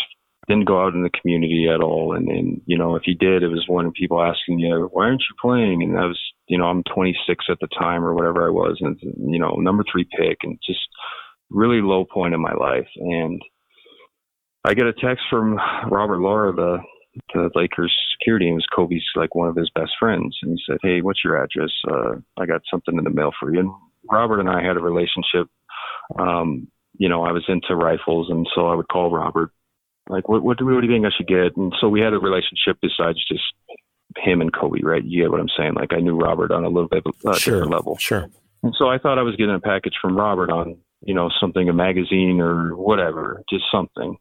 didn't 0.47 0.67
go 0.67 0.85
out 0.85 0.93
in 0.93 1.03
the 1.03 1.11
community 1.21 1.69
at 1.73 1.83
all. 1.83 2.15
And 2.15 2.29
and 2.29 2.61
you 2.67 2.79
know 2.79 2.97
if 2.97 3.07
you 3.07 3.15
did 3.15 3.43
it 3.43 3.49
was 3.49 3.65
one 3.67 3.87
of 3.87 3.93
people 3.95 4.23
asking 4.23 4.59
you 4.59 4.89
why 4.93 5.07
aren't 5.07 5.23
you 5.23 5.37
playing? 5.41 5.83
And 5.83 5.99
I 5.99 6.07
was 6.07 6.21
you 6.49 6.59
know 6.59 6.67
I'm 6.67 6.83
26 6.95 7.45
at 7.51 7.59
the 7.61 7.69
time 7.79 8.05
or 8.05 8.15
whatever 8.15 8.47
I 8.47 8.51
was 8.51 8.79
and 8.81 8.99
you 9.01 9.39
know 9.39 9.55
number 9.57 9.85
3 9.91 10.07
pick 10.19 10.39
and 10.43 10.59
just 10.67 10.81
really 11.51 11.81
low 11.81 12.05
point 12.05 12.35
in 12.35 12.41
my 12.41 12.53
life. 12.55 12.89
And 12.97 13.41
I 14.67 14.75
get 14.75 14.87
a 14.87 14.95
text 14.95 15.25
from 15.31 15.59
Robert 15.91 16.21
Laura, 16.21 16.53
the 16.53 16.79
the 17.33 17.51
Lakers 17.55 17.95
security 18.19 18.47
and 18.47 18.57
was 18.57 18.67
Kobe's 18.75 19.05
like 19.17 19.35
one 19.35 19.49
of 19.49 19.57
his 19.57 19.71
best 19.75 19.93
friends. 19.99 20.37
And 20.43 20.53
he 20.53 20.63
said, 20.67 20.79
Hey, 20.83 21.01
what's 21.01 21.23
your 21.25 21.43
address? 21.43 21.71
Uh, 21.89 22.15
I 22.39 22.47
got 22.47 22.63
something 22.71 22.97
in 22.97 23.05
the 23.05 23.11
mail 23.11 23.33
for 23.39 23.53
you. 23.53 23.61
And 23.61 23.71
Robert 24.11 24.41
and 24.41 24.51
I 24.51 24.63
had 24.63 24.77
a 24.77 24.81
relationship. 24.81 25.49
Um, 26.19 26.69
you 26.97 27.09
know, 27.09 27.25
I 27.25 27.33
was 27.33 27.45
into 27.49 27.75
rifles 27.75 28.29
and 28.31 28.47
so 28.55 28.69
I 28.69 28.75
would 28.75 28.89
call 28.89 29.11
Robert, 29.11 29.51
like, 30.09 30.29
what, 30.29 30.43
what 30.43 30.59
do, 30.59 30.67
what 30.67 30.81
do 30.81 30.87
you 30.87 30.93
think 30.93 31.07
I 31.07 31.17
should 31.17 31.27
get? 31.27 31.57
And 31.57 31.73
so 31.81 31.89
we 31.89 32.01
had 32.01 32.13
a 32.13 32.19
relationship 32.19 32.79
besides 32.83 33.19
just 33.27 33.43
him 34.19 34.41
and 34.41 34.53
Kobe, 34.53 34.81
right? 34.83 35.03
You 35.03 35.23
get 35.23 35.31
what 35.31 35.41
I'm 35.41 35.49
saying? 35.57 35.75
Like 35.75 35.93
I 35.93 36.01
knew 36.01 36.17
Robert 36.17 36.53
on 36.53 36.65
a 36.65 36.69
little 36.69 36.89
bit 36.89 37.05
of 37.07 37.15
a 37.33 37.39
Sure, 37.39 37.55
different 37.55 37.73
level. 37.73 37.97
Sure. 37.99 38.29
And 38.63 38.75
so 38.79 38.89
I 38.89 38.99
thought 38.99 39.19
I 39.19 39.23
was 39.23 39.37
getting 39.37 39.55
a 39.55 39.61
package 39.61 39.95
from 40.01 40.17
Robert 40.17 40.51
on, 40.51 40.79
you 41.03 41.15
know, 41.15 41.31
something, 41.41 41.69
a 41.69 41.73
magazine 41.73 42.41
or 42.41 42.77
whatever, 42.77 43.43
just 43.51 43.65
something 43.73 44.17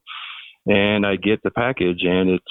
and 0.66 1.06
I 1.06 1.16
get 1.16 1.44
the 1.44 1.52
package, 1.52 2.02
and 2.04 2.30
it's 2.30 2.46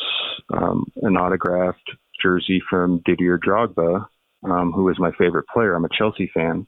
um, 0.53 0.85
an 0.97 1.17
autographed 1.17 1.91
jersey 2.23 2.63
from 2.69 3.03
Didier 3.05 3.39
Drogba, 3.39 4.07
um, 4.45 4.73
who 4.73 4.89
is 4.91 4.97
my 4.99 5.13
favorite 5.19 5.47
player. 5.53 5.75
I'm 5.75 5.85
a 5.85 5.89
Chelsea 5.97 6.31
fan, 6.33 6.67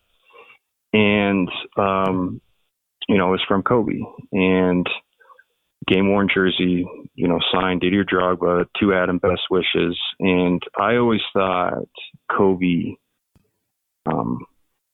and 0.93 1.49
um, 1.77 2.41
you 3.09 3.19
know, 3.19 3.35
it's 3.35 3.45
from 3.47 3.63
Kobe, 3.63 4.01
and 4.33 4.87
game 5.87 6.09
worn 6.09 6.29
jersey, 6.33 6.87
you 7.15 7.29
know, 7.29 7.39
signed 7.53 7.83
Didier 7.83 8.05
Drogba, 8.05 8.67
to 8.81 8.95
Adam 8.95 9.19
best 9.19 9.43
wishes, 9.51 9.99
and 10.19 10.63
I 10.79 10.97
always 10.97 11.23
thought 11.33 11.89
Kobe. 12.31 12.95
Um, 14.07 14.45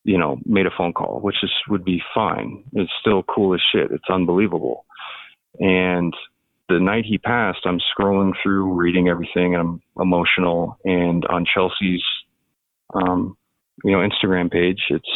you 0.03 0.17
know, 0.17 0.39
made 0.45 0.65
a 0.65 0.71
phone 0.75 0.93
call, 0.93 1.19
which 1.21 1.35
is 1.43 1.51
would 1.69 1.85
be 1.85 2.01
fine. 2.15 2.63
It's 2.73 2.91
still 3.01 3.23
cool 3.23 3.53
as 3.53 3.61
shit. 3.71 3.91
It's 3.91 4.09
unbelievable. 4.09 4.85
And 5.59 6.13
the 6.73 6.79
night 6.79 7.05
he 7.05 7.17
passed, 7.17 7.59
I'm 7.65 7.79
scrolling 7.79 8.33
through, 8.41 8.73
reading 8.73 9.07
everything, 9.07 9.55
and 9.55 9.61
I'm 9.61 9.81
emotional. 9.99 10.77
And 10.83 11.25
on 11.25 11.45
Chelsea's, 11.51 12.03
um, 12.93 13.37
you 13.83 13.91
know, 13.91 14.07
Instagram 14.07 14.51
page, 14.51 14.79
it's 14.89 15.09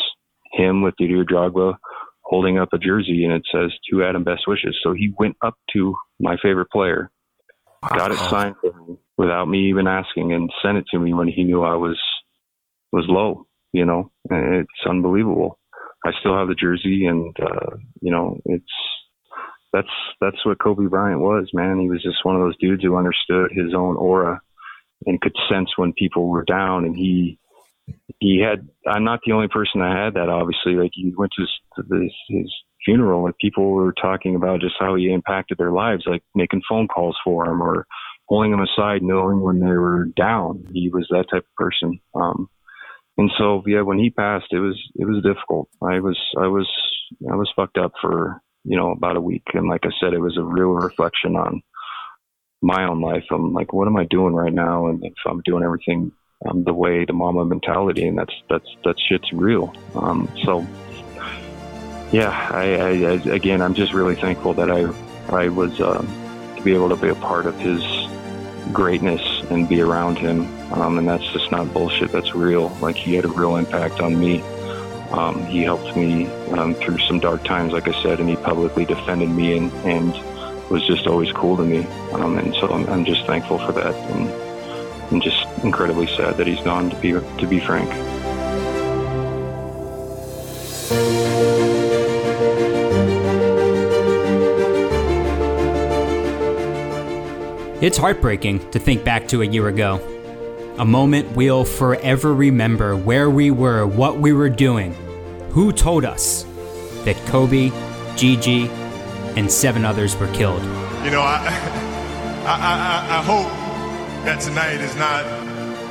him 0.51 0.81
with 0.81 0.95
Didier 0.97 1.25
Drogba 1.25 1.75
holding 2.21 2.57
up 2.57 2.69
a 2.73 2.77
jersey, 2.77 3.23
and 3.23 3.33
it 3.33 3.45
says 3.51 3.71
"To 3.89 4.03
Adam, 4.03 4.23
best 4.23 4.47
wishes." 4.47 4.77
So 4.83 4.93
he 4.93 5.13
went 5.17 5.37
up 5.41 5.55
to 5.73 5.95
my 6.19 6.37
favorite 6.41 6.69
player, 6.71 7.11
got 7.81 8.11
it 8.11 8.17
signed 8.17 8.55
for 8.61 8.73
me 8.87 8.97
without 9.17 9.45
me 9.45 9.69
even 9.69 9.87
asking, 9.87 10.33
and 10.33 10.51
sent 10.63 10.77
it 10.77 10.85
to 10.91 10.99
me 10.99 11.13
when 11.13 11.27
he 11.27 11.43
knew 11.43 11.63
I 11.63 11.75
was 11.75 11.99
was 12.91 13.05
low. 13.07 13.47
You 13.73 13.85
know, 13.85 14.11
and 14.29 14.55
it's 14.55 14.89
unbelievable. 14.89 15.59
I 16.05 16.11
still 16.19 16.37
have 16.37 16.47
the 16.47 16.55
jersey, 16.55 17.05
and 17.05 17.35
uh, 17.39 17.77
you 18.01 18.11
know, 18.11 18.39
it's 18.45 18.63
that's 19.75 19.87
that's 20.21 20.45
what 20.45 20.59
Kobe 20.59 20.85
Bryant 20.85 21.19
was, 21.19 21.49
man. 21.53 21.79
He 21.79 21.89
was 21.89 22.01
just 22.01 22.23
one 22.23 22.35
of 22.35 22.41
those 22.41 22.57
dudes 22.57 22.83
who 22.83 22.95
understood 22.95 23.51
his 23.51 23.73
own 23.75 23.97
aura 23.97 24.39
and 25.05 25.19
could 25.19 25.35
sense 25.49 25.69
when 25.75 25.93
people 25.93 26.29
were 26.29 26.43
down. 26.43 26.85
And 26.85 26.95
he 26.95 27.37
he 28.19 28.39
had. 28.39 28.67
I'm 28.87 29.03
not 29.03 29.19
the 29.25 29.33
only 29.33 29.49
person 29.49 29.81
that 29.81 29.95
had 29.95 30.13
that. 30.13 30.29
Obviously, 30.29 30.73
like 30.73 30.91
he 30.93 31.13
went 31.15 31.33
to 31.35 31.41
his, 31.41 31.87
his, 31.91 32.11
his 32.29 32.53
funeral, 32.85 33.25
and 33.25 33.37
people 33.37 33.71
were 33.71 33.93
talking 33.93 34.35
about 34.35 34.61
just 34.61 34.75
how 34.79 34.95
he 34.95 35.11
impacted 35.11 35.57
their 35.57 35.71
lives, 35.71 36.03
like 36.05 36.23
making 36.33 36.61
phone 36.67 36.87
calls 36.87 37.17
for 37.23 37.45
him 37.45 37.61
or 37.61 37.85
pulling 38.29 38.51
them 38.51 38.61
aside, 38.61 39.03
knowing 39.03 39.41
when 39.41 39.59
they 39.59 39.65
were 39.65 40.05
down. 40.15 40.65
He 40.71 40.89
was 40.89 41.07
that 41.09 41.25
type 41.29 41.43
of 41.43 41.55
person. 41.57 41.99
Um, 42.15 42.49
and 43.17 43.31
so, 43.37 43.63
yeah, 43.65 43.81
when 43.81 43.99
he 43.99 44.09
passed, 44.09 44.47
it 44.51 44.59
was 44.59 44.81
it 44.95 45.05
was 45.05 45.23
difficult. 45.23 45.67
I 45.81 45.99
was 45.99 46.17
I 46.37 46.47
was 46.47 46.69
I 47.29 47.35
was 47.35 47.51
fucked 47.55 47.77
up 47.77 47.91
for 48.01 48.41
you 48.65 48.77
know 48.77 48.91
about 48.91 49.17
a 49.17 49.21
week, 49.21 49.43
and 49.53 49.69
like 49.69 49.85
I 49.85 49.91
said, 49.99 50.13
it 50.13 50.19
was 50.19 50.37
a 50.37 50.43
real 50.43 50.69
reflection 50.69 51.35
on 51.35 51.61
my 52.61 52.87
own 52.87 53.01
life. 53.01 53.25
I'm 53.31 53.53
like, 53.53 53.73
what 53.73 53.87
am 53.87 53.97
I 53.97 54.05
doing 54.05 54.33
right 54.33 54.53
now? 54.53 54.87
And 54.87 55.03
if 55.03 55.13
I'm 55.25 55.41
doing 55.41 55.63
everything 55.63 56.11
um, 56.47 56.63
the 56.63 56.73
way 56.73 57.05
the 57.05 57.13
Mamba 57.13 57.45
Mentality, 57.45 58.07
and 58.07 58.17
that's 58.17 58.33
that's 58.49 58.67
that 58.83 58.95
shit's 59.07 59.31
real. 59.31 59.73
Um, 59.95 60.29
so 60.43 60.65
yeah, 62.11 62.29
I, 62.51 62.75
I, 62.75 62.89
I, 62.89 63.35
again, 63.35 63.61
I'm 63.61 63.73
just 63.73 63.93
really 63.93 64.15
thankful 64.15 64.53
that 64.55 64.71
I 64.71 64.85
I 65.29 65.49
was 65.49 65.79
uh, 65.79 66.01
to 66.57 66.61
be 66.63 66.73
able 66.73 66.89
to 66.89 66.95
be 66.95 67.09
a 67.09 67.15
part 67.15 67.45
of 67.45 67.57
his 67.59 67.83
greatness 68.71 69.21
and 69.49 69.67
be 69.69 69.81
around 69.81 70.17
him. 70.17 70.45
Um, 70.73 70.97
and 70.97 71.07
that's 71.07 71.25
just 71.31 71.51
not 71.51 71.71
bullshit. 71.73 72.11
That's 72.11 72.33
real. 72.35 72.69
Like 72.81 72.95
he 72.95 73.15
had 73.15 73.25
a 73.25 73.29
real 73.29 73.55
impact 73.55 73.99
on 74.01 74.19
me. 74.19 74.43
Um, 75.15 75.45
he 75.45 75.61
helped 75.61 75.95
me 75.95 76.27
um, 76.51 76.75
through 76.75 76.97
some 76.99 77.19
dark 77.19 77.45
times, 77.45 77.71
like 77.71 77.87
I 77.87 78.03
said, 78.03 78.19
and 78.19 78.27
he 78.27 78.35
publicly 78.35 78.83
defended 78.83 79.29
me 79.29 79.55
and, 79.55 79.71
and 79.85 80.11
was 80.69 80.85
just 80.85 81.07
always 81.07 81.31
cool 81.31 81.55
to 81.55 81.63
me. 81.63 81.85
Um, 82.11 82.37
and 82.37 82.53
so 82.55 82.67
I'm, 82.67 82.85
I'm, 82.89 83.05
just 83.05 83.25
thankful 83.25 83.57
for 83.59 83.71
that, 83.71 83.95
and, 84.11 84.29
and 85.13 85.23
just 85.23 85.45
incredibly 85.63 86.07
sad 86.07 86.35
that 86.35 86.47
he's 86.47 86.59
gone. 86.61 86.89
To 86.89 86.95
be 86.97 87.11
to 87.11 87.47
be 87.47 87.61
frank. 87.61 87.89
It's 97.81 97.97
heartbreaking 97.97 98.71
to 98.71 98.79
think 98.79 99.05
back 99.05 99.29
to 99.29 99.43
a 99.43 99.45
year 99.45 99.67
ago. 99.69 100.01
A 100.77 100.85
moment 100.85 101.37
we'll 101.37 101.63
forever 101.63 102.33
remember 102.33 102.97
where 102.97 103.29
we 103.29 103.51
were, 103.51 103.85
what 103.85 104.19
we 104.19 104.33
were 104.33 104.49
doing, 104.49 104.93
who 105.55 105.71
told 105.71 106.03
us 106.03 106.43
that 107.05 107.15
Kobe, 107.27 107.71
Gigi, 108.17 108.67
and 109.37 109.49
seven 109.49 109.85
others 109.85 110.13
were 110.17 110.27
killed. 110.33 110.61
You 111.05 111.11
know, 111.11 111.21
I, 111.21 111.39
I, 112.45 112.55
I, 112.59 113.19
I 113.19 113.23
hope 113.23 113.47
that 114.25 114.41
tonight 114.41 114.81
is 114.81 114.93
not, 114.97 115.23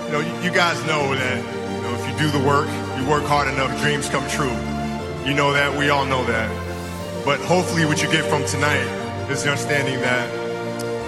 you 0.04 0.12
know, 0.12 0.42
you, 0.42 0.50
guys 0.50 0.78
know 0.84 1.14
that, 1.14 1.38
you 1.38 1.80
know, 1.80 1.94
if 1.94 2.04
you 2.06 2.30
do 2.30 2.38
the 2.38 2.46
work, 2.46 2.68
you 2.98 3.08
work 3.08 3.24
hard 3.24 3.48
enough, 3.48 3.80
dreams 3.80 4.06
come 4.10 4.28
true. 4.28 4.52
You 5.26 5.32
know 5.32 5.54
that, 5.54 5.74
we 5.74 5.88
all 5.88 6.04
know 6.04 6.22
that. 6.26 6.50
But 7.24 7.40
hopefully 7.40 7.86
what 7.86 8.02
you 8.02 8.12
get 8.12 8.26
from 8.26 8.44
tonight 8.44 8.84
is 9.30 9.44
the 9.44 9.48
understanding 9.48 9.98
that 10.00 10.28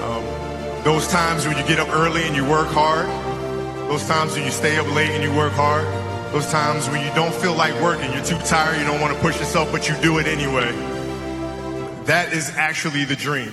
um, 0.03 0.83
those 0.83 1.07
times 1.09 1.47
when 1.47 1.59
you 1.59 1.67
get 1.69 1.79
up 1.79 1.91
early 1.91 2.23
and 2.23 2.35
you 2.35 2.47
work 2.47 2.69
hard, 2.69 3.07
those 3.91 4.09
times 4.09 4.33
when 4.33 4.45
you 4.45 4.51
stay 4.51 4.79
up 4.79 4.91
late 4.95 5.11
and 5.11 5.23
you 5.23 5.37
work 5.37 5.53
hard, 5.53 5.85
those 6.33 6.51
times 6.51 6.89
when 6.89 7.05
you 7.07 7.15
don't 7.15 7.35
feel 7.35 7.55
like 7.55 7.81
working, 7.81 8.13
you're 8.13 8.25
too 8.25 8.39
tired, 8.39 8.79
you 8.79 8.85
don't 8.85 9.01
want 9.01 9.15
to 9.15 9.21
push 9.21 9.39
yourself, 9.39 9.71
but 9.71 9.89
you 9.89 9.95
do 10.03 10.19
it 10.19 10.27
anyway. 10.27 10.73
That 12.05 12.33
is 12.33 12.51
actually 12.57 13.05
the 13.05 13.17
dream. 13.17 13.51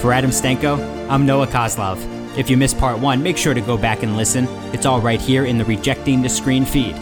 For 0.00 0.12
Adam 0.12 0.30
Stanko, 0.30 0.78
I'm 1.10 1.26
Noah 1.26 1.48
Kozlov. 1.48 1.98
If 2.38 2.48
you 2.48 2.56
missed 2.56 2.78
part 2.78 3.00
one, 3.00 3.20
make 3.22 3.36
sure 3.36 3.52
to 3.52 3.60
go 3.60 3.76
back 3.76 4.04
and 4.04 4.16
listen. 4.16 4.46
It's 4.72 4.86
all 4.86 5.00
right 5.00 5.20
here 5.20 5.44
in 5.44 5.58
the 5.58 5.64
Rejecting 5.64 6.22
the 6.22 6.28
Screen 6.28 6.64
feed. 6.64 6.94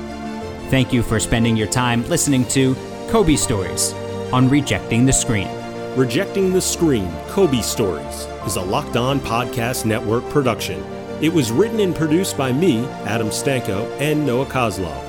Thank 0.70 0.92
you 0.92 1.02
for 1.02 1.20
spending 1.20 1.56
your 1.56 1.66
time 1.68 2.08
listening 2.08 2.46
to 2.48 2.74
Kobe 3.08 3.36
Stories 3.36 3.92
on 4.32 4.48
Rejecting 4.48 5.04
the 5.04 5.12
Screen. 5.12 5.48
Rejecting 5.94 6.52
the 6.52 6.60
Screen 6.60 7.10
Kobe 7.28 7.60
Stories 7.60 8.26
is 8.46 8.56
a 8.56 8.62
locked 8.62 8.96
on 8.96 9.20
podcast 9.20 9.84
network 9.84 10.28
production. 10.30 10.82
It 11.20 11.32
was 11.32 11.50
written 11.50 11.80
and 11.80 11.94
produced 11.94 12.36
by 12.36 12.52
me, 12.52 12.86
Adam 13.04 13.28
Stanko, 13.28 13.90
and 14.00 14.24
Noah 14.24 14.46
Kozlov. 14.46 15.02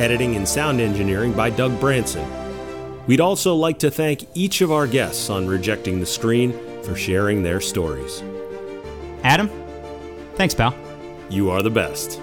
Editing 0.00 0.36
and 0.36 0.48
sound 0.48 0.80
engineering 0.80 1.32
by 1.32 1.50
Doug 1.50 1.78
Branson. 1.80 2.26
We'd 3.06 3.20
also 3.20 3.54
like 3.54 3.78
to 3.80 3.90
thank 3.90 4.26
each 4.34 4.60
of 4.60 4.70
our 4.70 4.86
guests 4.86 5.30
on 5.30 5.46
Rejecting 5.46 6.00
the 6.00 6.06
Screen 6.06 6.52
for 6.82 6.94
sharing 6.94 7.42
their 7.42 7.60
stories. 7.60 8.22
Adam, 9.24 9.50
thanks, 10.34 10.54
pal. 10.54 10.74
You 11.28 11.50
are 11.50 11.62
the 11.62 11.70
best. 11.70 12.20